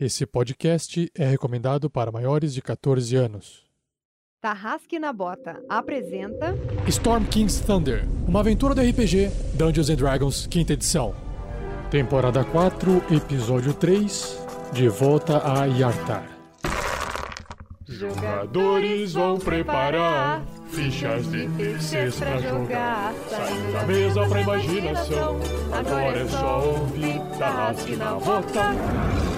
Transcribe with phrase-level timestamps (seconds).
[0.00, 3.64] Esse podcast é recomendado para maiores de 14 anos.
[4.40, 6.54] Tarrasque na Bota apresenta
[6.86, 11.16] Storm King's Thunder, uma aventura do RPG Dungeons and Dragons, quinta edição.
[11.90, 14.38] Temporada 4, episódio 3,
[14.72, 16.30] De volta a Yartar.
[17.88, 23.12] Jogadores vão preparar fichas de terceiros pra jogar.
[23.28, 25.40] Saindo da mesa pra imaginação.
[25.72, 29.37] Agora é só ouvir Tarrasque na Bota.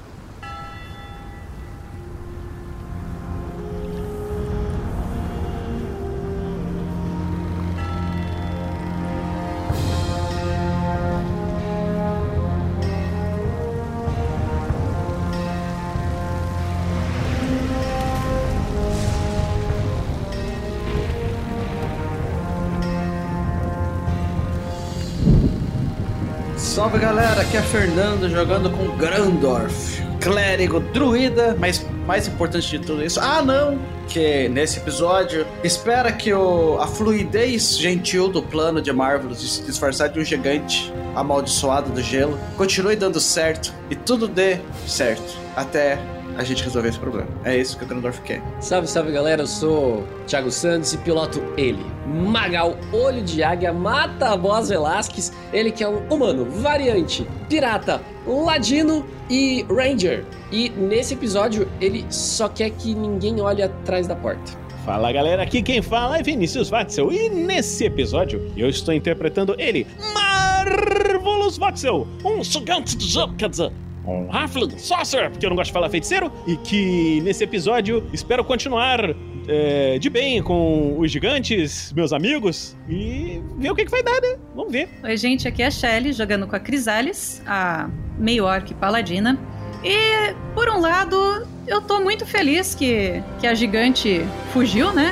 [27.71, 34.49] Fernando jogando com Grandorf, clérigo druida, mas mais importante de tudo isso, ah não, que
[34.49, 40.09] nesse episódio espera que o, a fluidez gentil do plano de Marvelous de se disfarçar
[40.09, 45.39] de um gigante amaldiçoado do gelo continue dando certo e tudo dê certo.
[45.55, 45.97] Até
[46.37, 47.27] a gente resolver esse problema.
[47.43, 48.41] É isso que o Grandorf quer.
[48.59, 54.29] Salve, salve galera, eu sou Thiago Santos e piloto ele, Magal Olho de Águia, mata
[54.29, 60.25] a voz Velasquez, ele que é um humano, variante, pirata, ladino e ranger.
[60.51, 64.59] E nesse episódio ele só quer que ninguém olhe atrás da porta.
[64.85, 69.85] Fala galera, aqui quem fala é Vinícius Watzel e nesse episódio eu estou interpretando ele,
[70.13, 73.71] Marvelous Watzel, um sugante de jogo, quer dizer,
[74.05, 78.43] um Halfling Sorcerer, porque eu não gosto de falar feiticeiro, e que nesse episódio espero
[78.43, 78.99] continuar
[79.47, 84.19] é, de bem com os gigantes, meus amigos, e ver o que, que vai dar,
[84.21, 84.37] né?
[84.55, 84.89] Vamos ver.
[85.03, 89.39] Oi, gente, aqui é a Shelly jogando com a Crisales, a meio orc paladina.
[89.83, 94.21] E, por um lado, eu tô muito feliz que, que a gigante
[94.53, 95.11] fugiu, né?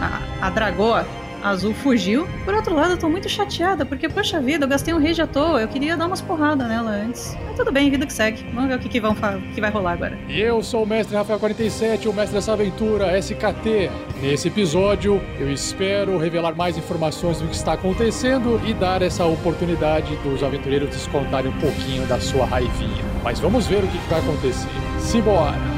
[0.00, 1.06] A, a dragoa
[1.42, 2.26] azul fugiu.
[2.44, 5.26] Por outro lado, eu tô muito chateada, porque, poxa vida, eu gastei um rage à
[5.26, 5.60] toa.
[5.60, 7.36] Eu queria dar umas porradas nela antes.
[7.46, 8.44] Mas tudo bem, vida que segue.
[8.52, 9.14] Vamos ver o que, que, vão
[9.54, 10.18] que vai rolar agora.
[10.28, 13.90] E eu sou o Mestre Rafael 47, o mestre dessa aventura, SKT.
[14.20, 20.16] Nesse episódio, eu espero revelar mais informações do que está acontecendo e dar essa oportunidade
[20.16, 23.04] dos aventureiros descontarem um pouquinho da sua raivinha.
[23.22, 24.68] Mas vamos ver o que que vai acontecer.
[24.98, 25.77] Simbora!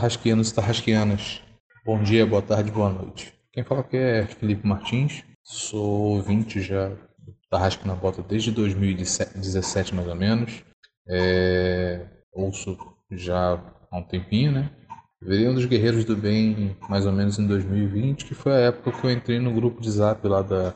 [0.00, 1.42] Fala Tarrasquianos e Tarrasquianas.
[1.84, 3.34] Bom dia, boa tarde, boa noite.
[3.52, 5.22] Quem fala aqui é Felipe Martins.
[5.44, 10.64] Sou ouvinte já do Tarrasque na Bota desde 2017 mais ou menos.
[11.06, 12.78] É, Ouço
[13.10, 13.60] já
[13.90, 14.70] há um tempinho, né?
[15.20, 18.92] Virei um dos guerreiros do bem mais ou menos em 2020, que foi a época
[18.92, 20.72] que eu entrei no grupo de zap lá da,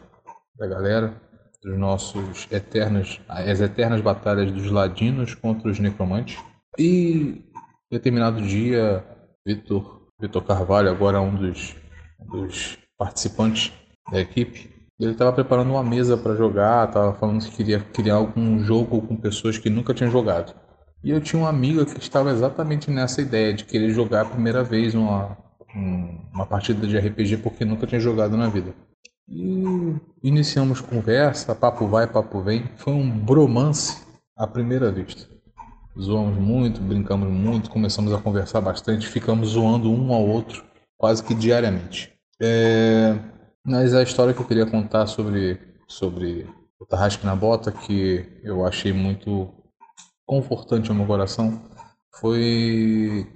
[0.55, 1.19] da galera,
[1.63, 6.39] dos nossos eternos, as eternas batalhas dos ladinos contra os necromantes.
[6.79, 7.43] E
[7.91, 9.03] determinado dia,
[9.47, 11.77] Vitor, Vitor Carvalho, agora um dos,
[12.21, 13.73] um dos participantes
[14.11, 18.59] da equipe, ele estava preparando uma mesa para jogar, estava falando que queria criar algum
[18.61, 20.55] jogo com pessoas que nunca tinham jogado.
[21.03, 24.63] E eu tinha uma amiga que estava exatamente nessa ideia de querer jogar a primeira
[24.65, 25.37] vez uma,
[25.75, 28.73] um- uma partida de RPG porque nunca tinha jogado na vida.
[29.29, 32.65] E iniciamos conversa, papo vai, papo vem.
[32.77, 34.03] Foi um bromance
[34.37, 35.29] à primeira vista.
[35.99, 40.65] Zoamos muito, brincamos muito, começamos a conversar bastante, ficamos zoando um ao outro
[40.99, 42.13] quase que diariamente.
[42.41, 43.17] É,
[43.65, 46.47] Mas a história que eu queria contar sobre, sobre
[46.81, 49.53] o Tarrasque na Bota, que eu achei muito
[50.27, 51.63] confortante ao meu coração
[52.17, 53.27] foi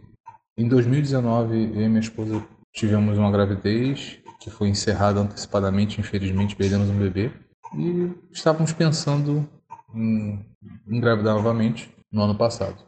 [0.57, 6.89] em 2019 eu e minha esposa tivemos uma gravidez que foi encerrada antecipadamente, infelizmente perdemos
[6.89, 7.31] um bebê
[7.75, 9.49] e estávamos pensando
[9.95, 10.45] em
[10.87, 12.85] engravidar novamente no ano passado.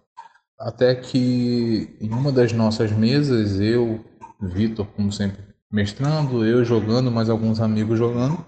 [0.58, 4.04] Até que em uma das nossas mesas, eu,
[4.40, 8.44] Vitor, como sempre, mestrando, eu jogando, mais alguns amigos jogando,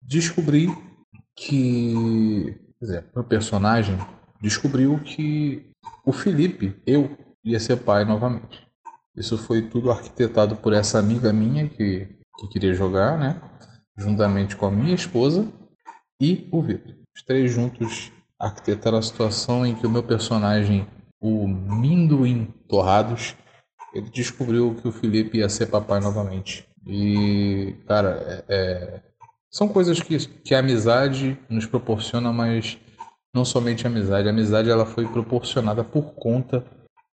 [0.00, 0.68] descobri
[1.34, 3.98] que, quer dizer, meu personagem
[4.40, 5.70] descobriu que
[6.04, 8.66] o Felipe, eu, ia ser pai novamente.
[9.16, 12.08] Isso foi tudo arquitetado por essa amiga minha que,
[12.38, 13.40] que queria jogar, né?
[13.96, 15.50] Juntamente com a minha esposa
[16.20, 16.94] e o Vitor.
[17.14, 20.86] Os três juntos arquitetaram a situação em que o meu personagem,
[21.20, 23.34] o Minduim Torrados,
[23.94, 26.68] ele descobriu que o Felipe ia ser papai novamente.
[26.86, 29.02] E, cara, é, é,
[29.50, 32.78] são coisas que, que a amizade nos proporciona, mas
[33.34, 34.28] não somente a amizade.
[34.28, 36.64] A amizade ela foi proporcionada por conta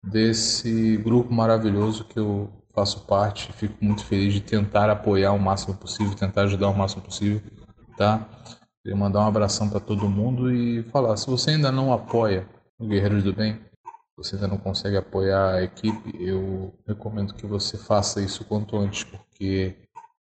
[0.05, 3.53] desse grupo maravilhoso que eu faço parte.
[3.55, 7.41] Fico muito feliz de tentar apoiar o máximo possível, tentar ajudar o máximo possível,
[7.97, 8.29] tá?
[8.87, 12.49] Queria mandar um abração para todo mundo e falar: se você ainda não apoia
[12.79, 13.59] o Guerreiros do Bem,
[14.17, 19.03] você ainda não consegue apoiar a equipe, eu recomendo que você faça isso quanto antes,
[19.03, 19.75] porque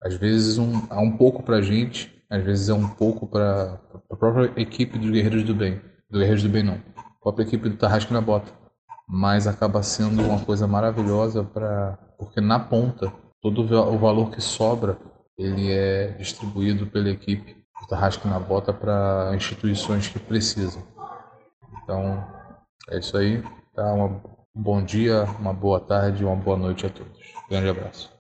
[0.05, 3.81] às vezes um, há um pouco para a gente, às vezes é um pouco para
[4.11, 5.81] a própria equipe dos Guerreiros do Bem.
[6.11, 6.83] Do Guerreiros do Bem, não.
[6.99, 8.53] A própria equipe do Tarrasque na Bota.
[9.09, 13.11] Mas acaba sendo uma coisa maravilhosa para porque na ponta
[13.41, 14.99] todo o valor que sobra
[15.39, 20.83] ele é distribuído pela equipe Tarrasque na Bota para instituições que precisam.
[21.83, 22.25] Então
[22.89, 23.43] é isso aí.
[23.75, 23.93] Tá?
[23.95, 24.21] Um
[24.55, 27.19] bom dia, uma boa tarde, uma boa noite a todos.
[27.49, 28.20] Grande abraço.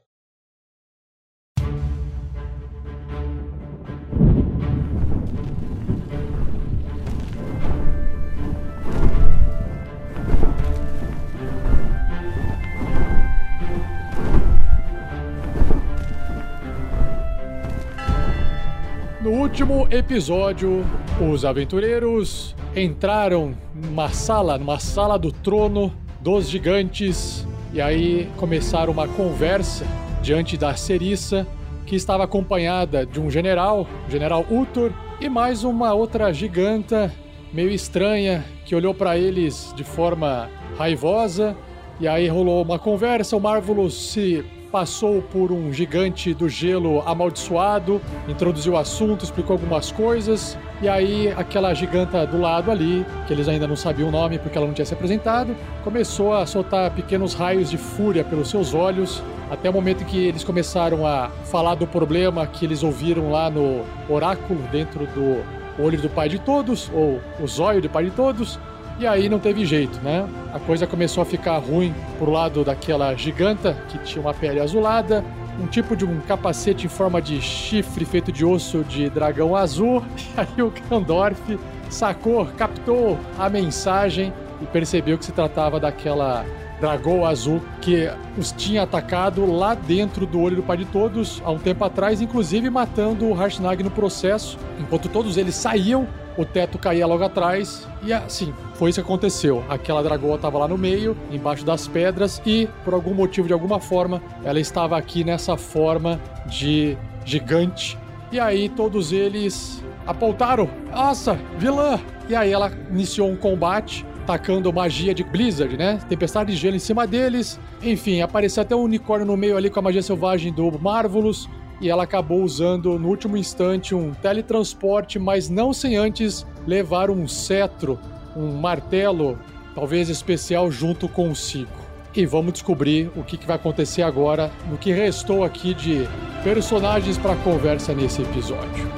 [19.41, 20.85] Último episódio,
[21.19, 25.91] os aventureiros entraram numa sala, numa sala do trono
[26.21, 29.87] dos gigantes, e aí começaram uma conversa
[30.21, 31.47] diante da Cerissa,
[31.87, 37.11] que estava acompanhada de um general, o general Uthor, e mais uma outra giganta
[37.51, 41.57] meio estranha que olhou para eles de forma raivosa.
[41.99, 48.01] E aí rolou uma conversa, o Marvelous se passou por um gigante do gelo amaldiçoado,
[48.29, 53.49] introduziu o assunto, explicou algumas coisas, e aí aquela giganta do lado ali, que eles
[53.49, 57.35] ainda não sabiam o nome porque ela não tinha se apresentado, começou a soltar pequenos
[57.35, 61.87] raios de fúria pelos seus olhos, até o momento que eles começaram a falar do
[61.87, 65.43] problema que eles ouviram lá no oráculo dentro do
[65.83, 68.59] olho do pai de todos, ou o zóio do pai de todos,
[69.01, 70.29] e aí não teve jeito, né?
[70.53, 75.25] A coisa começou a ficar ruim pro lado daquela giganta que tinha uma pele azulada,
[75.59, 80.03] um tipo de um capacete em forma de chifre feito de osso de dragão azul.
[80.37, 81.59] E aí o Gandorf
[81.89, 86.45] sacou, captou a mensagem e percebeu que se tratava daquela
[86.79, 91.51] dragão azul que os tinha atacado lá dentro do olho do pai de todos há
[91.51, 94.59] um tempo atrás, inclusive matando o Harshnag no processo.
[94.79, 96.07] Enquanto todos eles saíam,
[96.41, 99.63] o teto caía logo atrás e assim, foi isso que aconteceu.
[99.69, 103.79] Aquela dragoa estava lá no meio, embaixo das pedras e por algum motivo, de alguma
[103.79, 107.99] forma, ela estava aqui nessa forma de gigante.
[108.33, 112.01] E aí todos eles apontaram, nossa, vilã!
[112.29, 115.99] E aí ela iniciou um combate atacando magia de Blizzard, né?
[116.09, 117.59] Tempestade de gelo em cima deles.
[117.83, 121.49] Enfim, apareceu até um unicórnio no meio ali com a magia selvagem do Marvelous
[121.81, 127.27] e ela acabou usando no último instante um teletransporte, mas não sem antes levar um
[127.27, 127.99] cetro,
[128.37, 129.39] um martelo,
[129.75, 131.71] talvez especial, junto consigo.
[132.15, 136.09] E vamos descobrir o que, vai acontecer agora no que restou aqui de
[136.43, 138.91] personagens para conversa nesse episódio.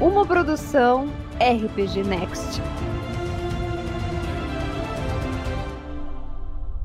[0.00, 1.08] Uma produção
[1.40, 2.60] RPG Next.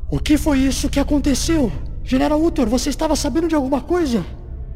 [0.10, 1.72] O que foi isso que aconteceu?
[2.04, 4.24] General Uthor, você estava sabendo de alguma coisa?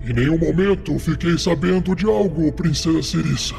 [0.03, 3.55] Em nenhum momento fiquei sabendo de algo, Princesa Cirissa.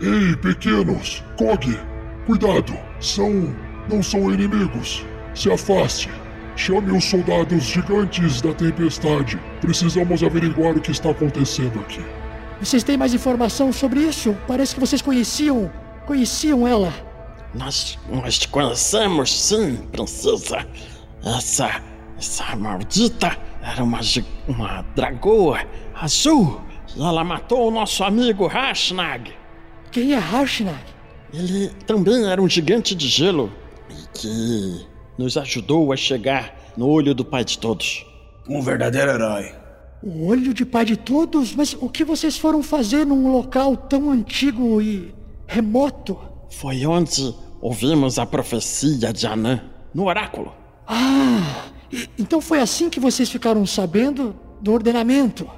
[0.00, 1.78] Ei, pequenos, Kog,
[2.26, 3.54] cuidado, são.
[3.88, 5.04] não são inimigos.
[5.34, 6.08] Se afaste.
[6.56, 9.38] Chame os soldados gigantes da tempestade.
[9.60, 12.04] Precisamos averiguar o que está acontecendo aqui.
[12.60, 14.36] Vocês têm mais informação sobre isso?
[14.46, 15.70] Parece que vocês conheciam.
[16.06, 16.92] conheciam ela.
[17.54, 20.66] Nós, nós conhecemos, sim, princesa.
[21.24, 21.82] Essa.
[22.18, 24.00] essa maldita era uma,
[24.48, 25.60] uma dragoa
[25.94, 26.60] azul
[26.96, 29.32] e ela matou o nosso amigo Rashnag.
[29.92, 30.80] Quem é Harshnag?
[31.32, 33.52] Ele também era um gigante de gelo
[33.88, 34.86] e que
[35.18, 38.04] nos ajudou a chegar no olho do pai de todos.
[38.48, 39.52] Um verdadeiro herói.
[40.02, 41.54] O olho de pai de todos?
[41.54, 45.14] Mas o que vocês foram fazer num local tão antigo e
[45.46, 46.18] remoto?
[46.50, 49.62] Foi onde ouvimos a profecia de Anã,
[49.94, 50.52] no oráculo.
[50.92, 51.66] Ah,
[52.18, 55.48] então foi assim que vocês ficaram sabendo do ordenamento,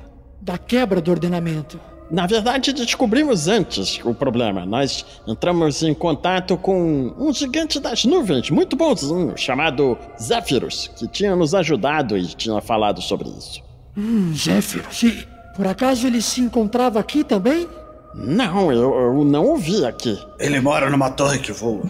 [0.40, 1.80] da quebra do ordenamento.
[2.10, 4.66] Na verdade, descobrimos antes o problema.
[4.66, 11.34] Nós entramos em contato com um gigante das nuvens, muito bonzinho, chamado Zéfiros, que tinha
[11.34, 13.62] nos ajudado e tinha falado sobre isso.
[13.96, 15.02] Hum, Zéfiros.
[15.02, 17.66] E por acaso ele se encontrava aqui também?
[18.14, 20.18] Não, eu, eu não o vi aqui.
[20.38, 21.82] Ele mora numa torre que voa.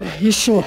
[0.00, 0.62] É, Isso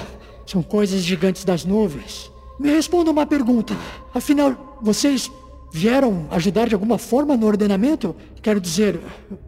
[0.48, 2.32] são coisas gigantes das nuvens.
[2.60, 3.76] Me responda uma pergunta.
[4.14, 5.30] Afinal, vocês
[5.72, 8.16] vieram ajudar de alguma forma no ordenamento?
[8.42, 9.00] Quero dizer,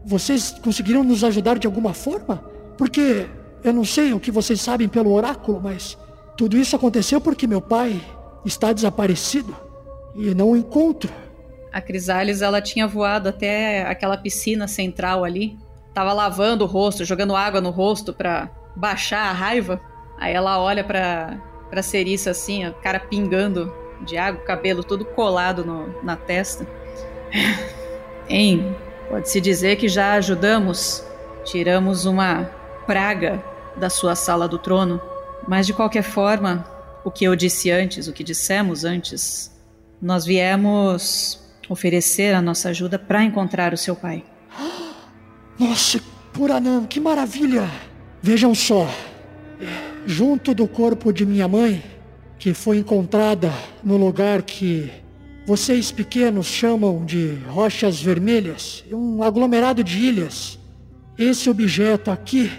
[0.04, 2.44] vocês conseguiram nos ajudar de alguma forma?
[2.78, 3.26] Porque
[3.64, 5.98] eu não sei o que vocês sabem pelo oráculo, mas
[6.36, 8.00] tudo isso aconteceu porque meu pai
[8.44, 9.54] está desaparecido
[10.14, 11.12] e não o encontro.
[11.72, 15.56] A Crisales, ela tinha voado até aquela piscina central ali.
[15.94, 19.80] Tava lavando o rosto, jogando água no rosto pra baixar a raiva.
[20.20, 21.38] Aí ela olha pra,
[21.70, 23.72] pra Ceriça assim, a cara pingando
[24.02, 26.66] de água, o cabelo todo colado no- na testa.
[28.28, 28.76] Hein,
[29.08, 31.04] pode-se dizer que já ajudamos.
[31.44, 32.44] Tiramos uma
[32.86, 33.42] praga
[33.76, 35.00] da sua sala do trono.
[35.48, 36.64] Mas de qualquer forma,
[37.04, 39.50] o que eu disse antes, o que dissemos antes,
[40.00, 44.22] nós viemos oferecer a nossa ajuda para encontrar o seu pai.
[45.58, 46.00] Nossa,
[46.32, 47.68] Puranã, que maravilha!
[48.22, 48.86] Vejam só,
[50.06, 51.82] junto do corpo de minha mãe,
[52.38, 53.52] que foi encontrada
[53.84, 54.90] no lugar que
[55.46, 60.58] vocês pequenos chamam de rochas vermelhas, um aglomerado de ilhas.
[61.18, 62.50] Esse objeto aqui,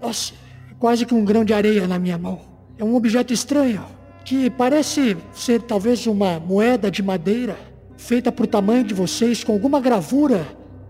[0.00, 0.32] nossa,
[0.70, 2.40] é quase que um grão de areia na minha mão.
[2.78, 3.84] É um objeto estranho,
[4.24, 7.56] que parece ser talvez uma moeda de madeira,
[7.96, 10.46] feita pro tamanho de vocês, com alguma gravura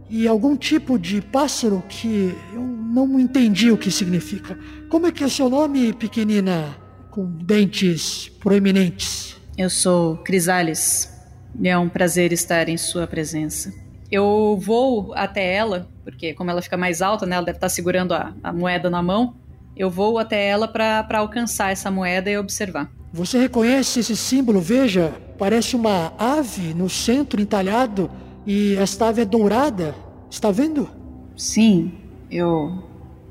[0.09, 4.59] e algum tipo de pássaro que eu não entendi o que significa.
[4.89, 6.77] Como é que é seu nome, pequenina,
[7.11, 9.37] com dentes proeminentes?
[9.57, 11.13] Eu sou Crisales.
[11.61, 13.73] e É um prazer estar em sua presença.
[14.11, 18.15] Eu vou até ela, porque como ela fica mais alta, né, ela deve estar segurando
[18.15, 19.37] a, a moeda na mão.
[19.77, 22.91] Eu vou até ela para alcançar essa moeda e observar.
[23.13, 24.61] Você reconhece esse símbolo?
[24.61, 28.11] Veja, parece uma ave no centro entalhado
[28.47, 29.95] e esta ave é dourada.
[30.31, 30.89] Está vendo?
[31.37, 31.93] Sim,
[32.31, 32.88] eu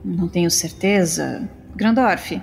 [0.08, 1.50] não tenho certeza.
[1.76, 2.42] Grandorf.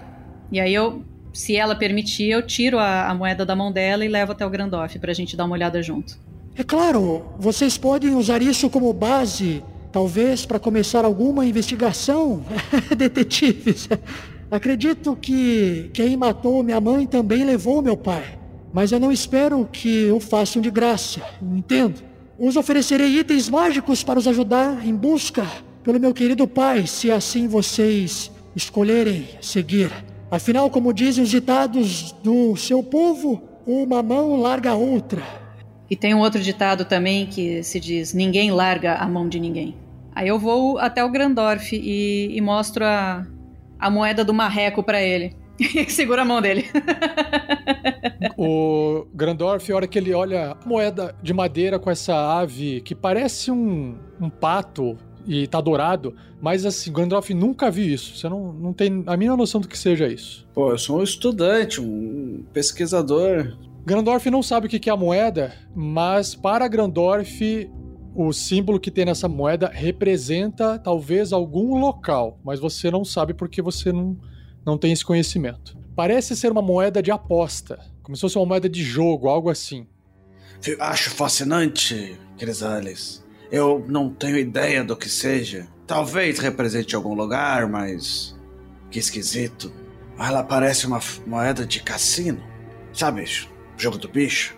[0.53, 1.03] E aí eu,
[1.33, 4.51] se ela permitir, eu tiro a, a moeda da mão dela e levo até o
[4.51, 6.19] Grandorf pra gente dar uma olhada junto.
[6.57, 12.45] É claro, vocês podem usar isso como base, talvez para começar alguma investigação,
[12.97, 13.89] detetives.
[14.51, 18.39] Acredito que quem matou minha mãe também levou meu pai,
[18.73, 22.01] mas eu não espero que o façam de graça, entendo.
[22.39, 25.45] Os oferecerei itens mágicos para os ajudar em busca
[25.85, 29.93] pelo meu querido pai, se assim vocês escolherem seguir.
[30.31, 35.23] Afinal, como dizem os ditados do seu povo, uma mão larga a outra.
[35.89, 39.77] E tem um outro ditado também que se diz: ninguém larga a mão de ninguém.
[40.15, 43.27] Aí eu vou até o Grandorf e, e mostro a,
[43.79, 45.37] a moeda do marreco pra ele.
[45.89, 46.65] Segura a mão dele.
[48.37, 52.95] O Grandorf, a hora que ele olha a moeda de madeira com essa ave que
[52.95, 58.17] parece um, um pato e tá dourado, mas assim, Grandorf nunca viu isso.
[58.17, 60.47] Você não, não tem a mínima noção do que seja isso.
[60.55, 63.57] Pô, eu sou um estudante, um pesquisador.
[63.85, 67.71] Grandorf não sabe o que que é a moeda, mas para Grandorf,
[68.15, 73.61] o símbolo que tem nessa moeda representa talvez algum local, mas você não sabe porque
[73.61, 74.17] você não,
[74.65, 75.77] não tem esse conhecimento.
[75.97, 79.87] Parece ser uma moeda de aposta, como se fosse uma moeda de jogo, algo assim.
[80.67, 83.24] Eu Acho fascinante, Crisales.
[83.51, 85.67] Eu não tenho ideia do que seja.
[85.87, 88.35] Talvez represente algum lugar, mas.
[88.91, 89.73] Que esquisito.
[90.19, 92.43] Ela parece uma moeda de cassino.
[92.93, 93.51] Sabe, bicho?
[93.77, 94.57] Jogo do bicho.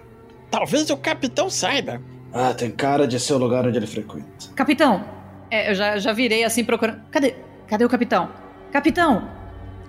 [0.50, 2.00] Talvez o capitão saiba.
[2.32, 4.26] Ah, tem cara de ser o lugar onde ele frequenta.
[4.54, 5.04] Capitão!
[5.50, 7.00] É, eu já, já virei assim procurando.
[7.10, 7.34] Cadê?
[7.66, 8.30] Cadê o capitão?
[8.70, 9.28] Capitão!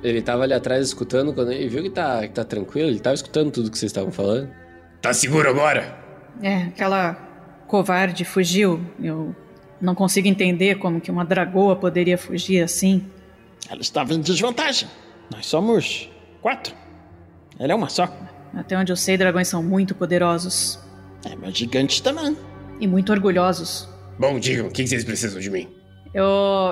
[0.04, 3.16] Ele tava ali atrás escutando, quando ele viu que tá, que tá tranquilo, ele tava
[3.16, 4.50] escutando tudo que vocês estavam falando.
[5.02, 5.98] Tá seguro agora?
[6.42, 7.27] É, aquela
[7.68, 8.82] covarde fugiu.
[9.02, 9.36] Eu
[9.80, 13.06] não consigo entender como que uma dragoa poderia fugir assim.
[13.70, 14.88] Ela estava em desvantagem.
[15.32, 16.10] Nós somos
[16.42, 16.74] quatro.
[17.60, 18.08] Ela é uma só.
[18.56, 20.80] Até onde eu sei, dragões são muito poderosos
[21.30, 22.36] É, mas gigantes também.
[22.80, 23.88] e muito orgulhosos.
[24.18, 25.68] Bom, digam, o que que vocês precisam de mim?
[26.14, 26.24] Eu,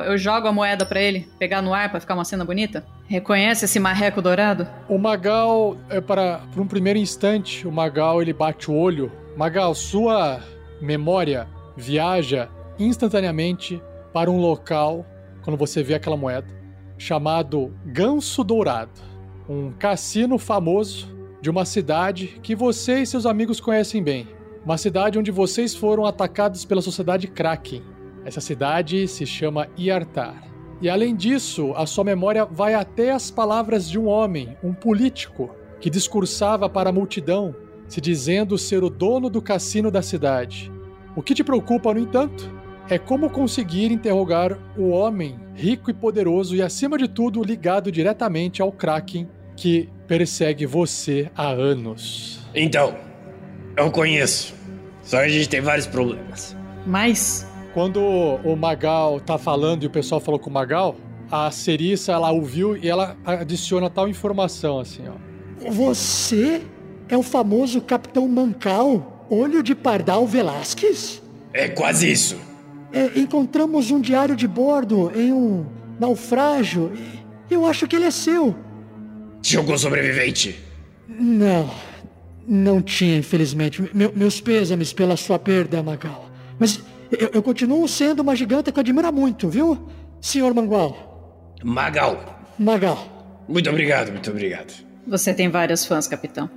[0.05, 2.83] eu jogo a moeda pra ele, pegar no ar pra ficar uma cena bonita.
[3.07, 4.67] Reconhece esse marreco dourado?
[4.89, 9.11] O Magal, é para por um primeiro instante, o Magal ele bate o olho.
[9.37, 10.41] Magal, sua
[10.81, 13.81] memória viaja instantaneamente
[14.13, 15.05] para um local
[15.43, 16.47] quando você vê aquela moeda
[16.97, 19.01] chamado Ganso Dourado,
[19.49, 24.27] um cassino famoso de uma cidade que você e seus amigos conhecem bem.
[24.63, 27.83] Uma cidade onde vocês foram atacados pela sociedade Kraken.
[28.23, 30.43] Essa cidade se chama Iartar.
[30.81, 35.51] E além disso, a sua memória vai até as palavras de um homem, um político,
[35.79, 37.55] que discursava para a multidão,
[37.87, 40.71] se dizendo ser o dono do cassino da cidade.
[41.15, 42.51] O que te preocupa, no entanto,
[42.89, 48.61] é como conseguir interrogar o homem rico e poderoso e, acima de tudo, ligado diretamente
[48.61, 52.41] ao Kraken que persegue você há anos.
[52.53, 52.95] Então,
[53.77, 54.53] eu conheço.
[55.01, 56.55] Só que a gente tem vários problemas.
[56.85, 60.95] Mas Quando o Magal tá falando e o pessoal falou com o Magal,
[61.29, 65.69] a Cerissa ela ouviu e ela adiciona tal informação assim, ó.
[65.69, 66.61] Você
[67.09, 71.21] é o famoso Capitão Mancal, olho de Pardal Velasquez?
[71.53, 72.37] É quase isso.
[72.91, 75.65] É, encontramos um diário de bordo em um
[75.99, 76.91] naufrágio.
[77.49, 78.55] e Eu acho que ele é seu.
[79.41, 80.59] Tinha algum sobrevivente?
[81.07, 81.69] Não,
[82.47, 83.81] não tinha, infelizmente.
[83.93, 86.29] Me- meus pêsames pela sua perda, Magal.
[86.59, 86.81] Mas
[87.11, 89.87] eu, eu continuo sendo uma giganta que eu admiro muito, viu,
[90.21, 91.53] senhor Mangual?
[91.63, 92.39] Magal.
[92.57, 93.43] Magal.
[93.47, 94.73] Muito obrigado, muito obrigado.
[95.05, 96.49] você tem vários fãs, capitão.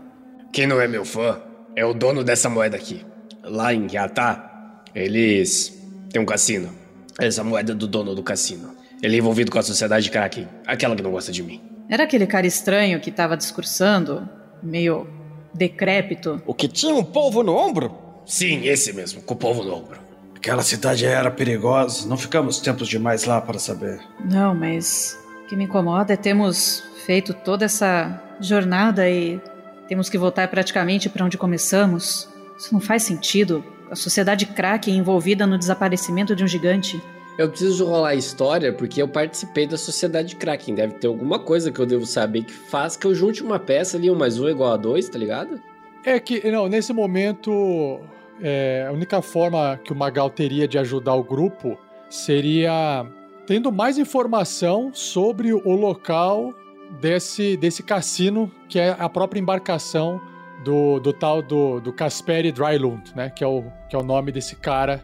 [0.52, 1.40] Quem não é meu fã
[1.76, 3.04] é o dono dessa moeda aqui.
[3.44, 5.78] Lá em Yatá, eles
[6.10, 6.70] têm um cassino.
[7.18, 8.76] Essa moeda é do dono do cassino.
[9.02, 11.60] Ele é envolvido com a sociedade Kraken, aquela que não gosta de mim.
[11.88, 14.28] Era aquele cara estranho que tava discursando,
[14.62, 15.06] meio
[15.54, 16.42] decrépito.
[16.46, 17.96] O que tinha um polvo no ombro?
[18.26, 19.98] Sim, esse mesmo, com o povo no ombro.
[20.36, 24.00] Aquela cidade era perigosa, não ficamos tempos demais lá para saber.
[24.24, 29.40] Não, mas o que me incomoda é termos feito toda essa jornada e
[29.88, 32.28] temos que voltar praticamente para onde começamos.
[32.56, 33.64] Isso não faz sentido.
[33.90, 37.02] A sociedade Kraken envolvida no desaparecimento de um gigante.
[37.38, 40.74] Eu preciso rolar a história porque eu participei da Sociedade Kraken.
[40.74, 43.96] Deve ter alguma coisa que eu devo saber que faz que eu junte uma peça
[43.96, 45.60] ali, um mais um é igual a dois, tá ligado?
[46.04, 48.00] É que, não, nesse momento,
[48.42, 51.78] é, a única forma que o Magal teria de ajudar o grupo
[52.10, 53.06] seria
[53.46, 56.52] tendo mais informação sobre o local
[57.00, 60.20] desse, desse cassino, que é a própria embarcação
[60.64, 63.30] do, do tal do, do Kasperi Drylund, né?
[63.30, 65.02] Que é, o, que é o nome desse cara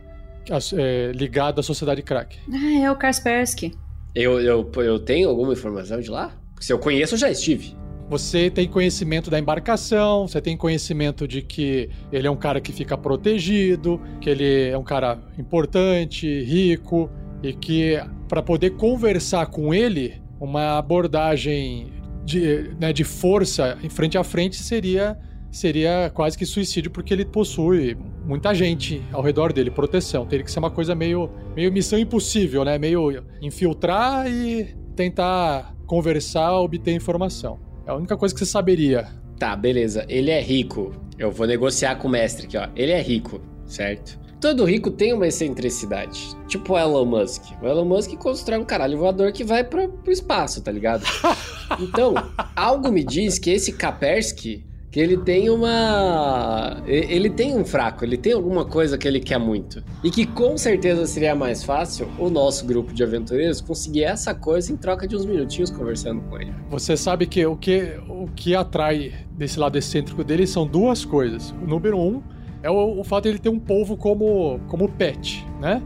[0.76, 2.38] é, ligado à sociedade crack.
[2.52, 3.72] Ah, é o Kaspersky.
[4.14, 6.32] Eu, eu, eu tenho alguma informação de lá?
[6.60, 7.76] Se eu conheço, eu já estive.
[8.08, 12.70] Você tem conhecimento da embarcação, você tem conhecimento de que ele é um cara que
[12.70, 17.10] fica protegido, que ele é um cara importante, rico
[17.42, 21.92] e que para poder conversar com ele, uma abordagem
[22.24, 25.18] de, né, de força em frente a frente seria
[25.50, 30.26] seria quase que suicídio porque ele possui muita gente ao redor dele, proteção.
[30.26, 32.76] Teria que ser uma coisa meio meio missão impossível, né?
[32.76, 37.60] Meio infiltrar e tentar conversar, obter informação.
[37.86, 39.06] É a única coisa que você saberia.
[39.38, 40.04] Tá, beleza.
[40.08, 40.92] Ele é rico.
[41.18, 42.68] Eu vou negociar com o mestre aqui, ó.
[42.74, 44.18] Ele é rico, certo?
[44.44, 46.36] Todo rico tem uma excentricidade.
[46.46, 47.44] Tipo o Elon Musk.
[47.62, 51.02] O Elon Musk constrói um caralho voador que vai pro, pro espaço, tá ligado?
[51.80, 52.12] Então,
[52.54, 56.82] algo me diz que esse Kaspersky, que ele tem uma...
[56.86, 59.82] Ele tem um fraco, ele tem alguma coisa que ele quer muito.
[60.04, 64.70] E que com certeza seria mais fácil o nosso grupo de aventureiros conseguir essa coisa
[64.70, 66.52] em troca de uns minutinhos conversando com ele.
[66.68, 71.50] Você sabe que o que, o que atrai desse lado excêntrico dele são duas coisas.
[71.62, 72.22] O número um
[72.64, 75.82] é o, o fato de ele ter um polvo como, como pet, né?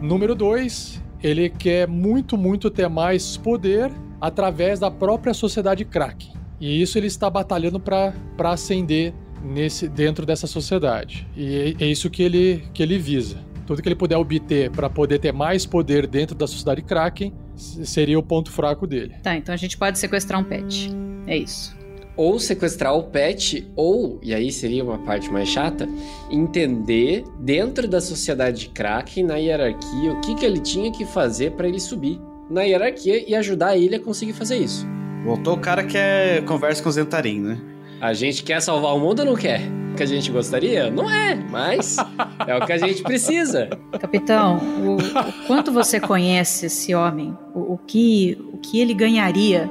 [0.00, 6.32] Número dois, ele quer muito, muito ter mais poder através da própria sociedade Kraken.
[6.58, 8.14] E isso ele está batalhando para
[8.44, 9.12] ascender
[9.44, 11.28] nesse, dentro dessa sociedade.
[11.36, 13.36] E é, é isso que ele, que ele visa.
[13.66, 18.18] Tudo que ele puder obter para poder ter mais poder dentro da sociedade Kraken seria
[18.18, 19.16] o ponto fraco dele.
[19.22, 20.90] Tá, então a gente pode sequestrar um pet.
[21.26, 21.76] É isso.
[22.16, 25.88] Ou sequestrar o pet, ou, e aí seria uma parte mais chata,
[26.30, 31.68] entender dentro da sociedade Kraken, na hierarquia, o que, que ele tinha que fazer para
[31.68, 32.20] ele subir
[32.50, 34.86] na hierarquia e ajudar ele a conseguir fazer isso.
[35.24, 37.58] Voltou o cara que é conversa com o Zentarim, né?
[38.00, 39.60] A gente quer salvar o mundo ou não quer?
[39.92, 40.90] O que a gente gostaria?
[40.90, 41.96] Não é, mas
[42.46, 43.68] é o que a gente precisa.
[44.00, 47.36] Capitão, o, o quanto você conhece esse homem?
[47.54, 49.70] O, o que, o que ele ganharia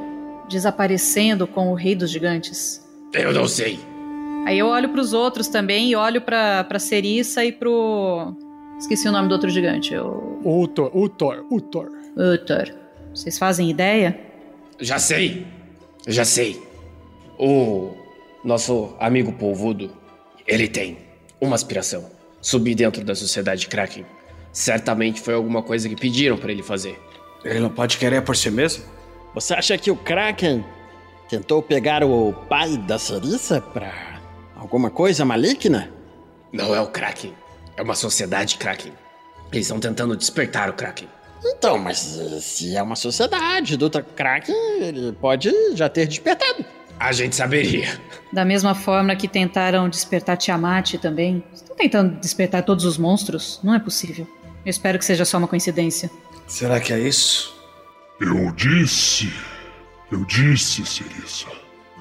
[0.52, 2.86] desaparecendo com o Rei dos Gigantes?
[3.14, 3.80] Eu não sei.
[4.46, 8.36] Aí eu olho pros outros também e olho pra, pra Cerissa e pro.
[8.80, 9.96] Esqueci o nome do outro gigante.
[9.96, 10.42] O...
[10.44, 11.90] Utor, Utor, Utor.
[12.18, 12.74] Utor.
[13.14, 14.20] Vocês fazem ideia?
[14.80, 15.46] Já sei.
[16.08, 16.62] Já sei.
[17.38, 17.92] O
[18.44, 19.92] nosso amigo polvudo,
[20.48, 20.98] ele tem
[21.40, 22.10] uma aspiração.
[22.42, 24.06] Subir dentro da sociedade Kraken.
[24.52, 27.00] Certamente foi alguma coisa que pediram para ele fazer.
[27.44, 28.84] Ele não pode querer por si mesmo?
[29.34, 30.64] Você acha que o Kraken
[31.30, 34.20] tentou pegar o pai da Cerissa pra
[34.56, 35.90] alguma coisa maligna?
[36.52, 37.34] Não é o Kraken.
[37.78, 38.92] É uma sociedade Kraken.
[39.52, 41.08] Eles estão tentando despertar o Kraken.
[41.44, 46.66] Então, mas eh, se é uma sociedade do Kraken, ele pode já ter despertado.
[47.00, 48.00] A gente saberia.
[48.32, 51.44] Da mesma forma que tentaram despertar Tiamat também.
[51.54, 53.60] Estão tentando despertar todos os monstros?
[53.64, 54.28] Não é possível.
[54.66, 56.12] Eu espero que seja só uma coincidência.
[56.46, 57.61] Será que é isso?
[58.24, 59.34] Eu disse.
[60.12, 61.48] Eu disse, Cerissa.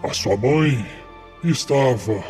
[0.03, 0.87] A sua mãe
[1.43, 2.23] estava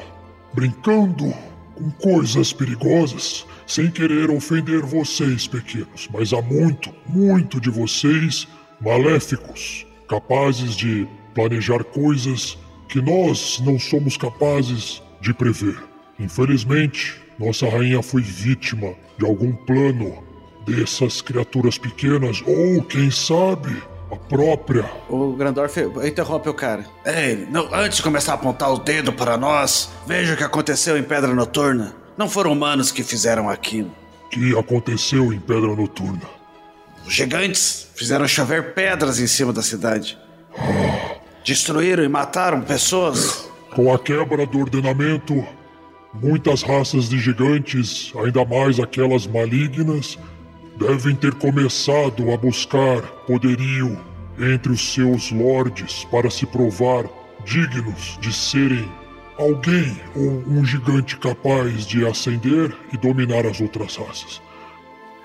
[0.55, 1.35] brincando
[1.74, 8.46] com coisas perigosas sem querer ofender vocês, pequenos, mas há muito, muito de vocês
[8.81, 12.57] maléficos, capazes de planejar coisas
[12.88, 15.83] que nós não somos capazes de prever.
[16.16, 20.30] Infelizmente, nossa rainha foi vítima de algum plano
[20.66, 24.85] dessas criaturas pequenas, ou quem sabe, a própria.
[25.09, 26.85] O Grandorf interrompe o cara.
[27.05, 30.99] Ei, não, antes de começar a apontar o dedo para nós, veja o que aconteceu
[30.99, 31.94] em Pedra Noturna.
[32.16, 33.90] Não foram humanos que fizeram aquilo.
[34.31, 36.23] que aconteceu em Pedra Noturna?
[37.07, 40.18] Os gigantes fizeram chover pedras em cima da cidade.
[41.44, 43.49] Destruíram e mataram pessoas.
[43.75, 45.44] Com a quebra do ordenamento,
[46.12, 50.18] muitas raças de gigantes, ainda mais aquelas malignas,
[50.81, 54.01] devem ter começado a buscar poderio
[54.38, 57.05] entre os seus lordes para se provar
[57.45, 58.90] dignos de serem
[59.38, 64.40] alguém ou um gigante capaz de ascender e dominar as outras raças.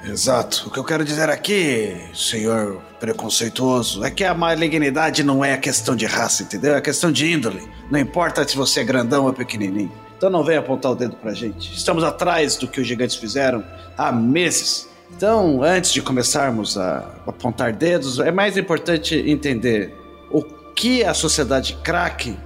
[0.04, 0.68] Exato.
[0.68, 5.96] O que eu quero dizer aqui, senhor preconceituoso, é que a malignidade não é questão
[5.96, 6.76] de raça, entendeu?
[6.76, 7.68] É questão de índole.
[7.89, 9.91] Não importa se você é grandão ou pequenininho.
[10.18, 11.74] Então não venha apontar o dedo pra gente.
[11.74, 13.63] Estamos atrás do que os gigantes fizeram
[13.98, 14.88] há meses.
[15.15, 19.94] Então, antes de começarmos a apontar dedos, é mais importante entender
[20.30, 22.38] o que a sociedade crack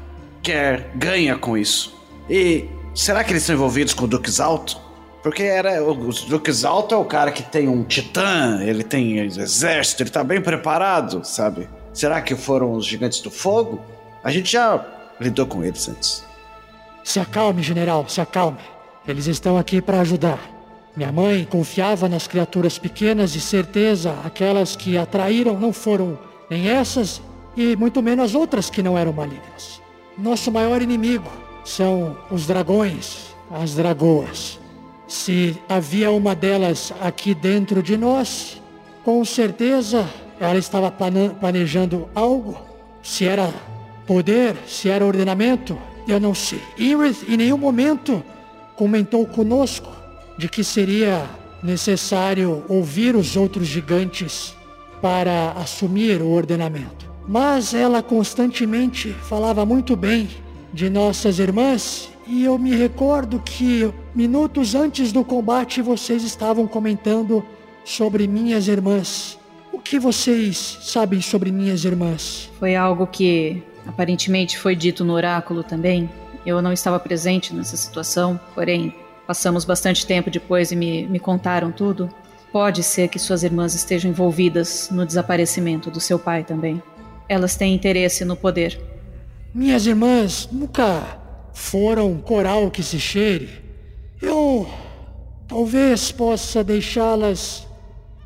[0.41, 1.95] quer, ganha com isso.
[2.29, 4.79] E será que eles estão envolvidos com o Dux Alto?
[5.23, 10.03] Porque era o Dux Alto é o cara que tem um titã, ele tem exército,
[10.03, 11.67] ele tá bem preparado, sabe?
[11.93, 13.81] Será que foram os gigantes do fogo?
[14.23, 14.85] A gente já
[15.19, 16.23] lidou com eles antes.
[17.03, 18.59] Se acalme, general, se acalme.
[19.07, 20.58] Eles estão aqui para ajudar.
[20.95, 26.17] Minha mãe confiava nas criaturas pequenas e certeza aquelas que atraíram não foram
[26.49, 27.21] nem essas
[27.55, 29.81] e muito menos as outras que não eram malignas.
[30.17, 31.29] Nosso maior inimigo
[31.63, 34.59] são os dragões, as dragoas.
[35.07, 38.61] Se havia uma delas aqui dentro de nós,
[39.03, 40.07] com certeza
[40.39, 40.91] ela estava
[41.39, 42.57] planejando algo.
[43.01, 43.53] Se era
[44.05, 46.61] poder, se era ordenamento, eu não sei.
[46.77, 48.23] Ingrid em nenhum momento
[48.75, 49.98] comentou conosco
[50.39, 51.25] de que seria
[51.61, 54.55] necessário ouvir os outros gigantes
[55.01, 57.11] para assumir o ordenamento.
[57.27, 60.29] Mas ela constantemente falava muito bem
[60.73, 67.43] de nossas irmãs e eu me recordo que minutos antes do combate vocês estavam comentando
[67.83, 69.37] sobre minhas irmãs.
[69.73, 72.49] O que vocês sabem sobre minhas irmãs?
[72.57, 76.09] Foi algo que aparentemente foi dito no oráculo também.
[76.45, 78.95] Eu não estava presente nessa situação, porém,
[79.29, 82.09] passamos bastante tempo depois e me, me contaram tudo.
[82.51, 86.81] Pode ser que suas irmãs estejam envolvidas no desaparecimento do seu pai também.
[87.27, 88.81] Elas têm interesse no poder.
[89.53, 91.19] Minhas irmãs nunca
[91.53, 93.63] foram coral que se cheire.
[94.19, 94.67] Eu
[95.47, 97.67] talvez possa deixá-las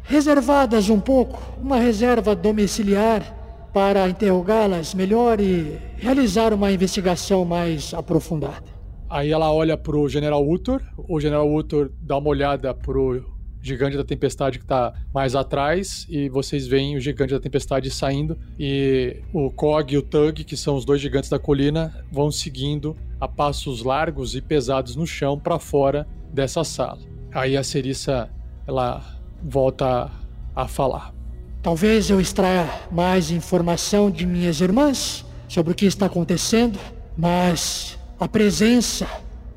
[0.03, 8.72] reservadas um pouco, uma reserva domiciliar para interrogá-las melhor e realizar uma investigação mais aprofundada.
[9.13, 13.23] Aí ela olha pro General Uthor, o General Uthor dá uma olhada pro
[13.61, 18.35] Gigante da Tempestade que tá mais atrás e vocês veem o Gigante da Tempestade saindo
[18.57, 22.97] e o Cog e o Tug, que são os dois gigantes da colina, vão seguindo
[23.21, 26.97] a passos largos e pesados no chão para fora dessa sala.
[27.31, 28.31] Aí a Cerissa
[28.65, 28.99] ela
[29.43, 30.09] volta
[30.55, 31.13] a falar.
[31.61, 36.79] Talvez eu extraia mais informação de minhas irmãs sobre o que está acontecendo,
[37.15, 39.05] mas a presença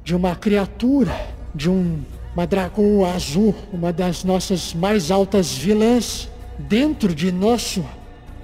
[0.02, 1.14] de uma criatura,
[1.54, 2.00] de um,
[2.34, 7.84] uma dragoa azul, uma das nossas mais altas vilãs, dentro de nosso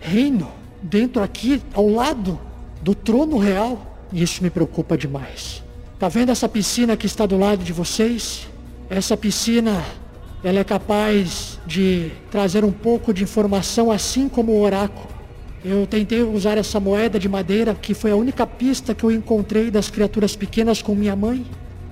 [0.00, 0.48] reino,
[0.80, 2.38] dentro aqui, ao lado
[2.80, 5.60] do trono real, isso me preocupa demais.
[5.98, 8.48] Tá vendo essa piscina que está do lado de vocês?
[8.88, 9.84] Essa piscina
[10.44, 15.08] ela é capaz de trazer um pouco de informação, assim como o oráculo.
[15.64, 19.70] Eu tentei usar essa moeda de madeira, que foi a única pista que eu encontrei
[19.70, 21.46] das criaturas pequenas com minha mãe,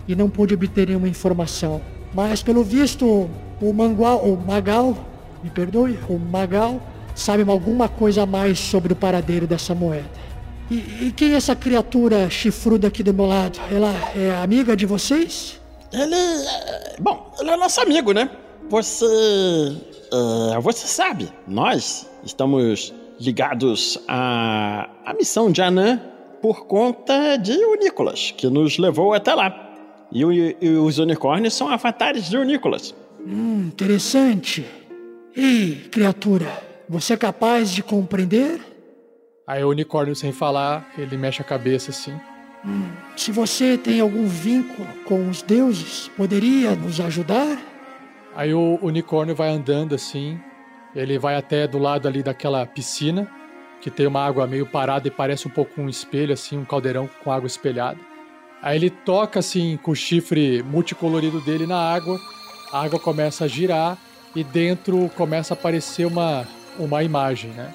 [0.08, 1.80] e não pude obter nenhuma informação.
[2.12, 3.30] Mas pelo visto,
[3.60, 4.96] o Mangual, o Magal,
[5.44, 6.80] me perdoe, o Magal
[7.14, 10.10] sabe alguma coisa a mais sobre o paradeiro dessa moeda.
[10.68, 10.74] E,
[11.06, 13.60] e quem é essa criatura chifruda aqui do meu lado?
[13.70, 15.60] Ela é amiga de vocês?
[15.92, 16.14] Ele.
[16.14, 18.30] é- Bom, ele é nosso amigo, né?
[18.68, 19.04] Você.
[20.54, 26.00] é, você sabe, nós estamos ligados à, à missão de Anã
[26.40, 29.68] por conta de Unícolas, que nos levou até lá.
[30.10, 30.22] E,
[30.60, 32.94] e os unicórnios são avatares de Unícolas.
[33.24, 34.64] Hum, interessante.
[35.36, 36.46] Ei, criatura,
[36.88, 38.60] você é capaz de compreender?
[39.46, 42.14] Aí o unicórnio, sem falar, ele mexe a cabeça assim.
[42.64, 47.58] Hum, se você tem algum vínculo com os deuses, poderia nos ajudar?
[48.34, 50.38] Aí o unicórnio vai andando assim,
[50.94, 53.28] ele vai até do lado ali daquela piscina,
[53.80, 57.08] que tem uma água meio parada e parece um pouco um espelho, assim, um caldeirão
[57.22, 57.98] com água espelhada.
[58.62, 62.18] Aí ele toca assim com o chifre multicolorido dele na água,
[62.72, 63.96] a água começa a girar
[64.36, 66.46] e dentro começa a aparecer uma,
[66.78, 67.72] uma imagem, né?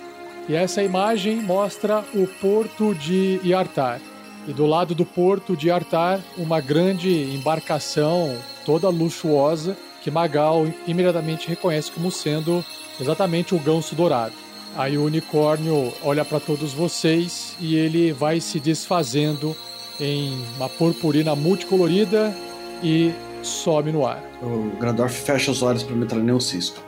[0.48, 4.00] E essa imagem mostra o porto de Yartar.
[4.48, 11.48] E do lado do porto de Yartar, uma grande embarcação toda luxuosa que Magal imediatamente
[11.48, 12.64] reconhece como sendo
[13.00, 14.34] exatamente o ganso dourado.
[14.76, 19.56] Aí o unicórnio olha para todos vocês e ele vai se desfazendo
[20.00, 22.36] em uma purpurina multicolorida
[22.84, 24.22] e some no ar.
[24.42, 26.84] O Grandorf fecha os olhos para não entrar nenhum cisco.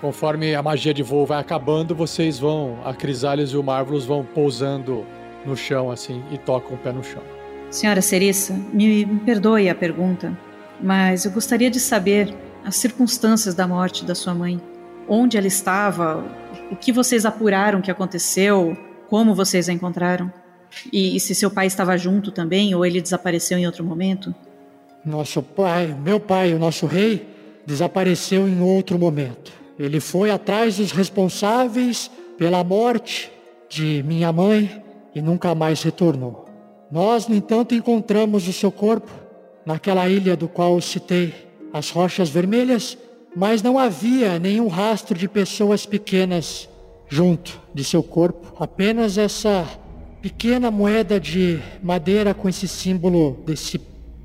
[0.00, 4.24] Conforme a magia de voo vai acabando, vocês vão, a Crisales e o Marvelous vão
[4.24, 5.04] pousando
[5.44, 7.22] no chão assim e tocam o pé no chão.
[7.70, 10.36] Senhora Cerissa, me, me perdoe a pergunta,
[10.80, 14.60] mas eu gostaria de saber as circunstâncias da morte da sua mãe.
[15.08, 16.24] Onde ela estava,
[16.70, 18.76] o que vocês apuraram que aconteceu,
[19.08, 20.32] como vocês a encontraram.
[20.92, 24.34] E, e se seu pai estava junto também, ou ele desapareceu em outro momento.
[25.04, 27.26] Nosso pai, meu pai, o nosso rei,
[27.64, 29.52] desapareceu em outro momento.
[29.78, 33.30] Ele foi atrás dos responsáveis pela morte
[33.68, 34.82] de minha mãe
[35.14, 36.46] e nunca mais retornou.
[36.90, 39.10] Nós, no entanto, encontramos o seu corpo
[39.64, 41.34] naquela ilha do qual eu citei,
[41.72, 42.96] as Rochas Vermelhas,
[43.36, 46.68] mas não havia nenhum rastro de pessoas pequenas
[47.08, 49.66] junto de seu corpo, apenas essa
[50.20, 53.78] pequena moeda de madeira com esse símbolo desse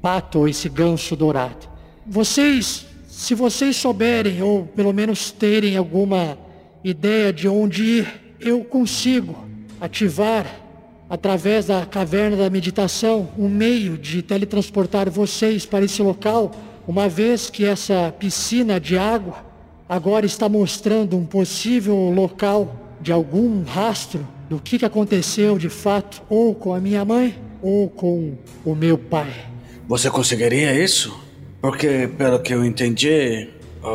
[0.03, 1.69] pato esse ganso dourado.
[2.05, 6.37] Vocês, se vocês souberem ou pelo menos terem alguma
[6.83, 9.33] ideia de onde ir, eu consigo
[9.79, 10.45] ativar
[11.09, 16.51] através da caverna da meditação um meio de teletransportar vocês para esse local,
[16.87, 19.45] uma vez que essa piscina de água
[19.87, 26.53] agora está mostrando um possível local de algum rastro do que aconteceu de fato, ou
[26.53, 28.33] com a minha mãe, ou com
[28.65, 29.31] o meu pai.
[29.87, 31.17] Você conseguiria isso?
[31.61, 33.49] Porque, pelo que eu entendi,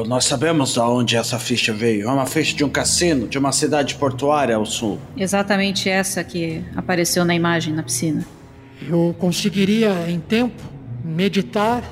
[0.06, 2.08] nós sabemos de onde essa ficha veio.
[2.08, 4.98] É uma ficha de um cassino, de uma cidade portuária ao sul.
[5.16, 8.26] Exatamente essa que apareceu na imagem na piscina.
[8.86, 10.62] Eu conseguiria, em tempo,
[11.04, 11.82] meditar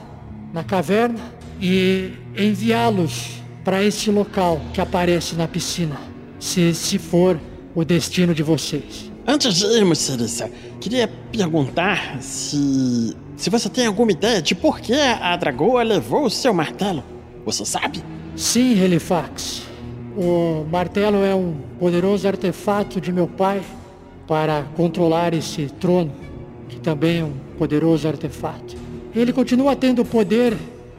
[0.52, 1.20] na caverna
[1.60, 6.00] e enviá-los para esse local que aparece na piscina,
[6.38, 7.38] se, se for
[7.74, 9.10] o destino de vocês.
[9.26, 10.48] Antes de irmos, Cerissa,
[10.80, 13.16] queria perguntar se.
[13.36, 17.02] se você tem alguma ideia de por que a dragoa levou o seu martelo.
[17.44, 18.02] Você sabe?
[18.36, 19.62] Sim, Helifax.
[20.16, 23.60] O martelo é um poderoso artefato de meu pai
[24.28, 26.12] para controlar esse trono,
[26.68, 28.85] que também é um poderoso artefato.
[29.16, 30.54] Ele continua tendo poder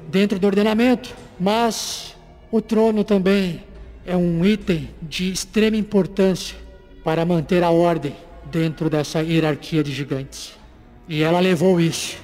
[0.09, 2.15] dentro do ordenamento, mas
[2.51, 3.63] o trono também
[4.07, 6.57] é um item de extrema importância
[7.03, 10.53] para manter a ordem dentro dessa hierarquia de gigantes.
[11.07, 12.17] E ela levou isso.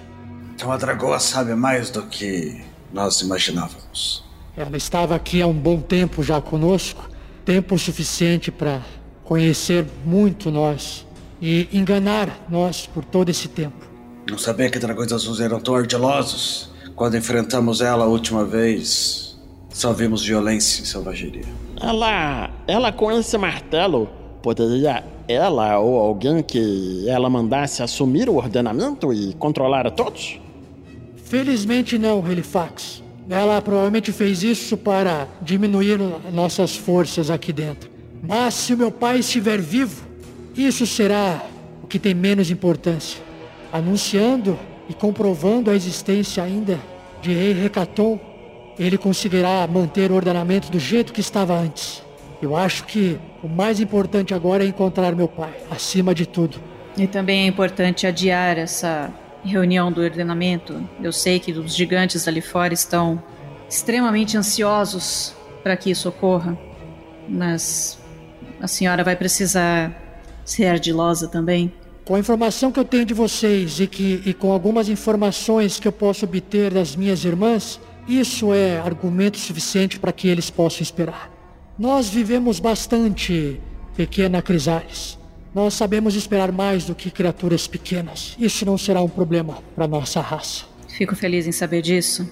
[0.55, 2.59] Então a dragoa sabe mais do que
[2.91, 4.23] nós imaginávamos.
[4.57, 7.07] Ela estava aqui há um bom tempo já conosco,
[7.45, 8.81] tempo suficiente para
[9.23, 11.05] conhecer muito nós
[11.39, 13.92] e enganar nós por todo esse tempo.
[14.29, 16.69] Não sabia que dragões azuis eram tão ardilosos.
[16.95, 19.37] Quando enfrentamos ela a última vez,
[19.69, 21.45] só vimos violência e selvageria.
[21.81, 22.49] Ela.
[22.67, 24.09] ela com esse martelo,
[24.41, 30.39] poderia ela ou alguém que ela mandasse assumir o ordenamento e controlar a todos?
[31.25, 33.01] Felizmente não, Helifax.
[33.29, 35.97] Ela provavelmente fez isso para diminuir
[36.31, 37.89] nossas forças aqui dentro.
[38.21, 40.05] Mas se o meu pai estiver vivo,
[40.55, 41.41] isso será
[41.81, 43.32] o que tem menos importância.
[43.73, 44.57] Anunciando
[44.87, 46.79] e comprovando a existência ainda
[47.21, 48.33] de Rei Recaton
[48.77, 52.03] ele conseguirá manter o ordenamento do jeito que estava antes.
[52.41, 56.57] Eu acho que o mais importante agora é encontrar meu pai, acima de tudo.
[56.97, 59.11] E também é importante adiar essa
[59.43, 60.81] reunião do ordenamento.
[61.01, 63.21] Eu sei que os gigantes ali fora estão
[63.69, 66.57] extremamente ansiosos para que isso ocorra,
[67.27, 67.99] mas
[68.61, 71.71] a senhora vai precisar ser ardilosa também.
[72.05, 75.87] Com a informação que eu tenho de vocês e, que, e com algumas informações que
[75.87, 81.31] eu posso obter das minhas irmãs, isso é argumento suficiente para que eles possam esperar.
[81.79, 83.59] Nós vivemos bastante,
[83.95, 85.17] pequena Crisales.
[85.55, 88.35] Nós sabemos esperar mais do que criaturas pequenas.
[88.37, 90.65] Isso não será um problema para nossa raça.
[90.89, 92.29] Fico feliz em saber disso.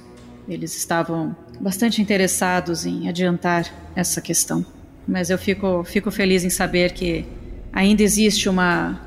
[0.50, 4.66] Eles estavam bastante interessados em adiantar essa questão.
[5.08, 7.26] Mas eu fico, fico feliz em saber que
[7.72, 9.00] ainda existe uma,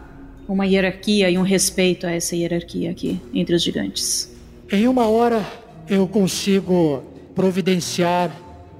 [0.48, 4.33] uma hierarquia e um respeito a essa hierarquia aqui entre os gigantes.
[4.70, 5.44] Em uma hora
[5.88, 7.02] eu consigo
[7.35, 8.30] providenciar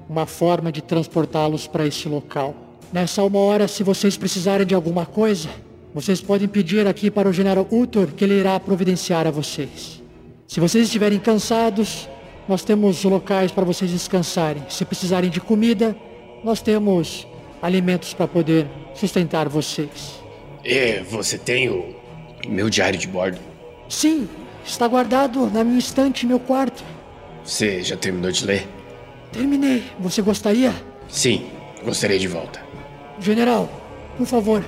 [0.09, 2.55] uma forma de transportá-los para esse local.
[2.93, 5.49] Nessa uma hora, se vocês precisarem de alguma coisa,
[5.93, 10.01] vocês podem pedir aqui para o General Uthor que ele irá providenciar a vocês.
[10.47, 12.07] Se vocês estiverem cansados,
[12.47, 14.63] nós temos locais para vocês descansarem.
[14.69, 15.95] Se precisarem de comida,
[16.43, 17.27] nós temos
[17.61, 20.24] alimentos para poder sustentar vocês.
[20.65, 21.95] E você tem o
[22.47, 23.37] meu diário de bordo?
[23.87, 24.27] Sim,
[24.65, 26.83] está guardado na minha estante, meu quarto.
[27.43, 28.67] Você já terminou de ler?
[29.31, 29.83] Terminei.
[29.99, 30.73] Você gostaria?
[31.07, 31.45] Sim,
[31.83, 32.59] gostaria de volta.
[33.19, 33.69] General,
[34.17, 34.65] por favor,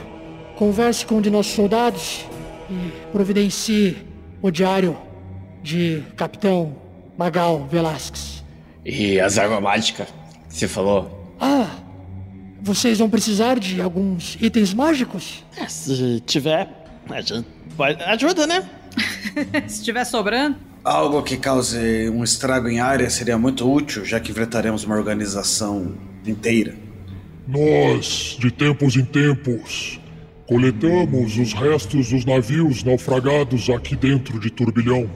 [0.55, 2.25] converse com um de nossos soldados
[2.69, 3.97] e providencie
[4.39, 4.95] o diário
[5.63, 6.75] de Capitão
[7.17, 8.43] Magal Velasquez.
[8.85, 10.07] E as armas mágicas?
[10.47, 11.35] Você falou?
[11.39, 11.67] Ah,
[12.61, 15.43] vocês vão precisar de alguns itens mágicos?
[15.55, 16.69] É, se tiver,
[17.09, 18.01] a gente pode...
[18.03, 18.69] ajuda, né?
[19.67, 20.57] Se tiver sobrando.
[20.83, 25.95] Algo que cause um estrago em área seria muito útil, já que enfrentaremos uma organização
[26.25, 26.75] inteira.
[27.47, 29.99] Nós, de tempos em tempos,
[30.47, 35.09] coletamos os restos dos navios naufragados aqui dentro de turbilhão,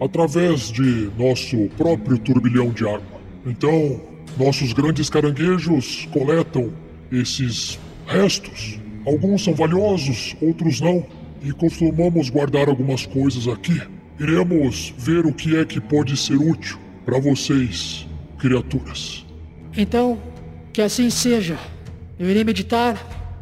[0.00, 3.20] através de nosso próprio turbilhão de água.
[3.46, 4.00] Então,
[4.36, 6.72] nossos grandes caranguejos coletam
[7.12, 8.80] esses restos.
[9.06, 11.04] Alguns são valiosos, outros não,
[11.42, 13.80] e costumamos guardar algumas coisas aqui.
[14.18, 18.06] Iremos ver o que é que pode ser útil para vocês,
[18.38, 19.26] criaturas.
[19.76, 20.18] Então,
[20.72, 21.58] que assim seja.
[22.18, 22.96] Eu irei meditar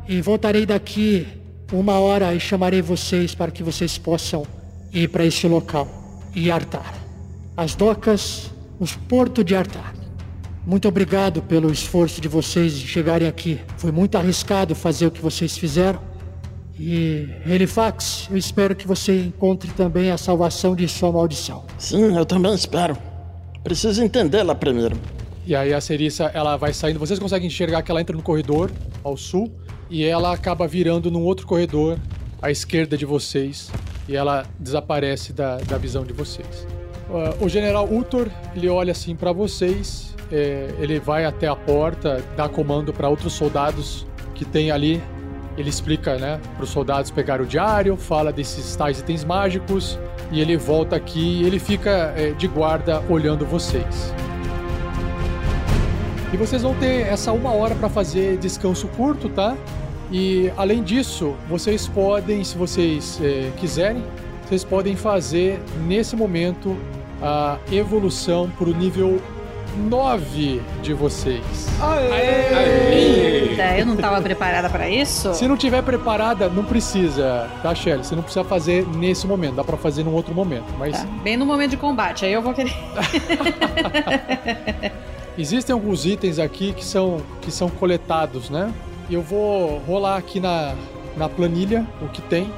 [0.08, 1.26] e voltarei daqui
[1.72, 4.46] uma hora e chamarei vocês para que vocês possam
[4.92, 5.88] ir para esse local
[6.34, 6.94] e Artar.
[7.56, 9.99] As docas, os portos de Artar.
[10.70, 13.58] Muito obrigado pelo esforço de vocês de chegarem aqui.
[13.76, 16.00] Foi muito arriscado fazer o que vocês fizeram.
[16.78, 21.64] E Helifax, eu espero que você encontre também a salvação de sua maldição.
[21.76, 22.96] Sim, eu também espero.
[23.64, 24.96] Preciso entendê-la primeiro.
[25.44, 27.00] E aí a Cerissa, ela vai saindo.
[27.00, 28.70] Vocês conseguem enxergar que ela entra no corredor
[29.02, 29.50] ao sul
[29.90, 31.98] e ela acaba virando num outro corredor
[32.40, 33.72] à esquerda de vocês
[34.08, 36.64] e ela desaparece da, da visão de vocês.
[37.08, 42.22] Uh, o General Uthor, ele olha assim para vocês, é, ele vai até a porta,
[42.36, 45.02] dá comando para outros soldados que tem ali.
[45.56, 49.98] Ele explica, né, para os soldados pegar o diário, fala desses tais itens mágicos
[50.30, 54.14] e ele volta aqui e ele fica é, de guarda olhando vocês.
[56.32, 59.56] E vocês vão ter essa uma hora para fazer descanso curto, tá?
[60.12, 64.04] E além disso, vocês podem, se vocês é, quiserem,
[64.46, 66.76] vocês podem fazer nesse momento
[67.20, 69.20] a evolução para o nível
[69.76, 71.42] 9 de vocês.
[72.92, 75.32] Eita, eu não estava preparada para isso?
[75.34, 78.04] Se não tiver preparada, não precisa, tá, Shelly?
[78.04, 80.66] Você não precisa fazer nesse momento, dá para fazer num outro momento.
[80.78, 82.70] Mas Tá, bem no momento de combate, aí eu vou querer.
[85.38, 88.72] Existem alguns itens aqui que são, que são coletados, né?
[89.10, 90.74] Eu vou rolar aqui na,
[91.16, 92.52] na planilha o que tem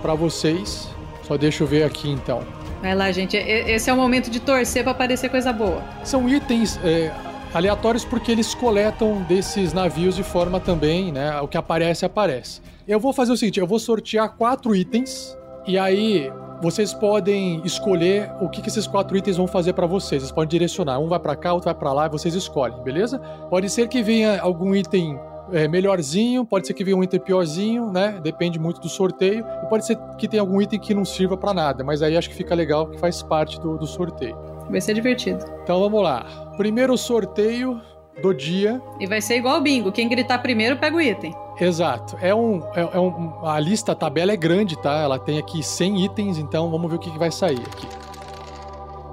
[0.00, 0.88] para vocês.
[1.26, 2.42] Só deixa eu ver aqui então.
[2.80, 3.36] Vai lá, gente.
[3.36, 5.82] Esse é o momento de torcer para aparecer coisa boa.
[6.04, 7.12] São itens é,
[7.52, 11.40] aleatórios porque eles coletam desses navios de forma também, né?
[11.40, 12.60] O que aparece, aparece.
[12.86, 18.30] Eu vou fazer o seguinte: eu vou sortear quatro itens e aí vocês podem escolher
[18.40, 20.22] o que, que esses quatro itens vão fazer para vocês.
[20.22, 20.98] Vocês podem direcionar.
[20.98, 23.18] Um vai para cá, outro vai para lá e vocês escolhem, beleza?
[23.50, 25.18] Pode ser que venha algum item
[25.52, 28.20] é, melhorzinho, pode ser que venha um item piorzinho, né?
[28.22, 29.44] Depende muito do sorteio.
[29.64, 32.28] E pode ser que tenha algum item que não sirva para nada, mas aí acho
[32.28, 34.36] que fica legal que faz parte do, do sorteio.
[34.70, 35.44] Vai ser divertido.
[35.62, 36.24] Então vamos lá.
[36.56, 37.80] Primeiro sorteio
[38.20, 38.80] do dia.
[39.00, 39.92] E vai ser igual o bingo.
[39.92, 41.34] Quem gritar primeiro pega o item.
[41.60, 42.16] Exato.
[42.20, 43.44] É um, é, é um.
[43.46, 45.02] A lista, a tabela é grande, tá?
[45.02, 48.07] Ela tem aqui 100 itens, então vamos ver o que, que vai sair aqui.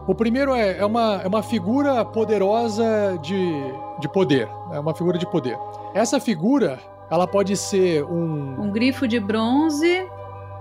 [0.08, 3.52] O primeiro é, é, uma, é uma figura poderosa de,
[4.00, 4.48] de poder.
[4.72, 5.58] É uma figura de poder.
[5.94, 6.80] Essa figura,
[7.10, 8.62] ela pode ser um.
[8.62, 10.08] Um grifo de bronze,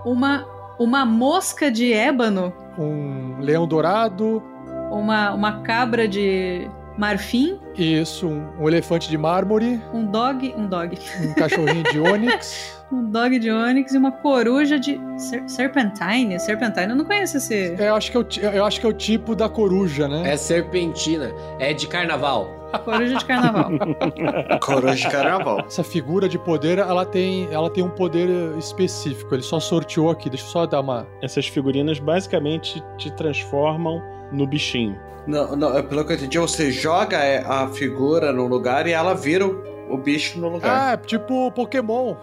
[0.05, 0.47] uma,
[0.79, 4.43] uma mosca de ébano, Um leão dourado.
[4.91, 9.81] uma, uma cabra de marfim, Isso, um, um elefante de mármore.
[9.93, 10.55] um dog.
[10.57, 10.99] Um dog.
[11.23, 12.73] Um cachorrinho de ônix.
[12.93, 16.39] Um dog de ônix e uma coruja de ser- serpentine.
[16.39, 17.75] Serpentine, eu não conheço esse.
[17.77, 20.31] Eu acho, que é o, eu acho que é o tipo da coruja, né?
[20.31, 21.33] É serpentina.
[21.59, 22.47] É de carnaval.
[22.85, 23.71] Coruja de carnaval.
[24.63, 25.65] Coruja de carnaval.
[25.67, 29.35] Essa figura de poder, ela tem, ela tem um poder específico.
[29.35, 30.29] Ele só sorteou aqui.
[30.29, 31.07] Deixa eu só dar uma.
[31.23, 34.01] Essas figurinas basicamente te transformam
[34.31, 34.97] no bichinho.
[35.27, 39.15] Não, não, é pelo que eu entendi, você joga é, figura no lugar e ela
[39.15, 40.93] vira o, o bicho no lugar.
[40.93, 42.17] Ah, tipo Pokémon.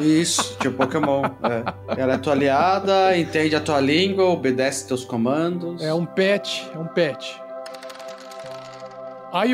[0.00, 1.22] Isso, tipo Pokémon.
[1.42, 2.00] é.
[2.00, 5.82] Ela é tua aliada, entende a tua língua, obedece teus comandos.
[5.82, 7.40] É um pet, é um pet.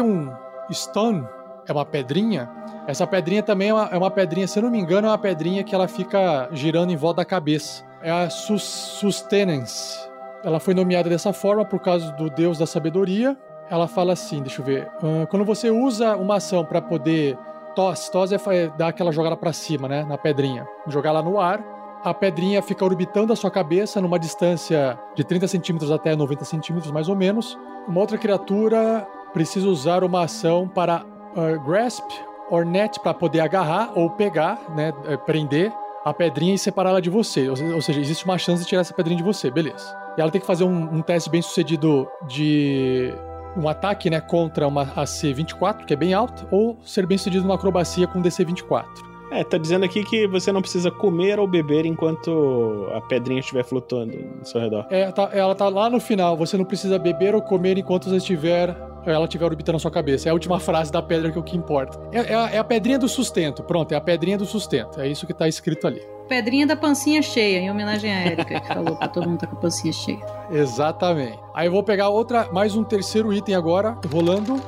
[0.02, 0.30] Um
[0.72, 1.26] stone
[1.66, 2.50] é uma pedrinha.
[2.86, 5.18] Essa pedrinha também é uma, é uma pedrinha, se eu não me engano, é uma
[5.18, 7.84] pedrinha que ela fica girando em volta da cabeça.
[8.02, 9.98] É a sus sustenance.
[10.44, 13.36] Ela foi nomeada dessa forma por causa do deus da sabedoria.
[13.70, 14.88] Ela fala assim, deixa eu ver.
[15.30, 17.36] quando você usa uma ação para poder
[17.74, 21.38] tosse, tosse é é dar aquela jogada para cima, né, na pedrinha, jogar ela no
[21.38, 21.62] ar.
[22.02, 26.90] A pedrinha fica orbitando a sua cabeça numa distância de 30 centímetros até 90 centímetros,
[26.92, 27.58] mais ou menos.
[27.86, 31.04] Uma outra criatura precisa usar uma ação para
[31.36, 32.04] ah, grasp
[32.50, 35.72] or net para poder agarrar ou pegar, né, eh, prender
[36.04, 37.48] a pedrinha e separá-la de você.
[37.48, 39.94] Ou seja, existe uma chance de tirar essa pedrinha de você, beleza.
[40.16, 43.12] E ela tem que fazer um, um teste bem sucedido de
[43.56, 47.44] um ataque, né, contra uma AC 24, que é bem alto, ou ser bem sucedido
[47.44, 49.08] numa acrobacia com DC 24.
[49.30, 53.62] É, tá dizendo aqui que você não precisa comer ou beber enquanto a pedrinha estiver
[53.62, 54.86] flutuando no seu redor.
[54.90, 56.34] É, tá- ela tá lá no final.
[56.38, 58.74] Você não precisa beber ou comer enquanto você estiver,
[59.04, 60.28] ela estiver orbitando a sua cabeça.
[60.28, 62.00] É a última frase da pedra que é o que importa.
[62.10, 63.62] É, é a, é a pedrinha do sustento.
[63.62, 64.98] Pronto, é a pedrinha do sustento.
[64.98, 66.00] É isso que tá escrito ali.
[66.28, 69.56] Pedrinha da pancinha cheia, em homenagem à Erika, que falou pra todo mundo tá com
[69.56, 70.20] a pancinha cheia.
[70.50, 71.38] Exatamente.
[71.54, 74.60] Aí eu vou pegar outra, mais um terceiro item agora, rolando.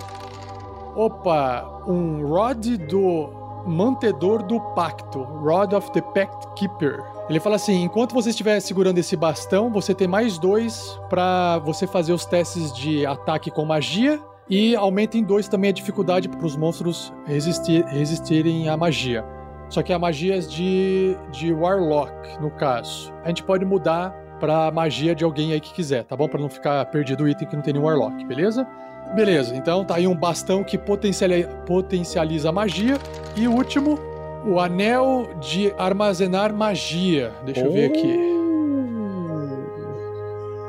[0.96, 7.02] Opa, um Rod do Mantedor do Pacto, Rod of the Pact Keeper.
[7.28, 11.86] Ele fala assim: enquanto você estiver segurando esse bastão, você tem mais dois pra você
[11.86, 16.44] fazer os testes de ataque com magia e aumenta em dois também a dificuldade para
[16.44, 19.24] os monstros resistir- resistirem à magia.
[19.70, 23.10] Só que a magia é de, de Warlock, no caso.
[23.24, 26.28] A gente pode mudar pra magia de alguém aí que quiser, tá bom?
[26.28, 28.66] Pra não ficar perdido o item que não tem nenhum Warlock, beleza?
[29.14, 32.96] Beleza, então tá aí um bastão que potenciali- potencializa a magia.
[33.36, 33.98] E o último,
[34.44, 37.32] o anel de armazenar magia.
[37.44, 38.18] Deixa eu ver aqui.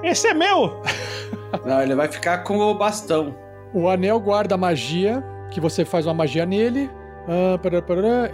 [0.04, 0.82] Esse é meu!
[1.66, 3.36] Não, ele vai ficar com o bastão.
[3.74, 6.90] O anel guarda magia, que você faz uma magia nele.
[7.28, 7.60] Ah,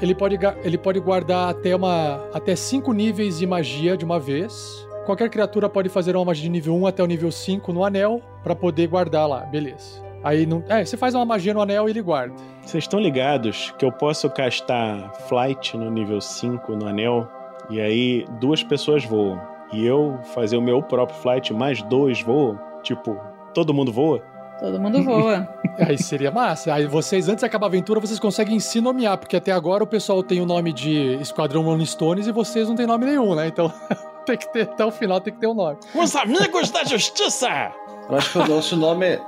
[0.02, 4.88] ele, pode, ele pode guardar até, uma, até cinco níveis de magia de uma vez.
[5.06, 8.22] Qualquer criatura pode fazer uma magia de nível 1 até o nível 5 no anel
[8.44, 10.06] pra poder guardar lá, beleza.
[10.24, 10.64] Aí não.
[10.68, 12.36] É, você faz uma magia no anel e ele guarda.
[12.62, 17.28] Vocês estão ligados que eu posso castar Flight no nível 5 no anel
[17.70, 19.40] e aí duas pessoas voam.
[19.72, 22.60] E eu fazer o meu próprio Flight mais dois voam?
[22.84, 23.18] Tipo,
[23.54, 24.22] todo mundo voa?
[24.60, 25.48] Todo mundo voa.
[25.78, 26.74] Aí seria massa.
[26.74, 29.88] Aí vocês, antes de acabar a aventura, vocês conseguem se nomear, porque até agora o
[29.88, 33.48] pessoal tem o nome de Esquadrão Rolling Stones e vocês não tem nome nenhum, né?
[33.48, 33.72] Então
[34.26, 35.78] tem que ter, até o final tem que ter um nome.
[35.94, 37.72] Os amigos da justiça!
[38.10, 39.20] Eu acho que o nosso nome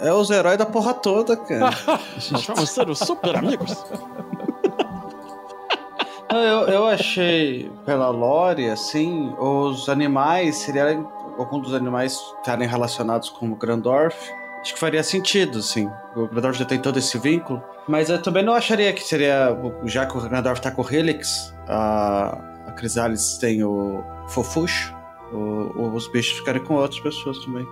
[0.00, 1.70] é, os heróis da porra toda, cara.
[2.30, 3.84] Nós vamos ser os super amigos.
[6.30, 10.98] Eu, eu achei, pela lore, assim, os animais, seria
[11.38, 14.32] algum dos animais estarem relacionados com o Grandorf,
[14.64, 15.90] acho que faria sentido, assim.
[16.16, 17.62] O Grandorf já tem todo esse vínculo.
[17.86, 19.54] Mas eu também não acharia que seria,
[19.84, 24.94] já que o Grandorf tá com o Helix, a, a Crisalis tem o Fofuxo,
[25.32, 27.66] o- os bichos ficarem com outras pessoas também.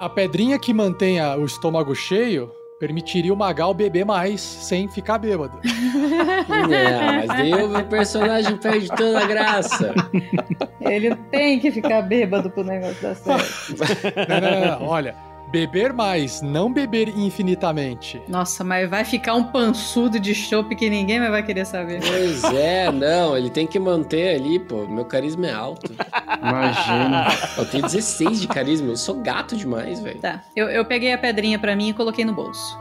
[0.00, 5.56] A pedrinha que mantém o estômago cheio permitiria o Magal beber mais sem ficar bêbado.
[6.72, 9.94] É, mas daí o personagem perde toda a graça.
[10.80, 13.74] Ele tem que ficar bêbado pro negócio dar certo.
[14.28, 14.86] Não, não, não, não.
[14.88, 15.14] Olha,
[15.52, 18.20] beber mais, não beber infinitamente.
[18.26, 22.00] Nossa, mas vai ficar um pançudo de chopp que ninguém mais vai querer saber.
[22.00, 24.86] Pois é, não, ele tem que manter ali, pô.
[24.86, 25.92] Meu carisma é alto.
[26.40, 27.26] Imagina.
[27.58, 30.18] Eu tenho 16 de carisma, eu sou gato demais, velho.
[30.20, 32.78] Tá, eu, eu peguei a pedrinha pra mim e coloquei no bolso.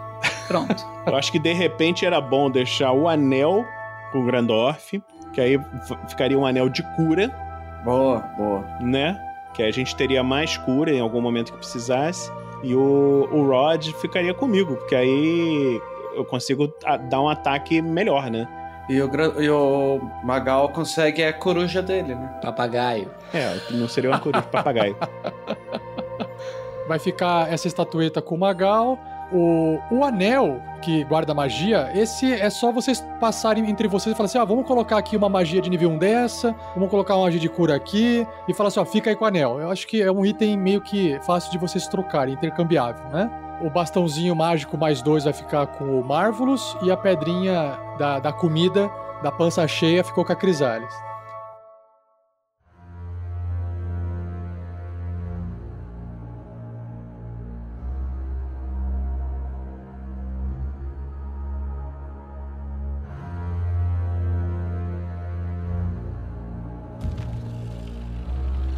[0.48, 0.86] Pronto.
[1.08, 3.66] Eu acho que de repente era bom deixar o anel
[4.12, 5.02] com o Grandorf,
[5.34, 5.60] que aí
[6.08, 7.30] ficaria um anel de cura,
[7.84, 8.64] Boa, boa.
[8.82, 9.20] né?
[9.56, 12.32] Que aí a gente teria mais cura em algum momento que precisasse.
[12.64, 15.82] E o, o Rod ficaria comigo, porque aí
[16.16, 18.48] eu consigo a- dar um ataque melhor, né?
[18.90, 19.10] E o,
[19.42, 22.40] e o Magal consegue a coruja dele, né?
[22.42, 23.10] Papagaio.
[23.34, 24.96] É, não seria uma coruja papagaio.
[26.88, 29.00] Vai ficar essa estatueta com o Magal.
[29.32, 34.26] O, o anel que guarda magia, esse é só vocês passarem entre vocês e falar
[34.26, 37.40] assim: ah, vamos colocar aqui uma magia de nível 1 dessa, vamos colocar uma magia
[37.40, 39.60] de cura aqui, e falar assim: ó, fica aí com o anel.
[39.60, 43.30] Eu acho que é um item meio que fácil de vocês trocarem, intercambiável, né?
[43.62, 48.34] O bastãozinho mágico mais dois vai ficar com o Marvelous, e a pedrinha da, da
[48.34, 48.92] comida,
[49.24, 51.11] da pança cheia, ficou com a Crisales.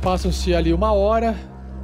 [0.03, 1.33] Passam-se ali uma hora,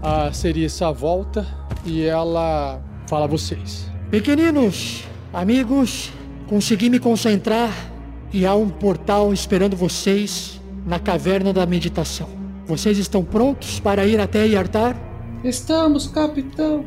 [0.04, 1.48] a Cerissa volta
[1.86, 3.90] e ela fala a vocês.
[4.12, 6.12] Pequeninos, amigos,
[6.46, 7.72] consegui me concentrar
[8.34, 12.28] e há um portal esperando vocês na caverna da meditação.
[12.68, 14.98] Vocês estão prontos para ir até Yartar?
[15.42, 16.84] Estamos, capitão.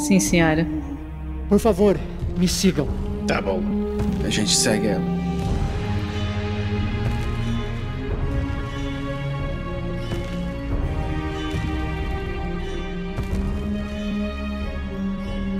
[0.00, 0.66] Sim, senhora.
[1.48, 1.96] Por favor,
[2.36, 2.88] me sigam.
[3.28, 3.62] Tá bom.
[4.24, 5.13] A gente segue ela.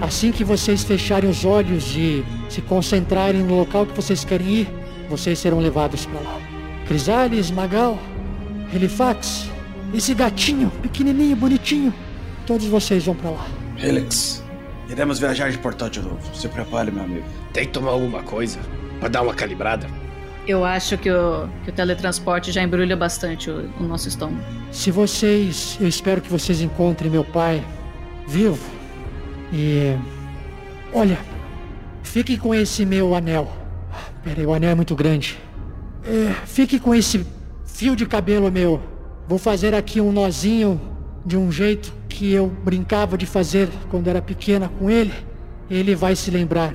[0.01, 4.69] Assim que vocês fecharem os olhos e se concentrarem no local que vocês querem ir,
[5.09, 6.41] vocês serão levados para lá.
[6.87, 7.99] Crisales, Magal,
[8.73, 9.49] Helifax,
[9.95, 11.95] esse gatinho pequenininho, bonitinho,
[12.47, 13.47] todos vocês vão para lá.
[13.79, 14.43] Helix,
[14.89, 16.19] iremos viajar de portal de novo.
[16.35, 17.25] Se prepare, meu amigo.
[17.53, 18.59] Tem que tomar alguma coisa
[19.01, 19.87] pra dar uma calibrada.
[20.47, 24.45] Eu acho que o, que o teletransporte já embrulha bastante o, o nosso estômago.
[24.71, 27.65] Se vocês, eu espero que vocês encontrem meu pai
[28.27, 28.74] vivo.
[29.53, 29.97] E
[30.93, 31.19] olha,
[32.03, 33.51] fique com esse meu anel.
[34.23, 35.39] Pera aí, o anel é muito grande.
[36.05, 37.27] É, fique com esse
[37.65, 38.81] fio de cabelo meu.
[39.27, 40.81] Vou fazer aqui um nozinho
[41.25, 45.13] de um jeito que eu brincava de fazer quando era pequena com ele.
[45.71, 46.75] Ele vai se lembrar.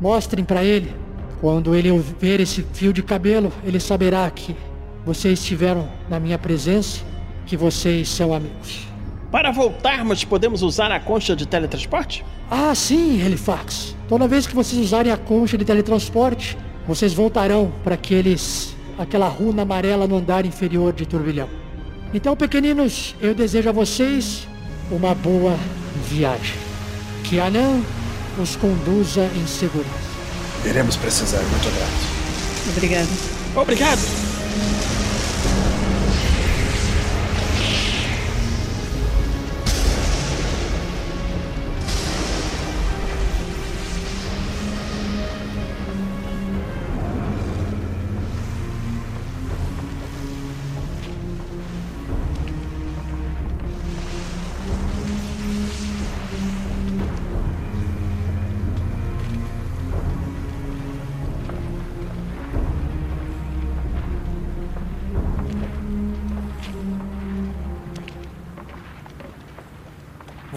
[0.00, 0.92] Mostrem para ele.
[1.40, 1.90] Quando ele
[2.20, 4.56] ver esse fio de cabelo, ele saberá que
[5.04, 7.00] vocês estiveram na minha presença,
[7.44, 8.91] que vocês são amigos.
[9.32, 12.22] Para voltarmos, podemos usar a concha de teletransporte?
[12.50, 13.96] Ah, sim, Helifax.
[14.06, 19.62] Toda vez que vocês usarem a concha de teletransporte, vocês voltarão para aqueles aquela runa
[19.62, 21.48] amarela no andar inferior de turbilhão.
[22.12, 24.46] Então, pequeninos, eu desejo a vocês
[24.90, 25.56] uma boa
[26.10, 26.56] viagem.
[27.24, 27.80] Que Anã
[28.38, 30.12] os conduza em segurança.
[30.62, 32.76] Iremos precisar, muito grato.
[32.76, 33.08] Obrigada.
[33.56, 34.31] Obrigado!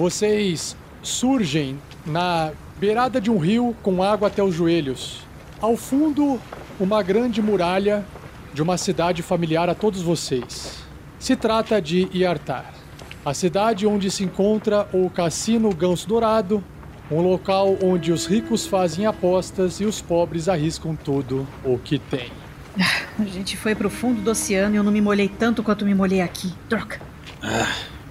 [0.05, 5.25] Vocês surgem na beirada de um rio com água até os joelhos.
[5.59, 6.39] Ao fundo,
[6.79, 8.05] uma grande muralha
[8.53, 10.77] de uma cidade familiar a todos vocês.
[11.17, 12.71] Se trata de Iartar,
[13.25, 16.63] a cidade onde se encontra o Cassino Ganso Dourado,
[17.09, 22.31] um local onde os ricos fazem apostas e os pobres arriscam tudo o que têm.
[23.17, 25.95] A gente foi pro fundo do oceano e eu não me molhei tanto quanto me
[25.95, 26.53] molhei aqui.
[26.69, 27.01] Troca.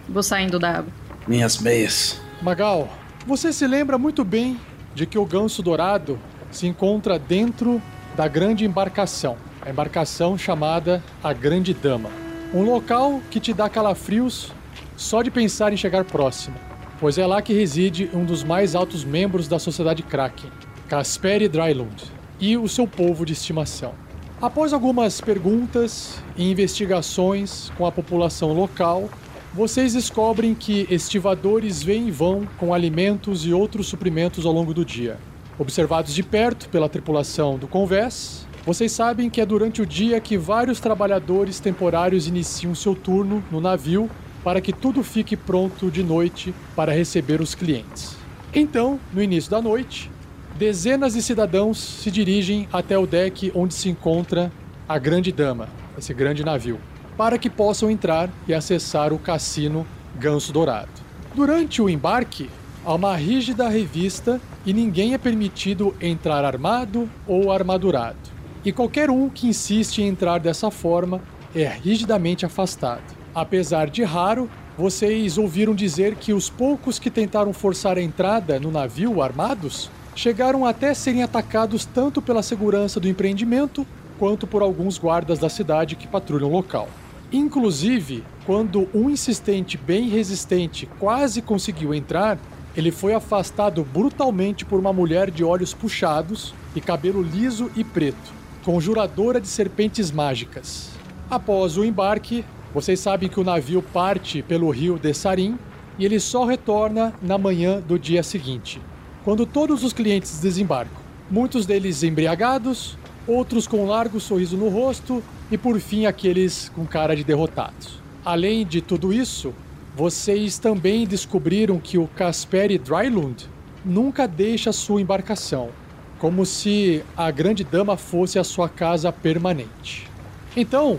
[0.08, 1.03] Vou saindo da água.
[1.26, 2.20] Minhas meias.
[2.42, 2.88] Magal,
[3.26, 4.60] você se lembra muito bem
[4.94, 6.18] de que o Ganso Dourado
[6.50, 7.80] se encontra dentro
[8.14, 12.10] da grande embarcação, a embarcação chamada a Grande Dama.
[12.52, 14.52] Um local que te dá calafrios
[14.96, 16.56] só de pensar em chegar próximo,
[17.00, 20.50] pois é lá que reside um dos mais altos membros da sociedade Kraken,
[20.88, 22.04] Kasperi Drylund,
[22.38, 23.94] e o seu povo de estimação.
[24.42, 29.08] Após algumas perguntas e investigações com a população local,
[29.54, 34.84] vocês descobrem que estivadores vêm e vão com alimentos e outros suprimentos ao longo do
[34.84, 35.16] dia.
[35.56, 40.36] Observados de perto pela tripulação do Convés, vocês sabem que é durante o dia que
[40.36, 44.10] vários trabalhadores temporários iniciam seu turno no navio
[44.42, 48.16] para que tudo fique pronto de noite para receber os clientes.
[48.52, 50.10] Então, no início da noite,
[50.58, 54.50] dezenas de cidadãos se dirigem até o deck onde se encontra
[54.88, 56.80] a Grande Dama, esse grande navio.
[57.16, 59.86] Para que possam entrar e acessar o cassino
[60.18, 60.88] Ganso Dourado.
[61.34, 62.48] Durante o embarque,
[62.84, 68.16] há uma rígida revista e ninguém é permitido entrar armado ou armadurado.
[68.64, 71.20] E qualquer um que insiste em entrar dessa forma
[71.54, 73.02] é rigidamente afastado.
[73.34, 78.70] Apesar de raro, vocês ouviram dizer que os poucos que tentaram forçar a entrada no
[78.70, 83.86] navio armados chegaram até serem atacados tanto pela segurança do empreendimento
[84.18, 86.88] quanto por alguns guardas da cidade que patrulham o local.
[87.34, 92.38] Inclusive, quando um insistente bem resistente quase conseguiu entrar,
[92.76, 98.32] ele foi afastado brutalmente por uma mulher de olhos puxados e cabelo liso e preto,
[98.64, 100.92] conjuradora de serpentes mágicas.
[101.28, 105.58] Após o embarque, vocês sabem que o navio parte pelo rio de Sarim
[105.98, 108.80] e ele só retorna na manhã do dia seguinte,
[109.24, 111.02] quando todos os clientes desembarcam.
[111.28, 112.96] Muitos deles embriagados,
[113.26, 118.00] outros com um largo sorriso no rosto e por fim aqueles com cara de derrotados.
[118.24, 119.52] Além de tudo isso,
[119.96, 123.48] vocês também descobriram que o Kasperi Drylund
[123.84, 125.70] nunca deixa sua embarcação,
[126.18, 130.10] como se a Grande Dama fosse a sua casa permanente.
[130.56, 130.98] Então,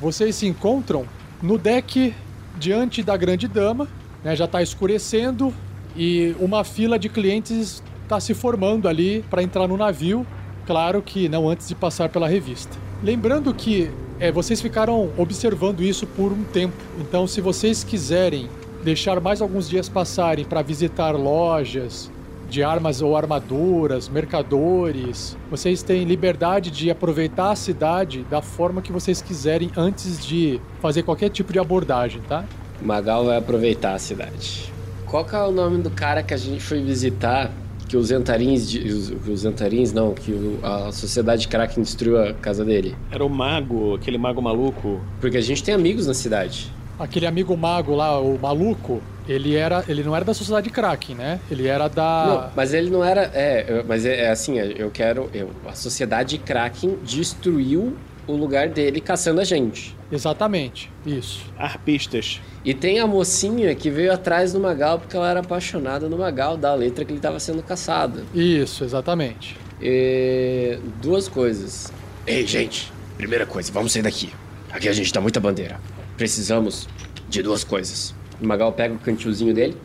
[0.00, 1.04] vocês se encontram
[1.42, 2.14] no deck
[2.58, 3.88] diante da Grande Dama,
[4.22, 5.52] né, já está escurecendo
[5.96, 10.26] e uma fila de clientes está se formando ali para entrar no navio
[10.70, 12.76] Claro que não antes de passar pela revista.
[13.02, 13.90] Lembrando que
[14.20, 18.48] é, vocês ficaram observando isso por um tempo, então se vocês quiserem
[18.84, 22.08] deixar mais alguns dias passarem para visitar lojas
[22.48, 28.92] de armas ou armaduras, mercadores, vocês têm liberdade de aproveitar a cidade da forma que
[28.92, 32.44] vocês quiserem antes de fazer qualquer tipo de abordagem, tá?
[32.80, 34.72] Magal vai aproveitar a cidade.
[35.04, 37.50] Qual que é o nome do cara que a gente foi visitar
[37.90, 42.64] que os Antarins, os, os Antarins não, que o, a sociedade Kraken destruiu a casa
[42.64, 42.94] dele.
[43.10, 45.00] Era o mago, aquele mago maluco.
[45.20, 46.72] Porque a gente tem amigos na cidade.
[47.00, 51.40] Aquele amigo mago lá, o maluco, ele era, ele não era da sociedade Kraken, né?
[51.50, 52.26] Ele era da.
[52.26, 56.38] Não, mas ele não era, é, mas é, é assim, eu quero, eu, a sociedade
[56.38, 57.96] Kraken destruiu
[58.26, 59.96] o lugar dele caçando a gente.
[60.10, 61.44] Exatamente, isso.
[61.56, 62.40] Arpistas.
[62.64, 66.56] E tem a mocinha que veio atrás do Magal porque ela era apaixonada no Magal,
[66.56, 68.22] da letra que ele estava sendo caçado.
[68.34, 69.56] Isso, exatamente.
[69.80, 70.78] E...
[71.00, 71.92] Duas coisas.
[72.26, 74.30] Ei, gente, primeira coisa, vamos sair daqui.
[74.70, 75.80] Aqui a gente tá muita bandeira.
[76.16, 76.88] Precisamos
[77.28, 78.14] de duas coisas.
[78.40, 79.76] O Magal pega o cantilzinho dele,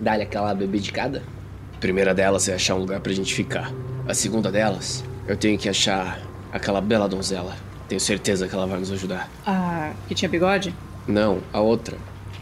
[0.00, 1.22] dá-lhe aquela bebedicada.
[1.78, 3.72] primeira delas é achar um lugar pra gente ficar.
[4.08, 6.20] A segunda delas, eu tenho que achar
[6.52, 7.56] aquela bela donzela.
[7.88, 9.30] Tenho certeza que ela vai nos ajudar.
[9.46, 10.74] Ah, que tinha bigode?
[11.06, 11.96] Não, a outra.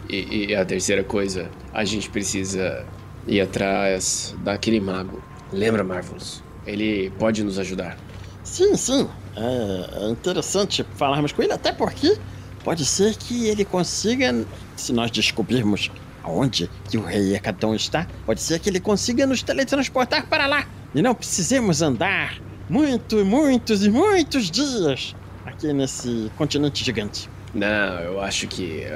[0.09, 2.85] E, e a terceira coisa, a gente precisa
[3.27, 5.21] ir atrás daquele mago.
[5.51, 6.43] Lembra, Marvelous?
[6.65, 7.97] Ele pode nos ajudar.
[8.43, 9.07] Sim, sim.
[9.35, 12.17] É, é interessante falarmos com ele, até porque
[12.63, 15.91] pode ser que ele consiga, se nós descobrirmos
[16.23, 20.67] aonde que o rei Hecatão está, pode ser que ele consiga nos teletransportar para lá.
[20.95, 22.39] E não precisemos andar
[22.69, 25.15] muitos, muitos e muitos dias
[25.53, 27.29] aqui nesse continente gigante.
[27.53, 28.83] Não, eu acho que.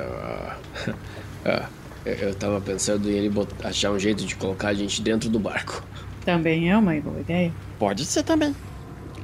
[1.45, 5.01] Uh, uh, eu tava pensando em ele botar, achar um jeito de colocar a gente
[5.01, 5.83] dentro do barco.
[6.25, 7.53] Também é uma boa ideia.
[7.79, 8.55] Pode ser também.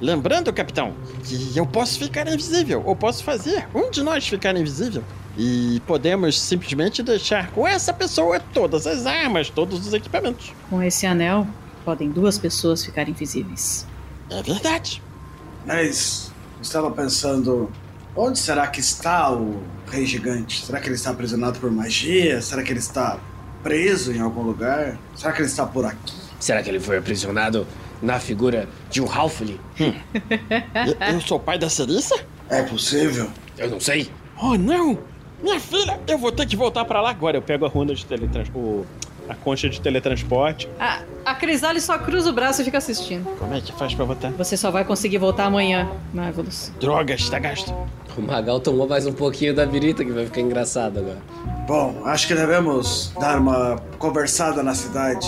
[0.02, 5.04] Lembrando, capitão, que eu posso ficar invisível, ou posso fazer um de nós ficar invisível.
[5.38, 10.54] E podemos simplesmente deixar com essa pessoa todas as armas, todos os equipamentos.
[10.70, 11.48] Com esse anel,
[11.86, 13.88] podem duas pessoas ficar invisíveis.
[14.30, 15.02] É verdade.
[15.66, 16.33] Mas
[16.68, 17.72] estava pensando,
[18.16, 20.66] onde será que está o rei gigante?
[20.66, 22.42] Será que ele está aprisionado por magia?
[22.42, 23.20] Será que ele está
[23.62, 24.98] preso em algum lugar?
[25.16, 26.14] Será que ele está por aqui?
[26.40, 27.66] Será que ele foi aprisionado
[28.02, 29.60] na figura de um Halfling?
[29.80, 29.94] Hum.
[30.76, 32.16] eu, eu sou o pai da Cerissa?
[32.50, 33.30] É possível.
[33.58, 34.10] Eu não sei.
[34.42, 35.00] Oh, não!
[35.42, 37.38] Minha filha, eu vou ter que voltar para lá agora.
[37.38, 38.88] Eu pego a runda de teletransporte.
[39.30, 40.68] A concha de teletransporte.
[40.80, 43.26] A, a Crisale só cruza o braço e fica assistindo.
[43.38, 44.32] Como é que faz pra voltar?
[44.32, 46.72] Você só vai conseguir voltar amanhã, Marvelous.
[46.80, 47.74] Droga, está gasto.
[48.18, 51.18] O Magal tomou mais um pouquinho da birita que vai ficar engraçado agora.
[51.66, 55.28] Bom, acho que devemos dar uma conversada na cidade.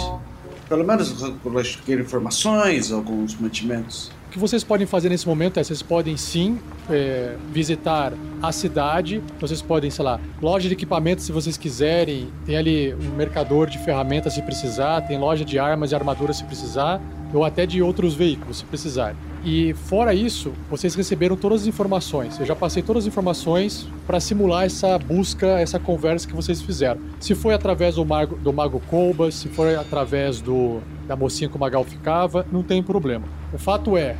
[0.67, 4.11] Pelo menos conseguir informações, alguns mantimentos.
[4.35, 6.59] Que vocês podem fazer nesse momento é, vocês podem sim
[6.89, 8.11] é, visitar
[8.43, 13.15] a cidade, vocês podem, sei lá, loja de equipamentos se vocês quiserem, tem ali um
[13.15, 17.01] mercador de ferramentas se precisar, tem loja de armas e armaduras se precisar,
[17.33, 19.15] ou até de outros veículos se precisar.
[19.45, 22.39] E fora isso, vocês receberam todas as informações.
[22.39, 26.99] Eu já passei todas as informações para simular essa busca, essa conversa que vocês fizeram.
[27.19, 31.55] Se foi através do Mago, do Mago Colbas, se foi através do, da mocinha que
[31.55, 33.25] o Magal ficava, não tem problema.
[33.53, 34.15] O fato é,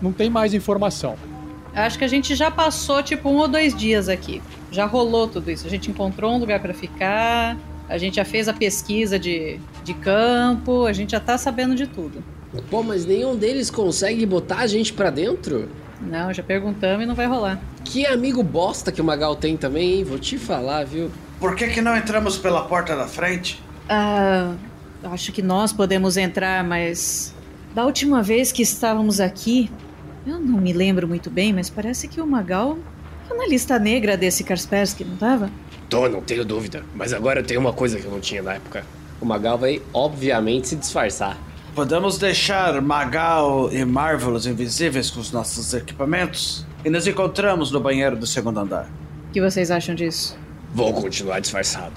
[0.00, 1.14] não tem mais informação.
[1.74, 4.40] Acho que a gente já passou tipo um ou dois dias aqui.
[4.72, 5.66] já rolou tudo isso.
[5.66, 7.54] A gente encontrou um lugar para ficar,
[7.86, 11.86] a gente já fez a pesquisa de, de campo, a gente já tá sabendo de
[11.86, 12.24] tudo.
[12.70, 15.68] Pô, mas nenhum deles consegue botar a gente pra dentro?
[16.00, 17.60] Não, já perguntamos e não vai rolar.
[17.84, 20.04] Que amigo bosta que o Magal tem também, hein?
[20.04, 21.10] Vou te falar, viu?
[21.38, 23.62] Por que, que não entramos pela porta da frente?
[23.88, 24.54] Ah,
[25.04, 27.34] acho que nós podemos entrar, mas
[27.74, 29.70] da última vez que estávamos aqui,
[30.26, 32.78] eu não me lembro muito bem, mas parece que o Magal
[33.28, 35.50] tá na lista negra desse Kaspersky, não tava?
[35.88, 36.84] Tô, não tenho dúvida.
[36.94, 38.84] Mas agora tem uma coisa que eu não tinha na época.
[39.20, 41.36] O Magal vai, obviamente, se disfarçar.
[41.74, 46.66] Podemos deixar Magal e Marvelous invisíveis com os nossos equipamentos?
[46.84, 48.88] E nos encontramos no banheiro do segundo andar.
[49.28, 50.36] O que vocês acham disso?
[50.74, 51.94] Vou continuar disfarçado.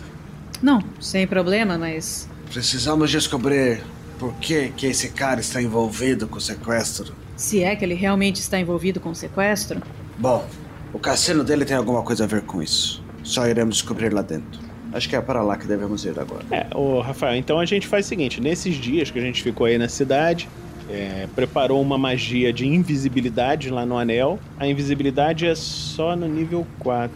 [0.61, 3.82] Não, sem problema, mas Precisamos descobrir
[4.19, 7.13] por que, que esse cara está envolvido com o sequestro.
[7.36, 9.82] se é que ele realmente está envolvido com o sequestro,
[10.19, 10.47] Bom,
[10.93, 13.03] o cassino dele tem alguma coisa a ver com isso.
[13.24, 14.59] Só iremos descobrir lá dentro.
[14.94, 16.44] Acho que é para lá que devemos ir agora.
[16.52, 19.66] É, ô Rafael, então a gente faz o seguinte: nesses dias que a gente ficou
[19.66, 20.48] aí na cidade,
[20.89, 24.39] é, preparou uma magia de invisibilidade lá no anel.
[24.60, 27.12] A invisibilidade é só no nível 4.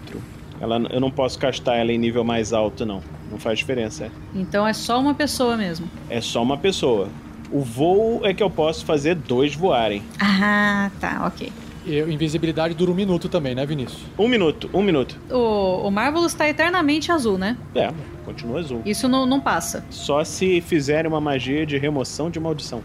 [0.60, 3.02] Ela, eu não posso castar ela em nível mais alto, não.
[3.30, 4.06] Não faz diferença.
[4.06, 5.88] É, então é só uma pessoa mesmo.
[6.10, 7.10] é só uma pessoa.
[7.52, 10.02] O voo é que eu posso fazer dois voarem.
[10.20, 11.52] Ah, tá, ok.
[11.88, 14.02] E invisibilidade dura um minuto também, né, Vinícius?
[14.20, 15.18] Um minuto, um minuto.
[15.32, 17.58] O, o Marvelous tá eternamente azul, né?
[17.74, 17.94] É,
[18.26, 18.82] continua azul.
[18.86, 19.86] Isso não, não passa.
[19.90, 22.84] Só se fizerem uma magia de remoção de maldição.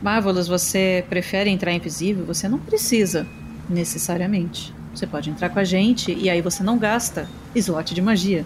[0.00, 2.24] Marvelous, você prefere entrar invisível?
[2.24, 3.26] Você não precisa,
[3.68, 4.72] necessariamente.
[4.94, 8.44] Você pode entrar com a gente e aí você não gasta slot de magia.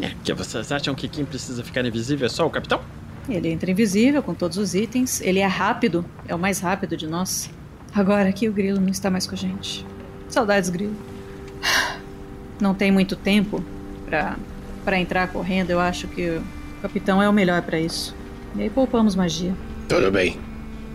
[0.00, 2.80] É, que vocês acham que quem precisa ficar invisível é só o capitão?
[3.28, 5.20] Ele entra invisível com todos os itens.
[5.20, 7.50] Ele é rápido, é o mais rápido de nós.
[7.94, 9.86] Agora que o Grilo não está mais com a gente.
[10.28, 10.96] Saudades, Grilo.
[12.60, 13.62] Não tem muito tempo
[14.04, 14.36] pra,
[14.84, 15.70] pra entrar correndo.
[15.70, 16.42] Eu acho que o
[16.82, 18.14] capitão é o melhor pra isso.
[18.56, 19.54] E aí poupamos magia.
[19.88, 20.38] Tudo bem.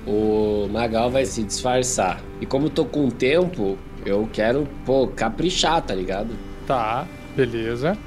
[0.05, 2.21] O Magal vai se disfarçar.
[2.41, 6.35] E como eu tô com tempo, eu quero, pô, caprichar, tá ligado?
[6.65, 7.97] Tá, beleza.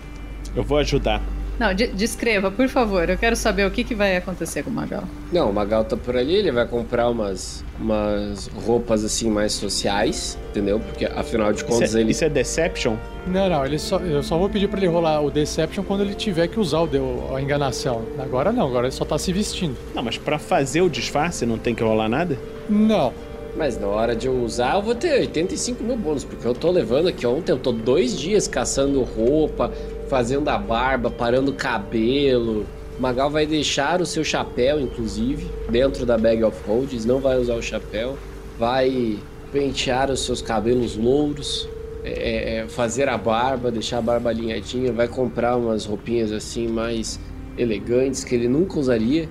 [0.54, 1.22] Eu vou ajudar.
[1.62, 3.08] Não, de- descreva, por favor.
[3.08, 5.04] Eu quero saber o que, que vai acontecer com o Magal.
[5.32, 10.36] Não, o Magal tá por ali, ele vai comprar umas, umas roupas assim mais sociais,
[10.50, 10.80] entendeu?
[10.80, 12.10] Porque afinal de contas Isso é, ele.
[12.10, 12.96] isso é Deception?
[13.28, 16.14] Não, não, ele só, eu só vou pedir pra ele rolar o Deception quando ele
[16.14, 16.98] tiver que usar o de-
[17.32, 18.02] a enganação.
[18.18, 19.76] Agora não, agora ele só tá se vestindo.
[19.94, 22.36] Não, mas pra fazer o disfarce não tem que rolar nada?
[22.68, 23.12] Não.
[23.54, 26.70] Mas na hora de eu usar, eu vou ter 85 mil bônus, porque eu tô
[26.70, 29.70] levando aqui ontem, eu tô dois dias caçando roupa,
[30.12, 32.66] fazendo a barba, parando o cabelo.
[32.98, 37.54] Magal vai deixar o seu chapéu, inclusive, dentro da Bag of Holds, não vai usar
[37.54, 38.18] o chapéu,
[38.58, 39.18] vai
[39.50, 41.66] pentear os seus cabelos louros,
[42.04, 47.18] é, é, fazer a barba, deixar a barba alinhadinha, vai comprar umas roupinhas assim mais
[47.56, 49.30] elegantes que ele nunca usaria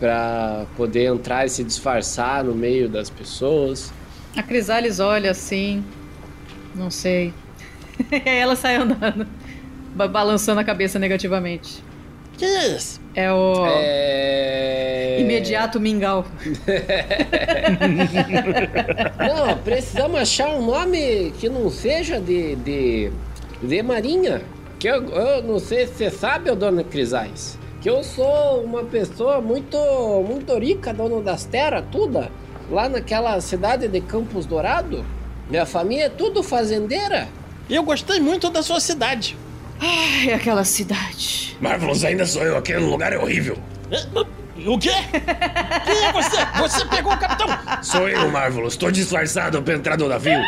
[0.00, 3.92] pra poder entrar e se disfarçar no meio das pessoas.
[4.36, 5.84] A Crisales olha assim.
[6.74, 7.32] Não sei.
[8.24, 9.26] ela sai andando,
[10.06, 11.82] balançando a cabeça negativamente.
[12.36, 13.00] Que isso?
[13.16, 15.16] É o É...
[15.20, 16.24] imediato mingau.
[19.18, 23.10] Não, precisamos achar um nome que não seja de, de,
[23.62, 24.42] de marinha.
[24.78, 29.40] Que eu, eu não sei se você sabe, dona Crisais, que eu sou uma pessoa
[29.40, 29.76] muito,
[30.26, 32.28] muito rica, dono das terras, tudo.
[32.70, 35.04] Lá naquela cidade de Campos Dourado.
[35.50, 37.26] Minha família é tudo fazendeira.
[37.68, 39.36] E eu gostei muito da sua cidade.
[39.80, 41.56] Ai, aquela cidade.
[41.60, 42.56] Marvelous, ainda sou eu.
[42.56, 43.58] Aquele lugar é horrível.
[44.66, 44.90] O quê?
[45.84, 46.36] Quem é você?
[46.58, 47.46] Você pegou o capitão?
[47.82, 48.76] Sou eu, Marvelous.
[48.76, 50.40] Tô disfarçado pra entrar no navio.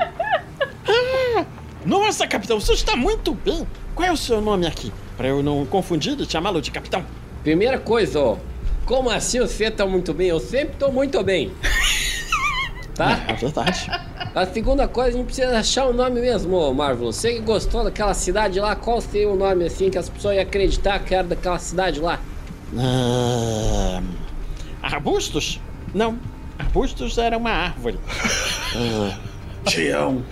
[1.85, 3.67] Nossa, capitão, você está muito bem.
[3.95, 4.93] Qual é o seu nome aqui?
[5.17, 7.05] Pra eu não confundir e chamá-lo de capitão.
[7.43, 8.37] Primeira coisa, ó.
[8.85, 10.29] Como assim você tá muito bem?
[10.29, 11.53] Eu sempre tô muito bem.
[13.01, 13.19] Tá?
[13.29, 13.91] É verdade.
[14.35, 17.11] A segunda coisa, a gente precisa achar o nome mesmo, Marvel.
[17.13, 20.43] Você que gostou daquela cidade lá, qual seria o nome assim que as pessoas iam
[20.43, 22.21] acreditar que era daquela cidade lá?
[22.79, 24.01] Ah,
[24.83, 25.61] arbustos?
[25.95, 26.19] Não.
[26.59, 27.99] Arbustos era uma árvore.
[28.77, 29.19] Ah,
[29.65, 30.23] Tião.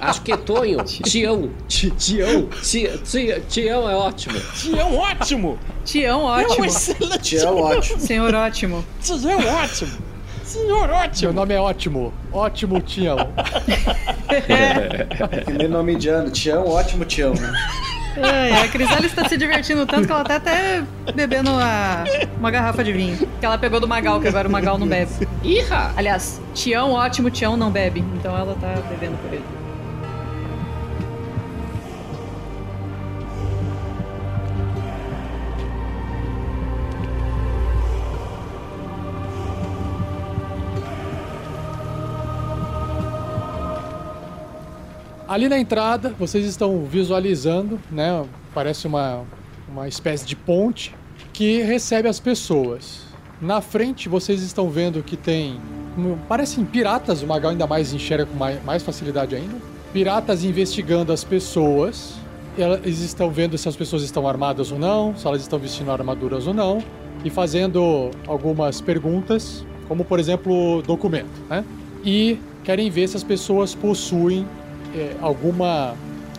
[0.00, 0.84] Acho que é Tonho.
[0.84, 1.50] Tião.
[1.66, 2.46] Ti- Tião.
[2.62, 4.38] Ti- ti- Tião é ótimo.
[4.54, 5.58] Tião ótimo!
[5.84, 6.64] Tião É um ótimo.
[6.66, 8.00] excelente Tião ótimo.
[8.00, 8.84] Senhor ótimo.
[9.00, 10.11] Tião ótimo!
[10.44, 11.32] Senhor Seu ótimo!
[11.32, 12.12] nome é ótimo.
[12.32, 13.16] Ótimo, Tião.
[15.44, 16.30] Que nem nome indiano.
[16.30, 17.52] Tião, ótimo Tião, né?
[18.22, 20.82] Ai, a Crisales está se divertindo tanto que ela tá até
[21.14, 22.04] bebendo a-
[22.38, 23.16] uma garrafa de vinho.
[23.40, 25.10] Que ela pegou do Magal, que agora o Magal não bebe.
[25.42, 25.92] Irra!
[25.96, 28.04] Aliás, Tião ótimo, Tião não bebe.
[28.16, 29.44] Então ela tá bebendo por ele.
[45.32, 48.22] Ali na entrada, vocês estão visualizando, né?
[48.52, 49.22] Parece uma,
[49.66, 50.94] uma espécie de ponte
[51.32, 53.04] que recebe as pessoas.
[53.40, 55.58] Na frente, vocês estão vendo que tem.
[56.28, 59.56] Parecem piratas, o Magal ainda mais enxerga com mais, mais facilidade ainda.
[59.90, 62.12] Piratas investigando as pessoas.
[62.58, 66.46] Eles estão vendo se as pessoas estão armadas ou não, se elas estão vestindo armaduras
[66.46, 66.84] ou não,
[67.24, 71.64] e fazendo algumas perguntas, como por exemplo, documento, né?
[72.04, 74.46] E querem ver se as pessoas possuem
[74.94, 75.94] é, alguma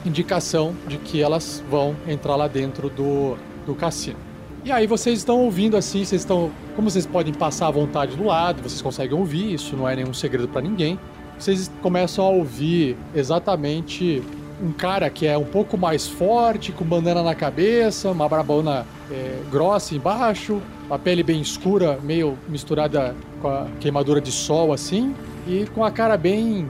[0.06, 4.18] indicação de que elas vão entrar lá dentro do, do cassino.
[4.66, 6.50] E aí vocês estão ouvindo assim, vocês estão.
[6.76, 10.14] Como vocês podem passar à vontade do lado, vocês conseguem ouvir, isso não é nenhum
[10.14, 10.98] segredo para ninguém.
[11.38, 14.24] Vocês começam a ouvir exatamente
[14.62, 19.40] um cara que é um pouco mais forte, com bandana na cabeça, uma brabona é,
[19.52, 25.14] grossa embaixo, a pele bem escura, meio misturada com a queimadura de sol assim,
[25.46, 26.70] e com a cara bem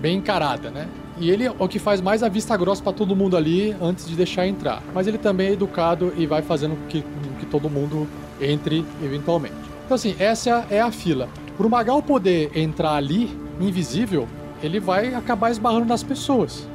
[0.00, 0.88] bem encarada, né?
[1.18, 4.06] E ele é o que faz mais a vista grossa pra todo mundo ali antes
[4.08, 4.82] de deixar entrar.
[4.92, 7.04] Mas ele também é educado e vai fazendo com que,
[7.38, 8.08] que todo mundo
[8.40, 9.54] entre eventualmente.
[9.84, 11.28] Então assim, essa é a fila.
[11.56, 14.26] Pro Magal poder entrar ali, invisível,
[14.62, 16.68] ele vai acabar esbarrando nas pessoas.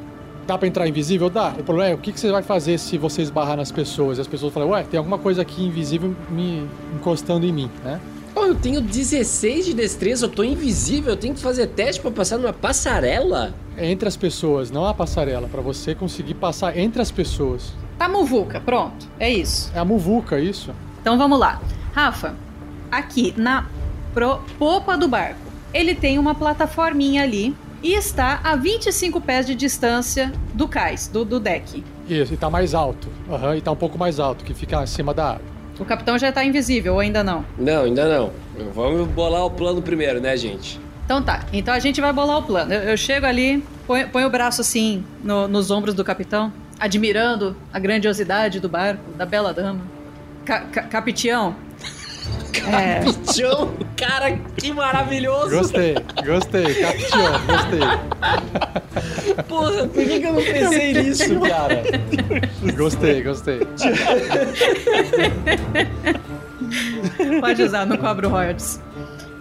[0.47, 1.29] Dá pra entrar invisível?
[1.29, 1.53] Dá.
[1.59, 4.17] O problema é o que, que você vai fazer se você esbarrar nas pessoas?
[4.17, 7.99] E as pessoas falam, ué, tem alguma coisa aqui invisível me encostando em mim, né?
[8.39, 12.09] Oh, eu tenho 16 de destreza, eu tô invisível, eu tenho que fazer teste pra
[12.09, 13.53] passar numa passarela?
[13.75, 17.73] É entre as pessoas, não a passarela, pra você conseguir passar entre as pessoas.
[17.97, 19.07] Tá muvuca, pronto.
[19.19, 19.69] É isso.
[19.75, 20.71] É a muvuca, isso.
[21.01, 21.61] Então vamos lá.
[21.93, 22.35] Rafa,
[22.89, 23.65] aqui na
[24.13, 25.39] pro- popa do barco,
[25.73, 31.25] ele tem uma plataforminha ali e está a 25 pés de distância do cais, do,
[31.25, 31.83] do deck.
[32.07, 33.07] Isso, e tá mais alto.
[33.29, 35.58] Aham, e tá um pouco mais alto, que fica acima da água.
[35.79, 37.45] O capitão já tá invisível ou ainda não?
[37.57, 38.31] Não, ainda não.
[38.73, 40.79] Vamos bolar o plano primeiro, né, gente?
[41.05, 42.71] Então tá, então a gente vai bolar o plano.
[42.73, 47.55] Eu, eu chego ali, ponho, ponho o braço assim no- nos ombros do capitão, admirando
[47.73, 49.81] a grandiosidade do barco, da bela dama.
[50.45, 51.55] Ca ca capitão.
[52.67, 55.55] É, Capitão, cara, que maravilhoso!
[55.55, 57.79] Gostei, gostei, capitão, gostei.
[59.47, 61.81] Porra, por que, que eu não pensei nisso, cara?
[62.75, 63.59] Gostei, gostei.
[67.39, 68.79] Pode usar, não cobro royalties.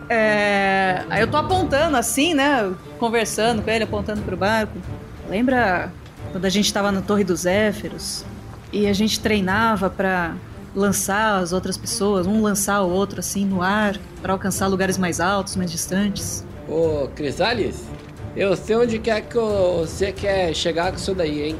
[0.08, 2.72] É, aí eu tô apontando assim, né?
[2.98, 4.78] Conversando com ele, apontando pro barco.
[5.28, 5.92] Lembra
[6.32, 8.24] quando a gente tava na Torre dos Zéfiros
[8.72, 10.34] e a gente treinava pra
[10.78, 15.20] lançar as outras pessoas, um lançar o outro assim no ar, pra alcançar lugares mais
[15.20, 16.46] altos, mais distantes?
[16.68, 17.82] Ô, Crisales,
[18.36, 21.56] eu sei onde quer que você quer chegar com isso daí, hein?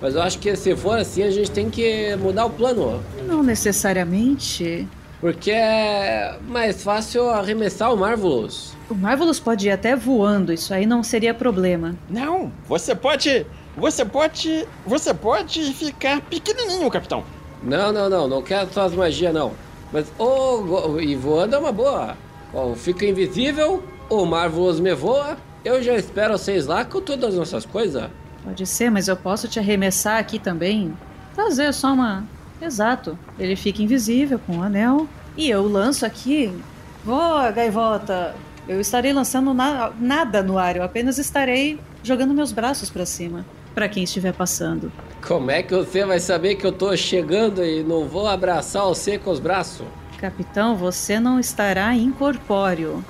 [0.00, 3.00] Mas eu acho que se for assim, a gente tem que mudar o plano.
[3.26, 4.88] Não necessariamente.
[5.20, 8.72] Porque é mais fácil arremessar o Marvelous.
[8.90, 11.94] O Marvelous pode ir até voando, isso aí não seria problema.
[12.10, 13.46] Não, você pode.
[13.76, 14.66] Você pode.
[14.84, 17.22] Você pode ficar pequenininho, capitão.
[17.62, 19.52] Não, não, não, não quero suas magias, não.
[19.92, 22.16] Mas, go- e voando é uma boa.
[22.52, 27.34] Ó, fica invisível, o Marvelous me voa, eu já espero vocês lá com todas as
[27.36, 28.08] nossas coisas.
[28.44, 30.92] Pode ser, mas eu posso te arremessar aqui também.
[31.34, 32.24] Fazer só uma.
[32.60, 33.18] Exato.
[33.38, 35.06] Ele fica invisível com o anel.
[35.36, 36.52] E eu lanço aqui.
[37.04, 38.34] Voa, gaivota!
[38.68, 43.44] Eu estarei lançando na- nada no ar, eu apenas estarei jogando meus braços pra cima.
[43.74, 44.92] Pra quem estiver passando.
[45.26, 49.18] Como é que você vai saber que eu tô chegando e não vou abraçar você
[49.18, 49.86] com os braços?
[50.18, 53.04] Capitão, você não estará incorpóreo.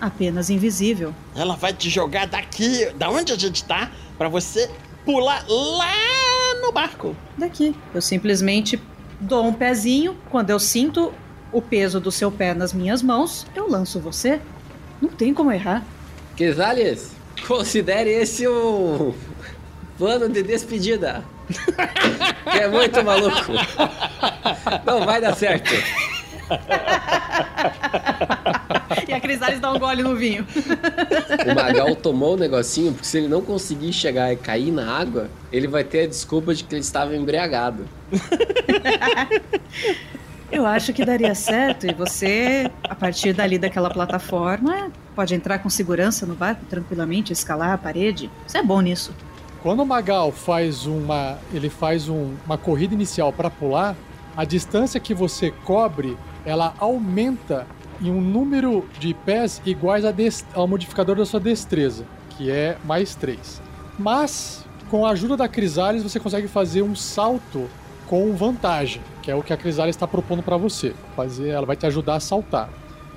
[0.00, 1.14] Apenas invisível.
[1.34, 4.68] Ela vai te jogar daqui, da onde a gente tá, pra você
[5.04, 7.16] pular lá no barco.
[7.38, 7.74] Daqui.
[7.94, 8.80] Eu simplesmente
[9.20, 10.16] dou um pezinho.
[10.30, 11.12] Quando eu sinto
[11.52, 14.40] o peso do seu pé nas minhas mãos, eu lanço você.
[15.00, 15.84] Não tem como errar.
[16.36, 17.12] Crisales,
[17.46, 19.14] considere esse o
[20.02, 21.24] plano de despedida.
[22.50, 23.52] que é muito maluco.
[24.84, 25.70] Não vai dar certo.
[29.08, 30.46] E a Crisales dá um gole no vinho.
[31.50, 35.28] O Magal tomou o negocinho, porque se ele não conseguir chegar e cair na água,
[35.50, 37.86] ele vai ter a desculpa de que ele estava embriagado.
[40.50, 45.68] Eu acho que daria certo e você, a partir dali daquela plataforma, pode entrar com
[45.68, 48.30] segurança no barco tranquilamente, escalar a parede.
[48.46, 49.12] Você é bom nisso.
[49.62, 53.94] Quando o Magal faz uma, ele faz um- uma corrida inicial para pular,
[54.36, 57.66] a distância que você cobre, ela aumenta
[58.00, 60.04] em um número de pés iguais
[60.52, 63.62] ao modificador da sua destreza, que é mais 3.
[63.96, 67.68] Mas com a ajuda da Crisales você consegue fazer um salto
[68.08, 70.92] com vantagem, que é o que a Crisales está propondo para você.
[71.14, 72.68] Fazer, ela vai te ajudar a saltar.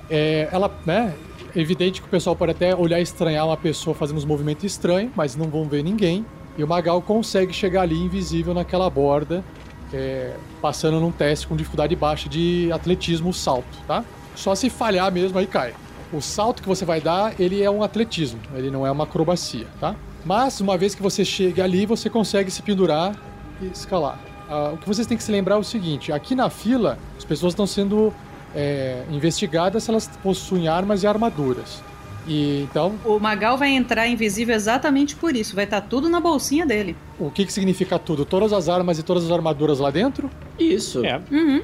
[0.08, 1.12] É, ela, né?
[1.56, 5.34] Evidente que o pessoal pode até olhar estranhar uma pessoa fazendo uns movimentos estranhos, mas
[5.34, 6.22] não vão ver ninguém.
[6.58, 9.42] E o Magal consegue chegar ali invisível naquela borda,
[9.90, 14.04] é, passando num teste com dificuldade baixa de atletismo salto, tá?
[14.34, 15.72] Só se falhar mesmo aí cai.
[16.12, 19.66] O salto que você vai dar, ele é um atletismo, ele não é uma acrobacia,
[19.80, 19.96] tá?
[20.26, 23.16] Mas uma vez que você chega ali, você consegue se pendurar
[23.62, 24.20] e escalar.
[24.48, 27.24] Ah, o que vocês têm que se lembrar é o seguinte: aqui na fila, as
[27.24, 28.12] pessoas estão sendo
[28.56, 31.82] é, investigadas se elas possuem armas e armaduras.
[32.26, 35.54] E então, O Magal vai entrar invisível exatamente por isso.
[35.54, 36.96] Vai estar tudo na bolsinha dele.
[37.20, 38.24] o que, que significa tudo?
[38.24, 40.28] Todas as armas e todas as armaduras lá dentro?
[40.58, 41.04] Isso.
[41.04, 41.20] É.
[41.30, 41.62] Uhum.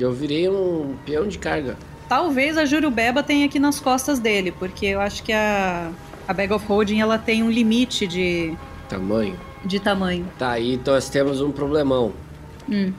[0.00, 1.76] Eu virei um peão de carga.
[2.08, 5.90] Talvez a Jurubeba tenha aqui nas costas dele, porque eu acho que a,
[6.26, 8.54] a Bag of Holding ela tem um limite de,
[8.88, 9.36] Tamanho.
[9.62, 10.24] de tamanho.
[10.38, 12.12] Tá, aí nós temos um problemão.
[12.66, 12.92] Hum.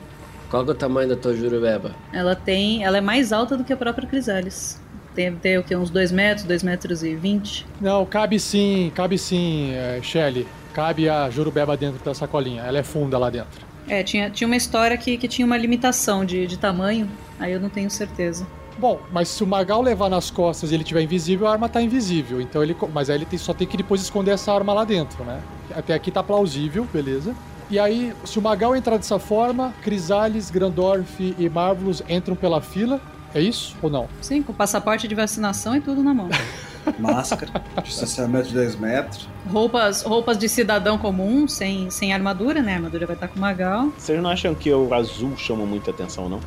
[0.49, 1.91] Qual que é o tamanho da tua jurubeba?
[2.11, 2.83] Ela tem.
[2.83, 4.79] Ela é mais alta do que a própria Crisales.
[5.13, 5.75] Tem, tem o quê?
[5.75, 7.65] Uns 2 metros, 2 metros e 20.
[7.81, 10.47] Não, cabe sim, cabe sim, é, Shelly.
[10.73, 12.61] Cabe a Jurubeba dentro da sacolinha.
[12.63, 13.67] Ela é funda lá dentro.
[13.87, 17.59] É, tinha, tinha uma história que, que tinha uma limitação de, de tamanho, aí eu
[17.59, 18.45] não tenho certeza.
[18.77, 21.81] Bom, mas se o Magal levar nas costas e ele tiver invisível, a arma tá
[21.81, 22.39] invisível.
[22.39, 22.77] Então ele.
[22.93, 25.41] Mas aí ele tem- só tem que depois esconder essa arma lá dentro, né?
[25.75, 27.35] Até aqui tá plausível, beleza?
[27.69, 32.99] E aí, se o Magal entrar dessa forma, Crisales, Grandorf e Marvelous entram pela fila.
[33.33, 34.09] É isso ou não?
[34.21, 36.29] Sim, com passaporte de vacinação e tudo na mão.
[36.97, 39.29] Máscara, distanciamento de 2 metros.
[39.51, 42.73] roupas, roupas de cidadão comum, sem, sem armadura, né?
[42.73, 43.89] A armadura vai estar com o Magal.
[43.95, 46.39] Vocês não acham que o azul chama muita atenção, não?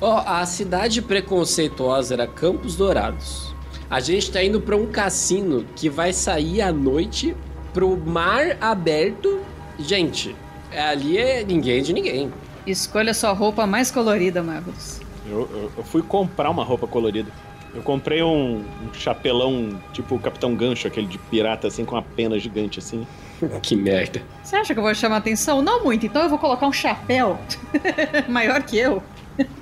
[0.00, 3.54] Ó, a cidade preconceituosa era Campos Dourados.
[3.90, 7.36] A gente tá indo pra um cassino que vai sair à noite
[7.74, 9.40] pro mar aberto.
[9.78, 10.34] Gente,
[10.82, 12.32] ali é ninguém de ninguém.
[12.66, 15.00] Escolha sua roupa mais colorida, Marvelous.
[15.28, 17.30] Eu, eu- eu fui comprar uma roupa colorida.
[17.74, 22.02] Eu comprei um, um chapelão tipo o Capitão Gancho, aquele de pirata, assim, com uma
[22.02, 23.06] pena gigante, assim.
[23.62, 24.22] que merda.
[24.42, 25.60] Você acha que eu vou chamar atenção?
[25.60, 27.38] Não muito, então eu vou colocar um chapéu
[28.28, 29.02] maior que eu.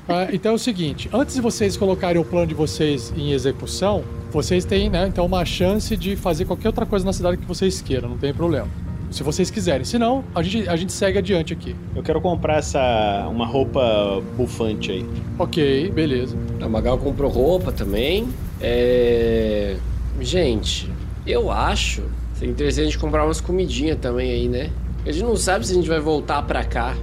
[0.09, 4.05] Ah, então é o seguinte, antes de vocês colocarem o plano de vocês em execução,
[4.31, 7.83] vocês têm, né, então uma chance de fazer qualquer outra coisa na cidade que vocês
[7.83, 8.69] queiram, não tem problema.
[9.15, 11.77] Se vocês quiserem, se não, a gente, a gente segue adiante aqui.
[11.95, 13.29] Eu quero comprar essa.
[13.31, 15.07] uma roupa bufante aí.
[15.39, 16.37] Ok, beleza.
[16.61, 18.29] A Magal comprou roupa também.
[18.61, 19.77] É.
[20.21, 20.91] Gente,
[21.25, 22.03] eu acho.
[22.35, 24.73] Seria interessante a gente comprar umas comidinhas também aí, né?
[25.07, 26.97] A gente não sabe se a gente vai voltar pra cá.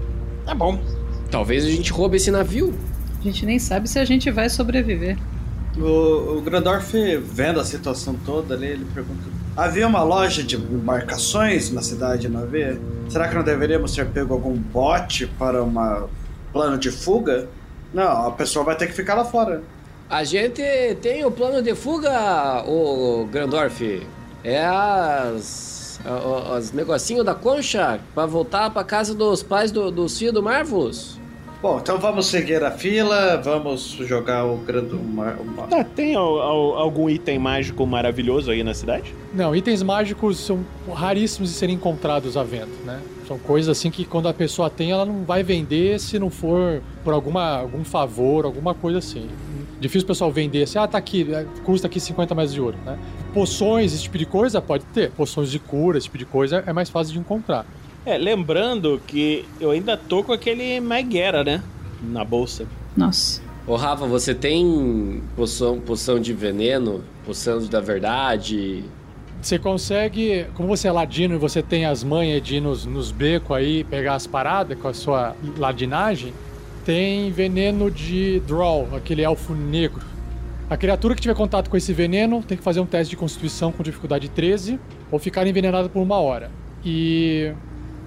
[0.46, 0.82] Tá bom.
[1.32, 2.74] Talvez a gente roube esse navio.
[3.22, 5.18] A gente nem sabe se a gente vai sobreviver.
[5.78, 6.92] O, o Grandorf,
[7.24, 9.24] vendo a situação toda ali, ele pergunta:
[9.62, 12.82] Havia uma loja de embarcações na cidade, não havia?
[13.08, 15.72] Será que não deveríamos ter pego algum bote para um
[16.52, 17.48] plano de fuga?
[17.94, 19.62] Não, a pessoa vai ter que ficar lá fora.
[20.10, 20.64] A gente
[21.00, 24.02] tem o plano de fuga, o Grandorf.
[24.44, 26.00] É as.
[26.58, 31.21] Os negocinhos da concha pra voltar pra casa dos pais do, dos filhos do Marvelous.
[31.62, 34.96] Bom, então vamos seguir a fila, vamos jogar o grande.
[34.96, 39.14] Uma, uma- Ah, tem al- al- algum item mágico maravilhoso aí na cidade?
[39.32, 43.00] Não, itens mágicos são raríssimos de serem encontrados à venda, né?
[43.28, 46.82] São coisas assim que quando a pessoa tem, ela não vai vender se não for
[47.04, 49.30] por alguma, algum favor, alguma coisa assim.
[49.80, 52.76] Difícil o pessoal vender assim, ah, tá aqui, é, custa aqui 50 mais de ouro,
[52.84, 52.98] né?
[53.36, 55.12] Poções, esse tipo de coisa, pode ter.
[55.12, 57.66] Poções de cura, esse tipo de coisa é mais fácil de encontrar.
[58.06, 61.64] É, lembrando que eu ainda tô com aquele Maguera, né?
[62.02, 62.66] Na bolsa.
[62.98, 63.42] Nossa.
[63.68, 67.04] Ô Rafa, você tem poção, poção de veneno?
[67.26, 68.84] Poção da verdade?
[69.40, 73.12] Você consegue, como você é ladino e você tem as manhas de ir nos, nos
[73.12, 76.34] becos aí, pegar as paradas com a sua ladinagem,
[76.84, 80.02] tem veneno de Draw, aquele elfo negro.
[80.70, 83.72] A criatura que tiver contato com esse veneno tem que fazer um teste de constituição
[83.72, 84.80] com dificuldade 13
[85.12, 86.50] ou ficar envenenada por uma hora.
[86.84, 87.52] E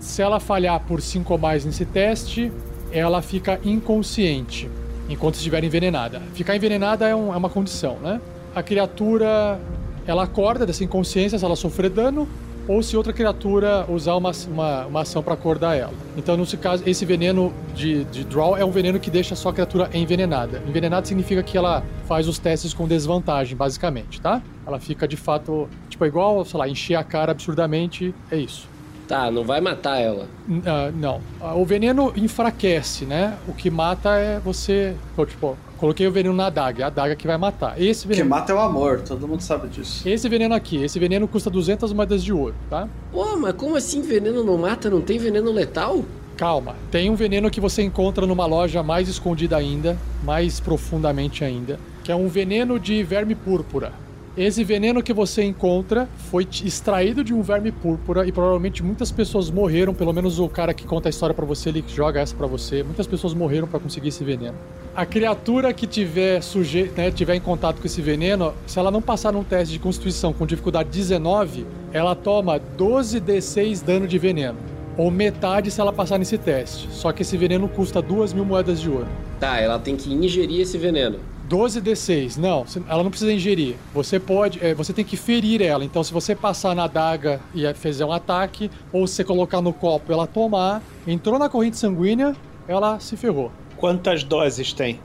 [0.05, 2.53] se ela falhar por 5 ou mais nesse teste,
[2.93, 4.69] ela fica inconsciente
[5.09, 6.21] enquanto estiver envenenada.
[6.35, 8.21] Ficar envenenada é, um- é uma condição, né?
[8.55, 9.59] A criatura
[10.07, 12.29] ela acorda dessa inconsciência se ela sofrer dano
[12.69, 15.93] ou se outra criatura usar uma, uma, uma ação para acordar ela.
[16.17, 19.53] Então, nesse caso, esse veneno de, de Draw é um veneno que deixa só a
[19.53, 20.63] criatura envenenada.
[20.67, 24.41] Envenenada significa que ela faz os testes com desvantagem, basicamente, tá?
[24.67, 28.67] Ela fica de fato, tipo, é igual, sei lá, encher a cara absurdamente, é isso.
[29.07, 30.27] Tá, não vai matar ela.
[30.65, 31.21] Ah, não.
[31.41, 33.37] Ah, O veneno enfraquece, né?
[33.47, 34.95] O que mata é você.
[35.15, 37.81] Pô, Tipo, coloquei o veneno na adaga, é a adaga que vai matar.
[37.81, 38.31] Esse O que veneno.
[38.31, 40.09] mata é o amor, todo mundo sabe disso.
[40.09, 42.89] Esse veneno aqui, esse veneno custa 200 moedas de ouro, tá?
[43.13, 44.89] Pô, mas como assim veneno não mata?
[44.89, 46.03] Não tem veneno letal?
[46.37, 51.79] Calma, tem um veneno que você encontra numa loja mais escondida ainda, mais profundamente ainda,
[52.03, 53.93] que é um veneno de verme púrpura.
[54.37, 59.49] Esse veneno que você encontra foi extraído de um verme púrpura e provavelmente muitas pessoas
[59.49, 62.49] morreram, pelo menos o cara que conta a história pra você, ele joga essa pra
[62.49, 62.83] você.
[62.83, 64.57] Muitas pessoas morreram pra conseguir esse veneno.
[64.93, 66.91] A criatura que tiver suje...
[66.97, 70.33] né, tiver em contato com esse veneno, se ela não passar num teste de constituição
[70.33, 74.59] com dificuldade 19, ela toma 12d6 dano de veneno.
[74.97, 76.89] Ou metade se ela passar nesse teste.
[76.91, 79.07] Só que esse veneno custa 2 mil moedas de ouro.
[79.39, 81.21] Tá, ela tem que ingerir esse veneno.
[81.55, 83.77] 12d6, não, ela não precisa ingerir.
[83.95, 85.85] Você pode, é, você tem que ferir ela.
[85.85, 89.61] Então, se você passar na adaga e é, fizer um ataque, ou se você colocar
[89.61, 92.35] no copo e ela tomar, entrou na corrente sanguínea,
[92.67, 93.53] ela se ferrou.
[93.77, 95.01] Quantas doses tem?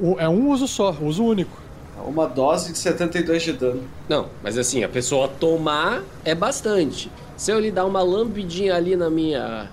[0.00, 1.62] O- é um uso só, uso único.
[2.06, 3.82] Uma dose de 72 de dano.
[4.08, 7.10] Não, mas assim, a pessoa tomar é bastante.
[7.36, 9.70] Se eu lhe dar uma lambidinha ali na minha.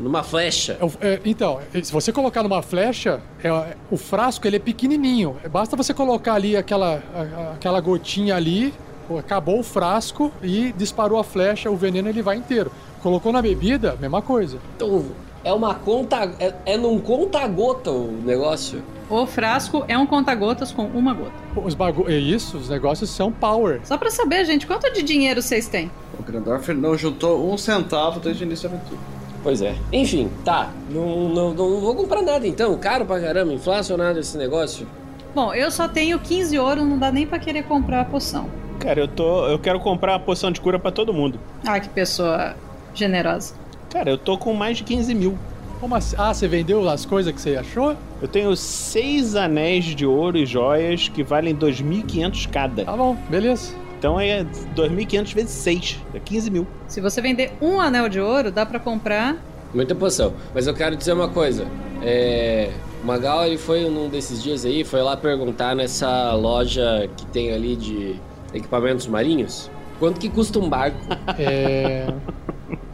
[0.00, 0.78] Numa flecha.
[1.00, 5.36] É é, então, se você colocar numa flecha, é, o frasco ele é pequenininho.
[5.50, 8.74] Basta você colocar ali aquela, a- aquela gotinha ali,
[9.18, 12.70] acabou o frasco e disparou a flecha, o veneno ele vai inteiro.
[13.02, 14.58] Colocou na bebida, mesma coisa.
[14.76, 15.06] Então,
[15.44, 16.30] é uma conta.
[16.40, 18.82] É, é num conta-gota o negócio.
[19.08, 21.32] O frasco é um conta-gotas com uma gota.
[21.56, 22.04] Os bagu...
[22.08, 23.80] É isso, os negócios são power.
[23.84, 25.90] Só pra saber, gente, quanto de dinheiro vocês têm?
[26.18, 29.00] O Grandorf não juntou um centavo desde o início da aventura.
[29.48, 29.74] Pois é.
[29.90, 30.70] Enfim, tá.
[30.90, 32.76] Não, não, não vou comprar nada então.
[32.76, 34.86] Caro pra caramba, inflacionado esse negócio.
[35.34, 38.46] Bom, eu só tenho 15 ouro, não dá nem pra querer comprar a poção.
[38.78, 39.46] Cara, eu tô.
[39.48, 41.40] Eu quero comprar a poção de cura pra todo mundo.
[41.66, 42.56] Ah, que pessoa
[42.92, 43.54] generosa.
[43.88, 45.38] Cara, eu tô com mais de 15 mil.
[45.80, 46.14] Como assim?
[46.18, 47.96] Ah, você vendeu as coisas que você achou?
[48.20, 52.84] Eu tenho seis anéis de ouro e joias que valem 2.500 cada.
[52.84, 53.72] Tá bom, beleza.
[53.98, 54.44] Então é
[54.76, 55.98] 2.500 vezes 6.
[56.14, 56.66] É 15 mil.
[56.86, 59.36] Se você vender um anel de ouro, dá pra comprar.
[59.74, 60.34] Muita poção.
[60.54, 61.66] Mas eu quero dizer uma coisa.
[62.02, 62.70] É.
[63.02, 67.52] O Magal, ele foi num desses dias aí, foi lá perguntar nessa loja que tem
[67.52, 68.16] ali de
[68.52, 69.70] equipamentos marinhos.
[70.00, 70.98] Quanto que custa um barco?
[71.38, 72.12] É.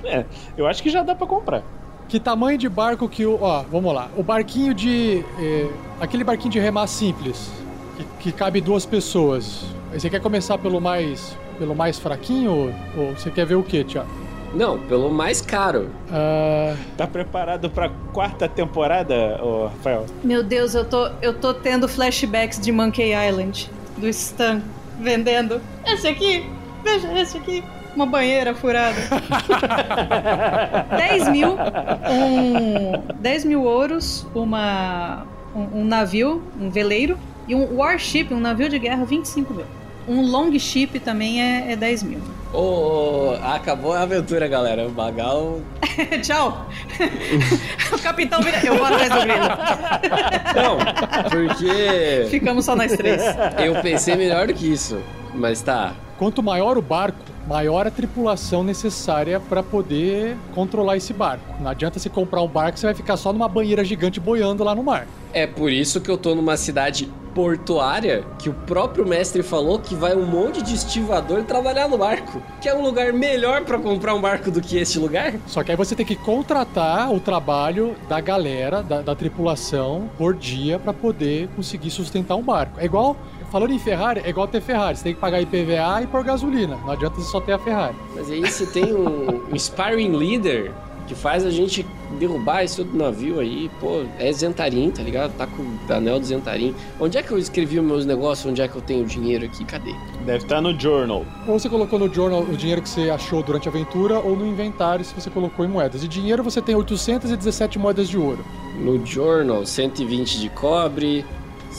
[0.04, 0.24] É,
[0.56, 1.62] eu acho que já dá pra comprar.
[2.08, 3.38] Que tamanho de barco que o.
[3.40, 4.10] Ó, vamos lá.
[4.16, 5.24] O barquinho de.
[5.40, 7.50] é, aquele barquinho de remar simples,
[8.24, 9.64] que, que cabe duas pessoas.
[9.92, 11.36] Você quer começar pelo mais.
[11.58, 12.52] pelo mais fraquinho?
[12.96, 14.08] Ou, ou você quer ver o quê, Tiago?
[14.54, 15.90] Não, pelo mais caro.
[16.10, 20.06] Ah, Tá preparado pra quarta temporada, ô Rafael?
[20.22, 24.62] Meu Deus, eu tô, eu tô tendo flashbacks de Monkey Island, do Stan,
[25.00, 25.60] vendendo.
[25.86, 26.48] Esse aqui,
[26.84, 27.62] veja esse aqui.
[27.96, 28.96] Uma banheira furada.
[30.96, 37.16] 10 mil, um, 10 mil ouros, uma, um, um navio, um veleiro,
[37.46, 39.66] e um warship, um navio de guerra, 25 mil.
[40.06, 42.20] Um long ship também é, é 10 mil.
[42.52, 44.86] Ô, acabou a aventura, galera.
[44.86, 45.60] O Magal.
[46.22, 46.68] Tchau!
[47.90, 48.64] o capitão vira.
[48.64, 49.48] Eu vou atrás do grilo.
[50.54, 50.78] Não,
[51.30, 52.26] porque.
[52.28, 53.22] Ficamos só nós três.
[53.58, 55.00] Eu pensei melhor do que isso.
[55.34, 55.94] Mas tá.
[56.16, 57.18] quanto maior o barco,
[57.48, 61.60] maior a tripulação necessária para poder controlar esse barco.
[61.60, 64.74] Não adianta você comprar um barco, você vai ficar só numa banheira gigante boiando lá
[64.74, 65.08] no mar.
[65.32, 69.94] É por isso que eu tô numa cidade portuária que o próprio mestre falou que
[69.94, 72.40] vai um monte de estivador trabalhar no barco.
[72.60, 75.34] Que é um lugar melhor pra comprar um barco do que este lugar.
[75.46, 80.34] Só que aí você tem que contratar o trabalho da galera, da, da tripulação, por
[80.34, 82.80] dia para poder conseguir sustentar um barco.
[82.80, 83.16] É igual,
[83.50, 84.96] falando em Ferrari, é igual ter Ferrari.
[84.96, 86.76] Você tem que pagar IPVA e pôr gasolina.
[86.76, 87.96] Não adianta você só ter a Ferrari.
[88.14, 90.72] Mas aí você tem um, um sparring leader
[91.06, 91.86] que faz a gente
[92.18, 93.70] derrubar esse outro navio aí.
[93.80, 95.36] Pô, é Zentarim, tá ligado?
[95.36, 96.74] Tá com o anel do Zentarim.
[96.98, 98.50] Onde é que eu escrevi os meus negócios?
[98.50, 99.64] Onde é que eu tenho dinheiro aqui?
[99.64, 99.94] Cadê?
[100.24, 101.24] Deve estar no journal.
[101.46, 104.46] Ou você colocou no journal o dinheiro que você achou durante a aventura, ou no
[104.46, 106.00] inventário se você colocou em moedas.
[106.00, 108.44] De dinheiro você tem 817 moedas de ouro.
[108.78, 111.24] No Journal, 120 de cobre,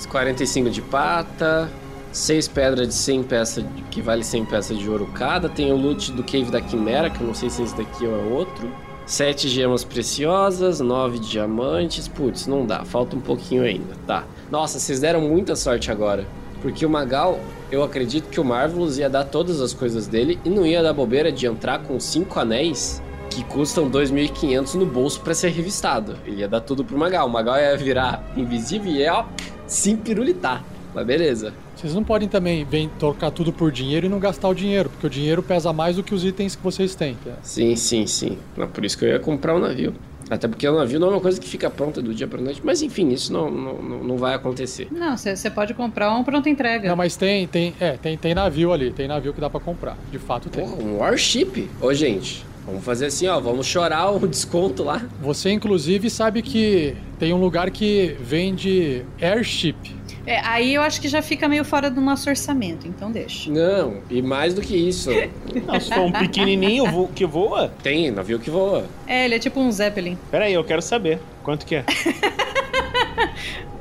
[0.10, 1.70] 45 de prata,
[2.12, 5.50] 6 pedras de 100 peças, que vale 100 peças de ouro cada.
[5.50, 8.16] Tem o loot do Cave da Quimera, que eu não sei se esse daqui ou
[8.18, 8.70] é outro.
[9.06, 12.08] 7 gemas preciosas, 9 diamantes.
[12.08, 13.96] Putz, não dá, falta um pouquinho ainda.
[14.08, 14.26] Tá.
[14.50, 16.26] Nossa, vocês deram muita sorte agora.
[16.62, 17.40] Porque o Magal,
[17.72, 20.94] eu acredito que o Marvelous ia dar todas as coisas dele e não ia dar
[20.94, 26.18] bobeira de entrar com 5 anéis que custam 2.500 no bolso pra ser revistado.
[26.26, 27.28] Ele ia dar tudo pro Magal.
[27.28, 29.26] O Magal ia virar invisível e ia, ó,
[29.68, 30.64] se pirulitar.
[30.94, 31.54] Mas beleza.
[31.86, 35.06] Vocês não podem também vem trocar tudo por dinheiro e não gastar o dinheiro, porque
[35.06, 37.16] o dinheiro pesa mais do que os itens que vocês têm.
[37.24, 37.34] tá?
[37.44, 38.40] Sim, sim, sim.
[38.58, 39.94] Não, por isso que eu ia comprar o navio.
[40.28, 42.60] Até porque o navio não é uma coisa que fica pronta do dia pra noite.
[42.64, 44.88] Mas enfim, isso não, não, não- vai acontecer.
[44.92, 46.90] Não, você pode comprar um pronto entrega.
[46.90, 49.96] Não, mas tem, tem, é, tem, tem navio ali, tem navio que dá pra comprar.
[50.12, 50.68] De fato tem.
[50.68, 51.70] Porra, um Warship?
[51.80, 53.40] Ô, gente, vamos fazer assim, ó.
[53.40, 55.06] Vamos chorar o desconto lá.
[55.22, 59.95] Você, inclusive, sabe que tem um lugar que vende airship.
[60.28, 63.52] É, aí eu acho que já fica meio fora do nosso orçamento, então deixa.
[63.52, 65.10] Não, e mais do que isso.
[65.68, 67.72] Não, se for um pequenininho vo- que voa.
[67.84, 68.86] Tem navio que voa.
[69.06, 70.18] É, ele é tipo um Zeppelin.
[70.32, 71.20] Pera aí, eu quero saber.
[71.44, 71.86] Quanto que é?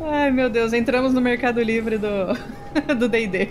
[0.06, 2.34] Ai, meu Deus, entramos no Mercado Livre do
[2.98, 3.48] do D&D.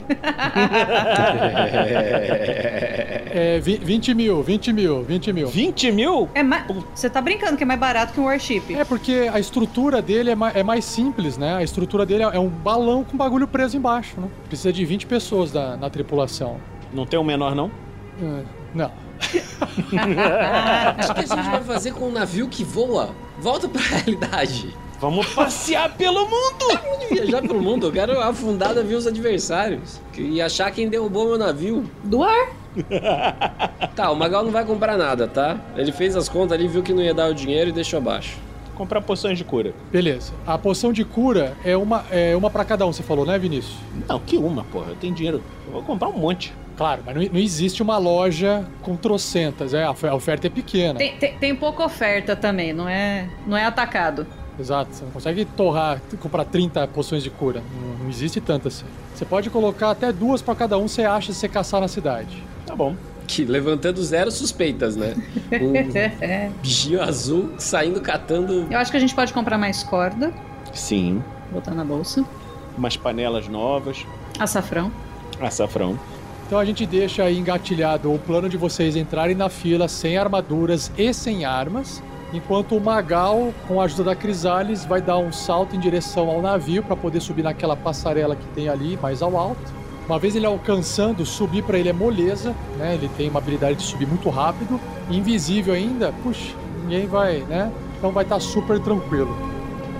[2.46, 3.23] É,
[3.60, 5.48] vi- 20 mil, 20 mil, 20 mil.
[5.48, 6.30] 20 mil?
[6.36, 6.66] É mais...
[6.94, 8.76] Você tá brincando que é mais barato que um Warship.
[8.76, 11.56] É porque a estrutura dele é, ma- é mais simples, né?
[11.56, 14.28] A estrutura dele é um balão com bagulho preso embaixo, né?
[14.48, 16.58] Precisa de 20 pessoas da- na tripulação.
[16.94, 17.72] Não tem um menor, não?
[18.22, 18.44] É,
[18.76, 18.92] não.
[19.84, 23.10] O que a gente vai fazer com um navio que voa?
[23.40, 24.76] Volta pra realidade.
[25.00, 26.66] Vamos passear pelo mundo!
[26.84, 27.88] Vamos viajar pelo mundo.
[27.88, 30.00] Eu quero afundar navios adversários.
[30.18, 31.84] E achar quem derrubou meu navio.
[32.04, 32.50] Do ar.
[33.96, 35.58] Tá, o Magal não vai comprar nada, tá?
[35.76, 38.38] Ele fez as contas ali, viu que não ia dar o dinheiro e deixou abaixo.
[38.74, 39.72] Comprar poções de cura.
[39.92, 40.34] Beleza.
[40.48, 43.76] A poção de cura é uma, é uma para cada um, você falou, né, Vinícius?
[44.10, 44.88] Não, que uma, porra.
[44.90, 45.44] Eu tenho dinheiro.
[45.68, 46.52] Eu vou comprar um monte.
[46.76, 49.76] Claro, mas não, não existe uma loja com trocentas.
[49.76, 50.98] É, a ofe- a oferta é pequena.
[50.98, 54.26] Tem, tem, tem pouca oferta também, não é, não é atacado.
[54.60, 54.94] Exato.
[54.94, 57.62] Você não consegue torrar, comprar 30 poções de cura.
[57.82, 58.86] Não, não existe tanto assim.
[59.14, 62.44] Você pode colocar até duas para cada um, você acha se você caçar na cidade.
[62.66, 62.96] Tá bom.
[63.28, 65.16] Que levantando zero suspeitas, né?
[65.62, 65.74] Um
[66.62, 68.68] bichinho azul saindo catando.
[68.70, 70.34] Eu acho que a gente pode comprar mais corda,
[70.74, 71.24] Sim.
[71.52, 72.24] botar na bolsa.
[72.78, 74.06] Umas panelas novas.
[74.38, 74.92] Açafrão.
[75.40, 75.98] Açafrão.
[76.46, 80.92] Então a gente deixa aí engatilhado o plano de vocês entrarem na fila sem armaduras
[80.98, 82.04] e sem armas,
[82.34, 86.42] enquanto o Magal, com a ajuda da Crisales, vai dar um salto em direção ao
[86.42, 89.84] navio para poder subir naquela passarela que tem ali mais ao alto.
[90.06, 92.96] Uma vez ele alcançando, subir para ele é moleza, né?
[92.96, 94.80] Ele tem uma habilidade de subir muito rápido,
[95.10, 96.12] invisível ainda.
[96.24, 97.72] Puxa, ninguém vai, né?
[97.98, 99.34] Então vai estar super tranquilo.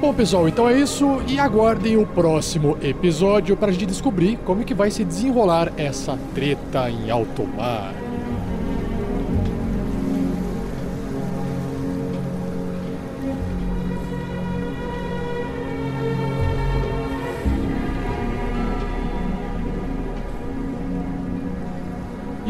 [0.02, 4.62] Bom, pessoal, então é isso e aguardem o próximo episódio para a gente descobrir como
[4.62, 8.03] é que vai se desenrolar essa treta em alto mar.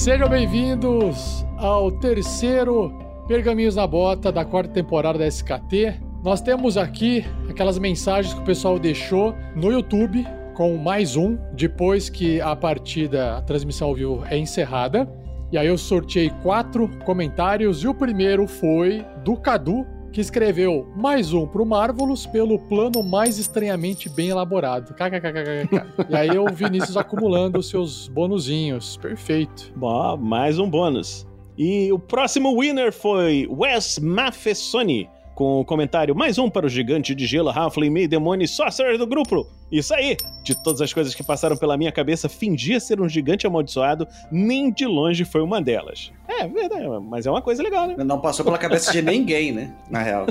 [0.00, 2.90] Sejam bem-vindos ao terceiro
[3.28, 6.00] Pergaminhos na Bota da quarta temporada da SKT.
[6.24, 12.08] Nós temos aqui aquelas mensagens que o pessoal deixou no YouTube com mais um, depois
[12.08, 15.06] que a partida, a transmissão ao vivo é encerrada.
[15.52, 21.32] E aí eu sorteei quatro comentários e o primeiro foi do Cadu, que escreveu mais
[21.32, 24.94] um pro Marvelous pelo plano mais estranhamente bem elaborado.
[24.94, 26.08] KKKKK.
[26.08, 28.96] E aí o Vinícius acumulando os seus bonuzinhos.
[28.96, 29.72] Perfeito.
[29.76, 31.26] Bom, mais um bônus.
[31.56, 35.08] E o próximo winner foi Wes Maffesoni,
[35.40, 38.98] com o comentário mais um para o gigante de gelo, Halfling, Meio Demônio e Sorcerer
[38.98, 39.46] do grupo.
[39.72, 40.14] Isso aí!
[40.42, 44.70] De todas as coisas que passaram pela minha cabeça, fingir ser um gigante amaldiçoado nem
[44.70, 46.12] de longe foi uma delas.
[46.28, 47.96] É, verdade, mas é uma coisa legal, né?
[48.04, 49.74] Não passou pela cabeça de ninguém, né?
[49.88, 50.26] Na real.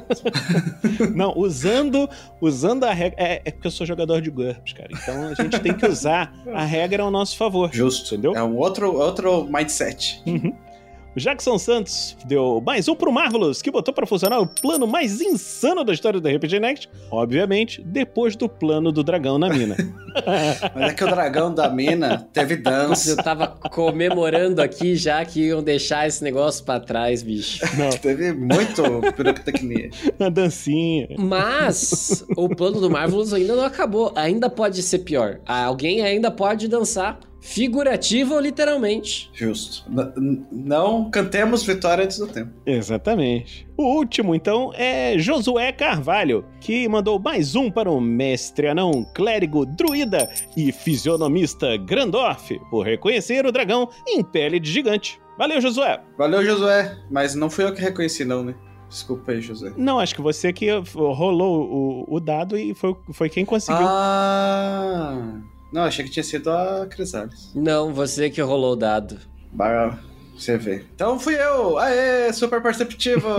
[1.16, 2.08] Não, usando,
[2.40, 3.16] usando a regra.
[3.20, 4.90] É, é porque eu sou jogador de GURPS, cara.
[4.92, 7.72] Então a gente tem que usar a regra ao nosso favor.
[7.74, 8.14] Justo.
[8.14, 8.36] Entendeu?
[8.36, 10.22] É um outro, outro mindset.
[10.26, 10.69] O
[11.16, 15.84] Jackson Santos deu mais um pro Marvelous, que botou pra funcionar o plano mais insano
[15.84, 16.90] da história do RPG Next.
[17.12, 19.76] Obviamente, depois do plano do dragão na mina.
[20.76, 23.12] Mas é que o dragão da mina teve dança.
[23.12, 27.60] Eu tava comemorando aqui já que iam deixar esse negócio pra trás, bicho.
[27.78, 28.84] Não, Teve muito
[29.16, 29.90] pirotecnia.
[30.20, 31.08] a dancinha.
[31.18, 34.12] Mas o plano do Marvelous ainda não acabou.
[34.16, 35.40] Ainda pode ser pior.
[35.46, 37.20] Alguém ainda pode dançar.
[37.54, 39.30] Figurativa ou literalmente.
[39.34, 39.84] Justo.
[39.90, 42.52] N- não cantemos vitória antes do tempo.
[42.64, 43.68] Exatamente.
[43.76, 49.66] O último, então, é Josué Carvalho, que mandou mais um para o mestre anão, clérigo,
[49.66, 55.20] druida e fisionomista Grandorf, por reconhecer o dragão em pele de gigante.
[55.36, 56.00] Valeu, Josué!
[56.20, 56.98] Valeu, Josué.
[57.10, 58.54] Mas não fui eu que reconheci, não, né?
[58.88, 59.74] Desculpa aí, Josué.
[59.76, 63.86] Não, acho que você que rolou o, o dado e foi, foi quem conseguiu.
[63.88, 65.40] Ah.
[65.72, 67.52] Não, achei que tinha sido a Crisales.
[67.54, 69.18] Não, você que rolou o dado.
[69.52, 70.00] Bah,
[70.36, 70.86] você vê.
[70.96, 71.78] Então fui eu!
[71.78, 73.28] Aê, super perceptivo!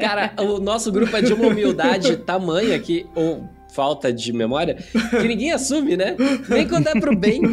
[0.00, 3.06] Cara, o nosso grupo é de uma humildade tamanha que.
[3.14, 6.16] Ou falta de memória, que ninguém assume, né?
[6.48, 7.40] Nem quando é pro bem.
[7.42, 7.52] Nem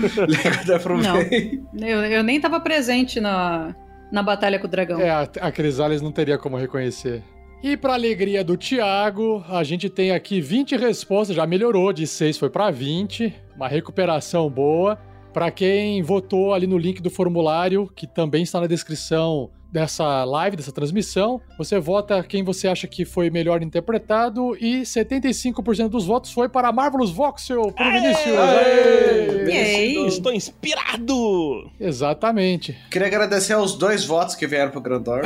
[0.56, 1.24] quando é pro Não.
[1.30, 1.64] bem.
[1.80, 3.76] Eu, eu nem tava presente na,
[4.12, 5.00] na batalha com o dragão.
[5.00, 7.22] É, a, a Crisales não teria como reconhecer.
[7.62, 12.38] E para alegria do Thiago, a gente tem aqui 20 respostas, já melhorou, de 6
[12.38, 14.96] foi para 20, uma recuperação boa.
[15.34, 20.56] Para quem votou ali no link do formulário, que também está na descrição dessa live,
[20.56, 26.32] dessa transmissão, você vota quem você acha que foi melhor interpretado e 75% dos votos
[26.32, 28.38] foi para Marvelous Voxel, pro Vinícius.
[28.38, 29.46] Aê!
[29.48, 30.08] Yay.
[30.08, 31.70] Estou inspirado!
[31.80, 32.78] Exatamente.
[32.90, 35.22] Queria agradecer aos dois votos que vieram pro Grandor.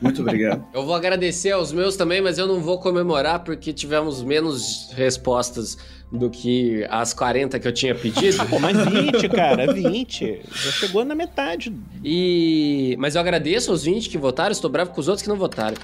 [0.00, 0.64] Muito obrigado.
[0.72, 5.76] Eu vou agradecer aos meus também, mas eu não vou comemorar porque tivemos menos respostas
[6.14, 8.44] do que as 40 que eu tinha pedido.
[8.46, 10.40] Pô, mas 20, cara, 20.
[10.50, 11.74] Já chegou na metade.
[12.02, 12.96] E.
[12.98, 15.76] Mas eu agradeço aos 20 que votaram, estou bravo com os outros que não votaram.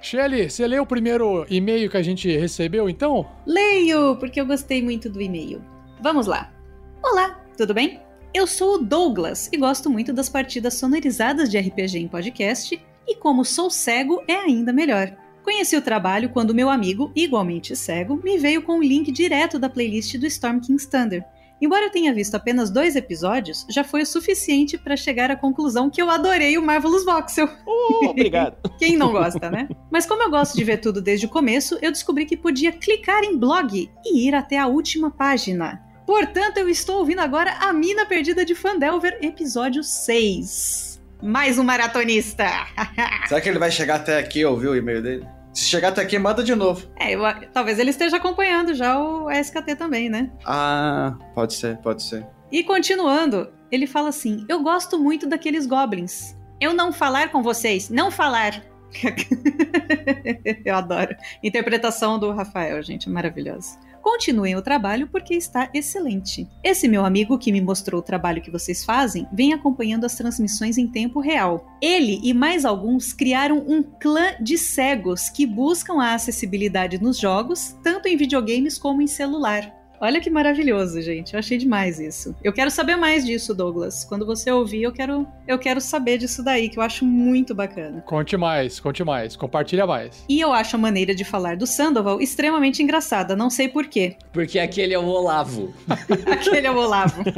[0.00, 3.24] Shelly, você leu o primeiro e-mail que a gente recebeu, então?
[3.46, 5.62] Leio, porque eu gostei muito do e-mail.
[6.00, 6.52] Vamos lá.
[7.00, 8.00] Olá, tudo bem?
[8.34, 13.14] Eu sou o Douglas e gosto muito das partidas sonorizadas de RPG em podcast, e
[13.16, 15.16] como sou cego, é ainda melhor.
[15.42, 19.68] Conheci o trabalho quando meu amigo, igualmente cego, me veio com o link direto da
[19.68, 21.24] playlist do Storm King's Thunder.
[21.60, 25.88] Embora eu tenha visto apenas dois episódios, já foi o suficiente para chegar à conclusão
[25.88, 27.48] que eu adorei o Marvelous Voxel.
[27.64, 28.56] Oh, obrigado.
[28.78, 29.68] Quem não gosta, né?
[29.88, 33.22] Mas como eu gosto de ver tudo desde o começo, eu descobri que podia clicar
[33.22, 35.80] em blog e ir até a última página.
[36.04, 40.91] Portanto, eu estou ouvindo agora A Mina Perdida de Fandelver, episódio 6.
[41.22, 42.46] Mais um maratonista!
[43.28, 45.26] Será que ele vai chegar até aqui ouvir o e-mail dele?
[45.52, 46.86] Se chegar até aqui, manda de novo.
[46.98, 47.20] É, eu-
[47.52, 50.30] talvez ele esteja acompanhando já o SKT também, né?
[50.46, 52.26] Ah, pode ser, pode ser.
[52.50, 56.34] E continuando, ele fala assim: Eu gosto muito daqueles goblins.
[56.60, 58.62] Eu não falar com vocês, não falar.
[60.64, 61.14] Eu adoro.
[61.42, 63.78] Interpretação do Rafael, gente, maravilhosa.
[64.02, 66.48] Continuem o trabalho porque está excelente.
[66.62, 70.76] Esse meu amigo que me mostrou o trabalho que vocês fazem vem acompanhando as transmissões
[70.76, 71.64] em tempo real.
[71.80, 77.76] Ele e mais alguns criaram um clã de cegos que buscam a acessibilidade nos jogos,
[77.82, 79.81] tanto em videogames como em celular.
[80.02, 81.32] Olha que maravilhoso, gente.
[81.32, 82.34] Eu achei demais isso.
[82.42, 84.04] Eu quero saber mais disso, Douglas.
[84.04, 88.00] Quando você ouvir, eu quero, eu quero saber disso daí, que eu acho muito bacana.
[88.00, 90.24] Conte mais, conte mais, compartilha mais.
[90.28, 94.16] E eu acho a maneira de falar do Sandoval extremamente engraçada, não sei porquê.
[94.34, 95.72] Porque aquele é o Olavo.
[96.26, 97.22] Aquele é o Olavo.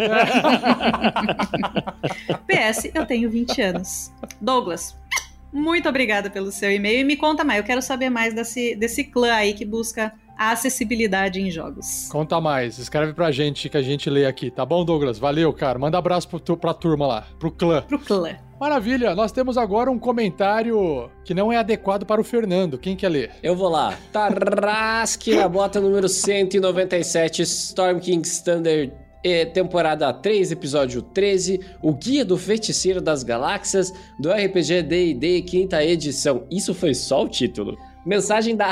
[2.49, 4.11] PS, eu tenho 20 anos.
[4.41, 4.97] Douglas,
[5.53, 7.59] muito obrigada pelo seu e-mail e me conta mais.
[7.59, 12.09] Eu quero saber mais desse, desse clã aí que busca a acessibilidade em jogos.
[12.11, 15.19] Conta mais, escreve pra gente que a gente lê aqui, tá bom, Douglas?
[15.19, 15.78] Valeu, cara.
[15.78, 17.82] Manda abraço pro, tu- pra turma lá, pro clã.
[17.82, 18.36] Pro clã.
[18.61, 22.78] Maravilha, nós temos agora um comentário que não é adequado para o Fernando.
[22.78, 23.31] Quem quer ler?
[23.43, 23.97] Eu vou lá.
[24.12, 28.93] Tarrasque na bota número 197, Storm King's Standard.
[29.24, 35.85] eh, Temporada 3, episódio 13, o Guia do Feiticeiro das Galáxias, do RPG D&D, quinta
[35.85, 36.47] edição.
[36.51, 37.77] Isso foi só o título.
[38.06, 38.70] Mensagem da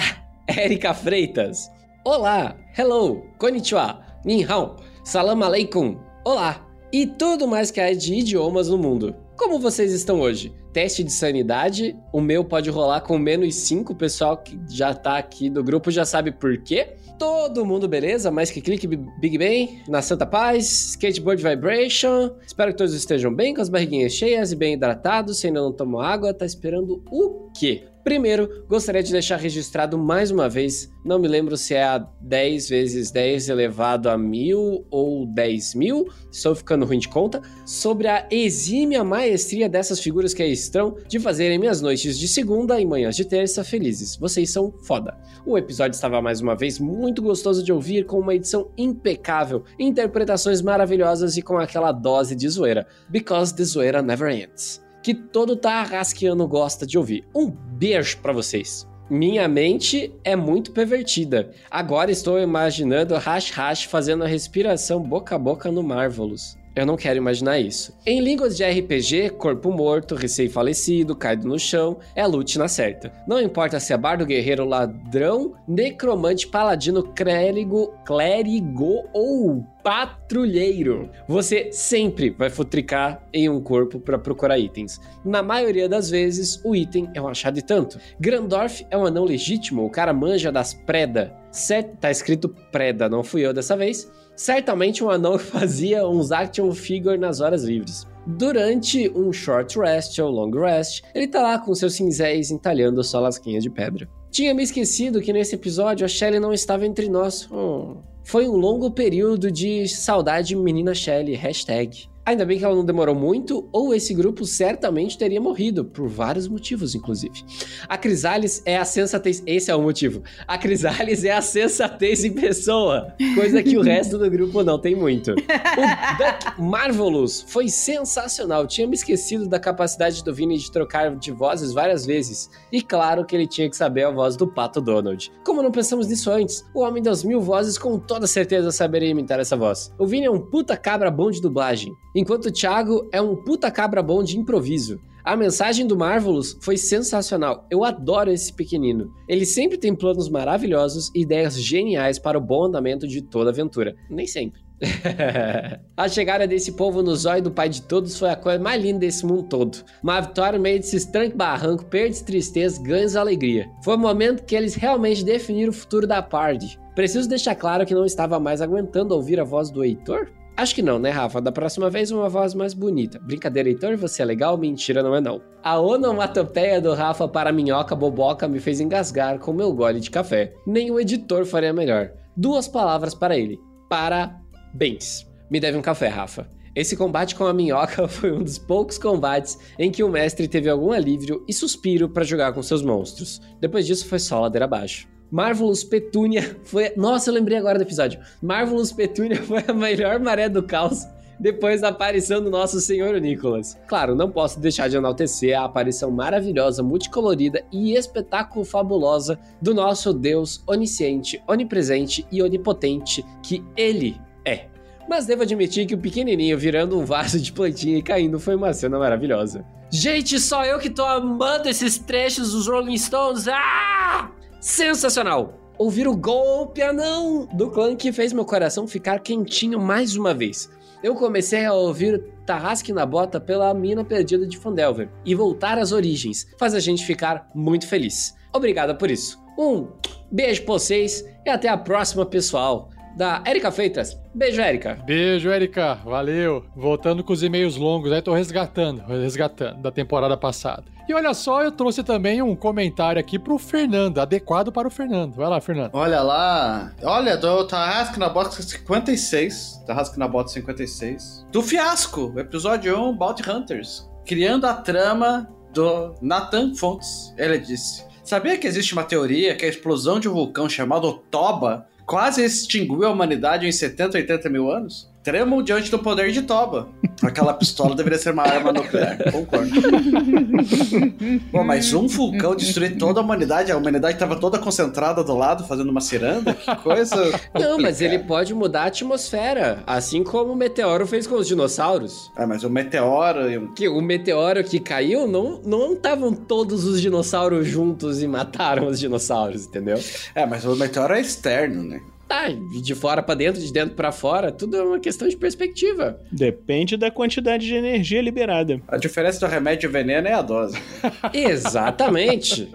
[0.49, 1.71] Erika Freitas.
[2.05, 8.69] Olá, hello, konnichiwa, ni hao, salam aleikum, olá, e tudo mais que há de idiomas
[8.69, 9.15] no mundo.
[9.37, 10.53] Como vocês estão hoje?
[10.73, 15.17] Teste de sanidade, o meu pode rolar com menos 5, o pessoal que já tá
[15.19, 16.95] aqui do grupo já sabe por quê.
[17.19, 18.31] Todo mundo beleza?
[18.31, 22.33] Mais que clique Bi- Big Bang, na Santa Paz, Skateboard Vibration.
[22.45, 25.39] Espero que todos estejam bem, com as barriguinhas cheias e bem hidratados.
[25.39, 27.85] Se ainda não tomou água, tá esperando o quê?
[28.05, 32.69] Primeiro, gostaria de deixar registrado mais uma vez, não me lembro se é a 10
[32.69, 38.27] vezes 10 elevado a mil ou 10 mil, estou ficando ruim de conta, sobre a
[38.29, 43.15] exímia maestria dessas figuras que aí estão de fazerem minhas noites de segunda e manhãs
[43.15, 44.17] de terça felizes.
[44.17, 45.17] Vocês são foda.
[45.47, 50.61] O episódio estava mais uma vez muito gostoso de ouvir, com uma edição impecável, interpretações
[50.61, 52.85] maravilhosas e com aquela dose de zoeira.
[53.09, 57.25] Because the zoeira never ends que todo tarrasqueano gosta de ouvir.
[57.35, 58.87] Um beijo pra vocês.
[59.11, 61.51] Minha mente é muito pervertida.
[61.71, 66.57] Agora estou imaginando Hash Hash fazendo a respiração boca a boca no Marvelous.
[66.75, 67.95] Eu não quero imaginar isso.
[68.07, 73.13] Em línguas de RPG, corpo morto, recém-falecido, caído no chão, é loot na certa.
[73.29, 81.11] Não importa se é bardo, guerreiro, ladrão, necromante, paladino, clérigo, clérigo ou patrulheiro.
[81.29, 85.01] Você sempre vai futricar em um corpo para procurar itens.
[85.25, 87.99] Na maioria das vezes, o item é um achado e tanto.
[88.19, 91.35] Grandorf é um anão legítimo, o cara manja das preda.
[91.51, 94.11] Cer- tá escrito preda, não fui eu dessa vez.
[94.37, 98.07] Certamente um anão fazia uns action figure nas horas livres.
[98.27, 103.21] Durante um short rest ou long rest, ele tá lá com seus cinzéis entalhando sua
[103.21, 104.09] lasquinha de pedra.
[104.31, 107.49] Tinha me esquecido que nesse episódio a Shelly não estava entre nós.
[107.51, 107.97] Oh.
[108.25, 112.09] Foi um longo período de saudade menina Shelly, hashtag.
[112.25, 116.47] Ainda bem que ela não demorou muito, ou esse grupo certamente teria morrido, por vários
[116.47, 117.45] motivos, inclusive.
[117.89, 119.43] A Crisales é a sensatez.
[119.45, 120.23] Esse é o motivo.
[120.47, 124.95] A Crisales é a sensatez em pessoa, coisa que o resto do grupo não tem
[124.95, 125.33] muito.
[125.33, 128.69] O Duck Marvelous foi sensacional.
[128.69, 132.49] Tinha me esquecido da capacidade do Vini de trocar de vozes várias vezes.
[132.71, 135.33] E claro que ele tinha que saber a voz do Pato Donald.
[135.45, 139.41] Como não pensamos nisso antes, o Homem das Mil Vozes com toda certeza saberia imitar
[139.41, 139.93] essa voz.
[139.99, 144.03] O Vini é um puta cabra bom de dublagem enquanto Thiago é um puta cabra
[144.03, 145.01] bom de improviso.
[145.25, 147.65] A mensagem do Marvelous foi sensacional.
[147.71, 149.13] Eu adoro esse pequenino.
[149.29, 153.95] Ele sempre tem planos maravilhosos e ideias geniais para o bom andamento de toda aventura.
[154.11, 154.61] Nem sempre.
[155.97, 158.99] a chegada desse povo no zóio do pai de todos foi a coisa mais linda
[158.99, 159.85] desse mundo todo.
[160.03, 163.71] Uma vitória no meio desses tranque barranco, perdes tristeza, ganhos alegria.
[163.85, 166.81] Foi o momento que eles realmente definiram o futuro da party.
[166.97, 170.29] Preciso deixar claro que não estava mais aguentando ouvir a voz do Heitor?
[170.57, 171.41] Acho que não, né, Rafa?
[171.41, 173.19] Da próxima vez, uma voz mais bonita.
[173.19, 174.59] Brincadeira, Heitor, você é legal?
[174.59, 175.41] Mentira, não é não.
[175.63, 180.55] A onomatopeia do Rafa para minhoca boboca me fez engasgar com meu gole de café.
[180.67, 182.13] Nem o editor faria melhor.
[182.37, 183.59] Duas palavras para ele.
[183.89, 185.27] Parabéns.
[185.51, 186.51] Me deve um café, Rafa.
[186.75, 190.69] Esse combate com a minhoca foi um dos poucos combates em que o mestre teve
[190.69, 193.41] algum alívio e suspiro para jogar com seus monstros.
[193.61, 195.09] Depois disso foi só ladeira abaixo.
[195.33, 196.93] Marvelous Petúnia foi.
[196.95, 198.21] Nossa, eu lembrei agora do episódio.
[198.43, 201.07] Marvelous Petúnia foi a melhor maré do caos
[201.41, 203.77] depois da aparição do nosso Senhor Nicolas.
[203.89, 210.13] Claro, não posso deixar de enaltecer a aparição maravilhosa, multicolorida e espetáculo fabulosa do nosso
[210.13, 214.67] Deus onisciente, onipresente e onipotente que ele é.
[215.09, 218.73] Mas devo admitir que o pequenininho virando um vaso de plantinha e caindo foi uma
[218.73, 219.65] cena maravilhosa.
[219.91, 223.49] Gente, só eu que tô amando esses trechos dos Rolling Stones.
[223.49, 224.31] Ah!
[224.63, 225.59] Sensacional!
[225.77, 230.71] Ouvir o golpe anão do clã que fez meu coração ficar quentinho mais uma vez.
[231.03, 235.91] Eu comecei a ouvir Tarrasque na Bota pela mina perdida de Fandelver e voltar às
[235.91, 238.37] origens faz a gente ficar muito feliz.
[238.55, 239.43] Obrigado por isso.
[239.59, 239.89] Um
[240.31, 244.19] beijo pra vocês e até a próxima, pessoal da Erika Feitas.
[244.35, 244.99] Beijo, Erika.
[245.05, 245.97] Beijo, Erika.
[246.05, 246.65] Valeu.
[246.77, 250.85] Voltando com os e-mails longos, aí tô resgatando, resgatando da temporada passada.
[251.13, 255.35] E olha só, eu trouxe também um comentário aqui pro Fernando, adequado para o Fernando.
[255.35, 255.91] Vai lá, Fernando.
[255.93, 256.91] Olha lá.
[257.03, 259.83] Olha, do Tarrasque na Bota 56.
[259.87, 261.45] Tarrasque na Bota 56.
[261.53, 264.11] Do Fiasco, episódio 1, Bounty Hunters.
[264.25, 267.35] Criando a trama do Nathan Fontes.
[267.37, 271.87] Ele disse: Sabia que existe uma teoria que a explosão de um vulcão chamado Toba
[272.07, 275.12] quase extinguiu a humanidade em 70, 80 mil anos?
[275.23, 276.89] Tremam diante do poder de Toba.
[277.23, 279.71] Aquela pistola deveria ser uma arma nuclear, concordo.
[281.53, 285.65] Bom, mas um vulcão destruir toda a humanidade, a humanidade estava toda concentrada do lado,
[285.65, 287.17] fazendo uma ciranda, que coisa.
[287.55, 292.33] Não, mas ele pode mudar a atmosfera, assim como o meteoro fez com os dinossauros.
[292.37, 293.49] É, mas o meteoro.
[293.51, 298.27] e um- Que o meteoro que caiu não não estavam todos os dinossauros juntos e
[298.27, 299.99] mataram os dinossauros, entendeu?
[300.35, 302.01] É, mas o meteoro é externo, né?
[302.33, 306.19] Tá, de fora pra dentro, de dentro pra fora, tudo é uma questão de perspectiva.
[306.33, 308.81] Depende da quantidade de energia liberada.
[308.89, 310.81] A diferença do remédio e veneno é a dose.
[311.35, 312.73] Exatamente.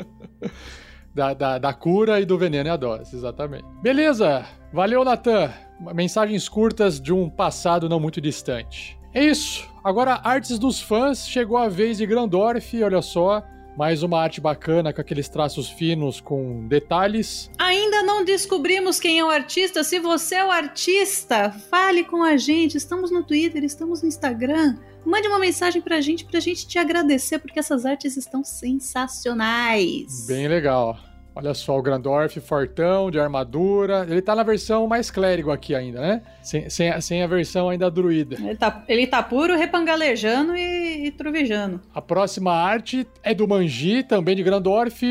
[1.11, 3.65] Da, da, da cura e do veneno e a dose, exatamente.
[3.81, 5.51] Beleza, valeu, Natan.
[5.91, 8.95] Mensagens curtas de um passado não muito distante.
[9.11, 9.67] É isso.
[9.83, 13.43] Agora, artes dos fãs, chegou a vez de Grandorf, olha só.
[13.77, 17.51] Mais uma arte bacana com aqueles traços finos com detalhes.
[17.59, 19.83] Ainda não descobrimos quem é o artista.
[19.83, 22.75] Se você é o artista, fale com a gente.
[22.75, 24.77] Estamos no Twitter, estamos no Instagram.
[25.05, 30.25] Mande uma mensagem pra gente, pra gente te agradecer, porque essas artes estão sensacionais.
[30.25, 30.97] Bem legal.
[31.37, 34.05] Olha só, o Grandorf fortão, de armadura.
[34.09, 36.21] Ele tá na versão mais clérigo aqui ainda, né?
[36.41, 38.35] Sem, sem, a- sem a versão ainda druida.
[38.39, 41.79] Ele tá, ele tá puro, repangalejando e, e trovejando.
[41.93, 45.01] A próxima arte é do Manji, também de Grandorf,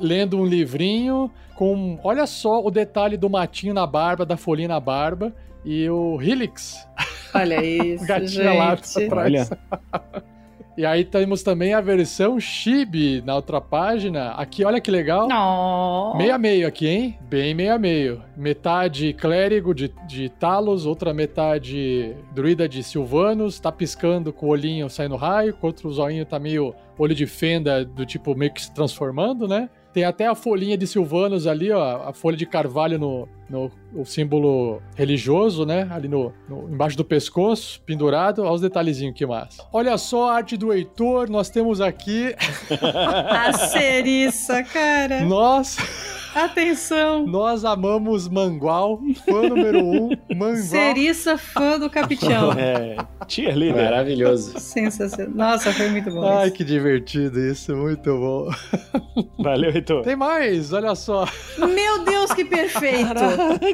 [0.00, 4.80] lendo um livrinho com, olha só o detalhe do matinho na barba, da folhinha na
[4.80, 5.34] barba
[5.64, 6.76] e o Helix,
[7.34, 9.04] Olha isso, gatinho lá gente.
[9.04, 9.26] atrás.
[9.26, 10.24] Olha.
[10.76, 14.32] E aí temos também a versão Chibi na outra página.
[14.32, 15.28] Aqui, olha que legal.
[15.28, 16.16] Não.
[16.16, 16.34] Meio
[16.66, 17.18] aqui, hein?
[17.22, 18.22] Bem meio a meio.
[18.36, 23.60] Metade clérigo de, de Talos, outra metade druida de Silvanos.
[23.60, 27.84] Tá piscando com o olhinho saindo raio, com outro zoinho tá meio olho de fenda
[27.84, 29.68] do tipo meio que se transformando, né?
[29.94, 34.04] Tem até a folhinha de Silvanos ali, ó, a folha de carvalho no, no o
[34.04, 35.86] símbolo religioso, né?
[35.90, 38.42] Ali no, no- embaixo do pescoço, pendurado.
[38.42, 39.62] Olha os detalhezinhos que massa.
[39.72, 42.34] Olha só a arte do Heitor, nós temos aqui.
[43.30, 45.20] A ceriça, cara.
[45.24, 45.76] Nós,
[46.34, 47.26] Atenção.
[47.26, 50.56] nós amamos Mangual, fã número um, Mangual.
[50.56, 52.52] Ceriça fã do Capitão.
[52.64, 52.96] É,
[53.28, 53.84] cheerleader.
[53.84, 54.58] Maravilhoso.
[54.58, 55.34] Sensacional.
[55.34, 56.26] Nossa, foi muito bom.
[56.26, 56.56] Ai, isso.
[56.56, 58.48] que divertido isso, muito bom.
[59.38, 60.02] Valeu, Heitor.
[60.04, 61.26] Tem mais, olha só.
[61.58, 63.14] Meu Deus, que perfeito.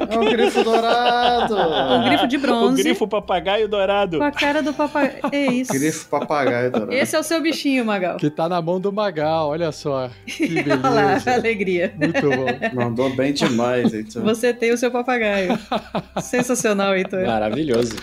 [0.09, 1.55] É um grifo dourado.
[1.55, 2.81] Um grifo de O bronze.
[2.83, 4.17] grifo papagaio dourado.
[4.19, 5.19] Com a cara do papai.
[5.31, 5.71] É isso.
[5.73, 6.93] Grifo papagaio dourado.
[6.93, 8.17] Esse é o seu bichinho, Magal.
[8.17, 10.09] Que tá na mão do Magal, olha só.
[10.25, 11.33] Que Olha lá, beleza.
[11.33, 11.93] alegria.
[11.97, 12.50] Muito bom.
[12.73, 14.23] Mandou bem demais, então.
[14.23, 15.57] Você tem o seu papagaio.
[16.21, 17.25] Sensacional, Heitor.
[17.25, 17.95] Maravilhoso.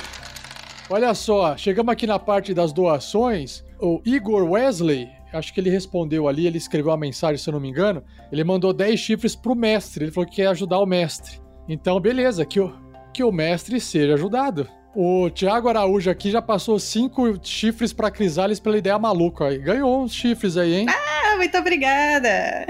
[0.91, 3.63] Olha só, chegamos aqui na parte das doações.
[3.79, 7.61] O Igor Wesley, acho que ele respondeu ali, ele escreveu uma mensagem, se eu não
[7.61, 8.03] me engano.
[8.33, 10.05] Ele mandou 10 chifres pro mestre.
[10.05, 11.41] Ele falou que quer ajudar o mestre.
[11.69, 12.75] Então, beleza, que o,
[13.13, 14.67] que o mestre seja ajudado.
[15.01, 19.53] O Thiago Araújo aqui já passou cinco chifres pra Crisales pela ideia maluca.
[19.53, 20.87] e Ganhou uns chifres aí, hein?
[20.89, 22.67] Ah, muito obrigada.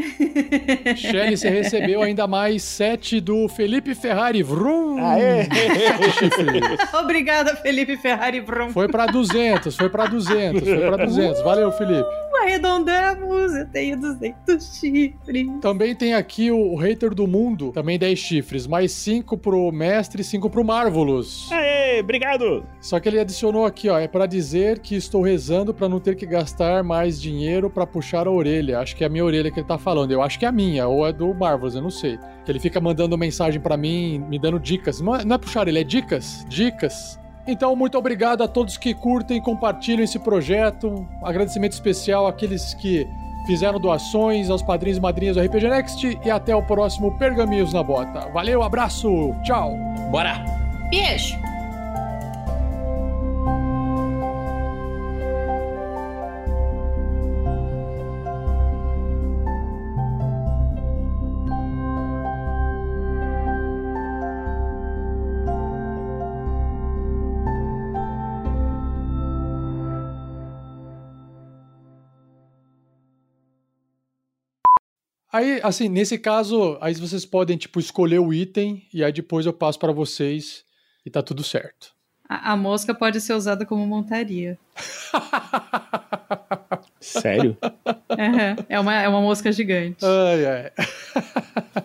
[0.95, 4.43] Shelly, você recebeu ainda mais sete do Felipe Ferrari.
[4.43, 5.03] Vrum!
[5.03, 5.45] Aê!
[6.19, 6.93] Chifres.
[6.93, 8.69] Obrigada, Felipe Ferrari Brum.
[8.73, 11.43] Foi pra 200, foi pra 200, foi pra 200.
[11.43, 12.28] Valeu, Felipe.
[12.43, 15.47] Arredondamos, eu tenho 200 chifres.
[15.61, 20.23] Também tem aqui o, o hater do mundo, também 10 chifres, mais 5 pro mestre
[20.23, 21.51] e 5 pro Marvelous.
[21.53, 22.65] Aê, obrigado.
[22.81, 26.15] Só que ele adicionou aqui, ó, é pra dizer que estou rezando pra não ter
[26.15, 28.79] que gastar mais dinheiro pra puxar a orelha.
[28.79, 30.11] Acho que é a minha orelha que ele tá falando.
[30.13, 32.19] Eu acho que é a minha, ou é do Marvelous, eu não sei.
[32.45, 35.01] Que ele fica mandando mensagem pra mim, me dando dicas.
[35.01, 36.45] Não é, não é puxar orelha, é dicas.
[36.49, 37.19] Dicas.
[37.49, 40.87] Então, muito obrigado a todos que curtem e compartilham esse projeto.
[41.23, 43.09] Um agradecimento especial àqueles que
[43.47, 46.19] fizeram doações, aos padrinhos e madrinhas do RPG Next.
[46.23, 48.29] E até o próximo Pergaminhos na Bota.
[48.35, 49.75] Valeu, abraço, tchau!
[50.11, 50.45] Bora!
[50.91, 51.48] Beijo.
[75.33, 79.53] Aí, assim, nesse caso, aí vocês podem, tipo, escolher o item e aí depois eu
[79.53, 80.65] passo pra vocês
[81.05, 81.93] e tá tudo certo.
[82.29, 84.59] A, a mosca pode ser usada como montaria.
[87.01, 87.57] Sério?
[88.11, 90.05] Aham, É, uma, é uma mosca gigante.
[90.05, 90.73] Ai, ai.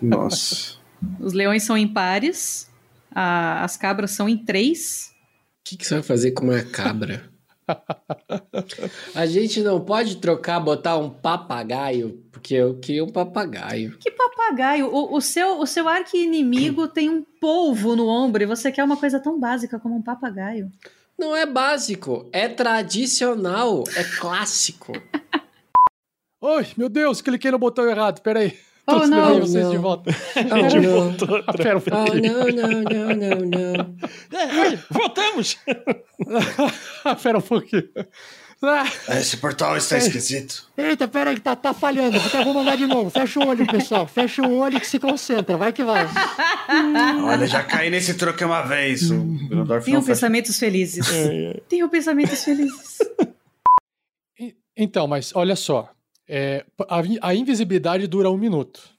[0.01, 0.77] Nossa.
[1.19, 2.69] Os leões são em pares,
[3.13, 5.13] a- as cabras são em três.
[5.61, 7.29] O que, que você vai fazer com uma cabra?
[9.15, 13.97] A gente não pode trocar, botar um papagaio, porque eu queria um papagaio.
[13.99, 14.87] Que papagaio!
[14.87, 18.97] O, o seu, o seu arqui-inimigo tem um polvo no ombro e você quer uma
[18.97, 20.71] coisa tão básica como um papagaio.
[21.17, 24.93] Não é básico, é tradicional, é clássico.
[26.41, 28.57] Oi, meu Deus, cliquei no botão errado, peraí.
[28.87, 29.39] Oh, não.
[29.39, 29.81] vocês de Não.
[29.81, 30.11] volta.
[30.35, 30.45] Oh,
[30.81, 31.53] não.
[31.55, 32.33] Pera um Oh, pouquinho.
[32.33, 33.95] não, não, não, não, não.
[34.37, 35.57] É, é, voltamos!
[37.23, 37.87] Pera um pouquinho.
[38.65, 38.85] Ah,
[39.19, 40.69] Esse portal está esquisito.
[40.77, 42.15] Eita, pera aí, que tá, tá falhando.
[42.17, 43.09] Então vou mandar de novo.
[43.09, 44.07] Fecha o olho, pessoal.
[44.07, 45.57] Fecha o olho que se concentra.
[45.57, 46.07] Vai que vai.
[47.25, 49.11] Olha, já caí nesse truque uma vez.
[49.11, 50.17] O Grandorf Tenham não faz...
[50.17, 51.05] pensamentos felizes.
[51.67, 52.99] Tenham pensamentos felizes.
[54.77, 55.89] então, mas olha só.
[56.27, 58.89] É, a, a invisibilidade dura um minuto.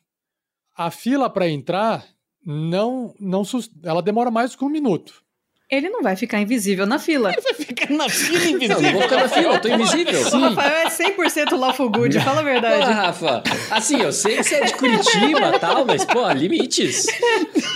[0.77, 2.07] A fila pra entrar
[2.45, 3.43] não, não
[3.83, 5.24] ela demora mais que um minuto.
[5.71, 7.33] Ele não vai ficar invisível na fila.
[7.57, 8.81] Fica na fila Não, invisível.
[8.83, 10.21] não vou ficar na fila, eu tô invisível.
[10.21, 12.93] O Rafael é 100% lawful good, fala a Porra, verdade.
[12.93, 13.43] Rafa.
[13.71, 17.07] Assim, eu sei que você é de Curitiba e tal, mas, pô, limites.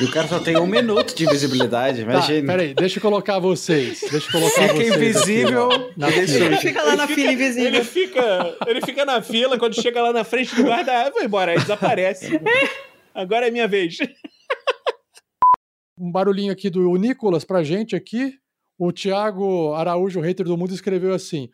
[0.01, 2.52] E o cara só tem um minuto de invisibilidade, Tá, imagina.
[2.52, 4.01] peraí, deixa eu colocar vocês.
[4.10, 4.90] Deixa eu colocar Fica vocês.
[4.93, 6.47] aqui, invisível na deixa fila.
[6.47, 7.69] Ele fica lá na fila invisível.
[7.69, 11.52] Ele fica, ele fica na fila, quando chega lá na frente do guarda, vou embora,
[11.52, 12.39] aí desaparece.
[13.15, 13.97] Agora é minha vez.
[16.00, 18.34] Um barulhinho aqui do Nicolas pra gente aqui.
[18.78, 21.48] O Thiago Araújo, hater do mundo, escreveu assim: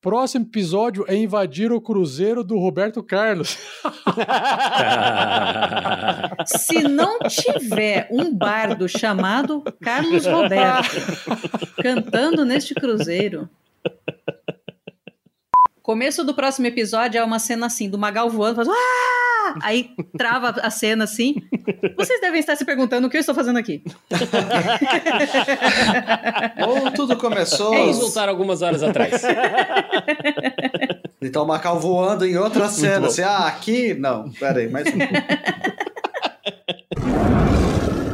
[0.00, 3.58] Próximo episódio é invadir o cruzeiro do Roberto Carlos.
[6.46, 10.96] Se não tiver um bardo chamado Carlos Roberto
[11.82, 13.46] cantando neste cruzeiro.
[15.90, 20.50] Começo do próximo episódio é uma cena assim, do Magal voando, faz, "Ah!" aí trava
[20.62, 21.34] a cena assim.
[21.96, 23.82] Vocês devem estar se perguntando o que eu estou fazendo aqui.
[26.64, 27.74] Ou tudo começou.
[27.74, 29.20] É Vamos voltar algumas horas atrás.
[31.22, 33.08] Então o Macau voando em outra cena.
[33.08, 33.92] Assim, ah, aqui?
[33.92, 34.96] Não, pera aí, mais um.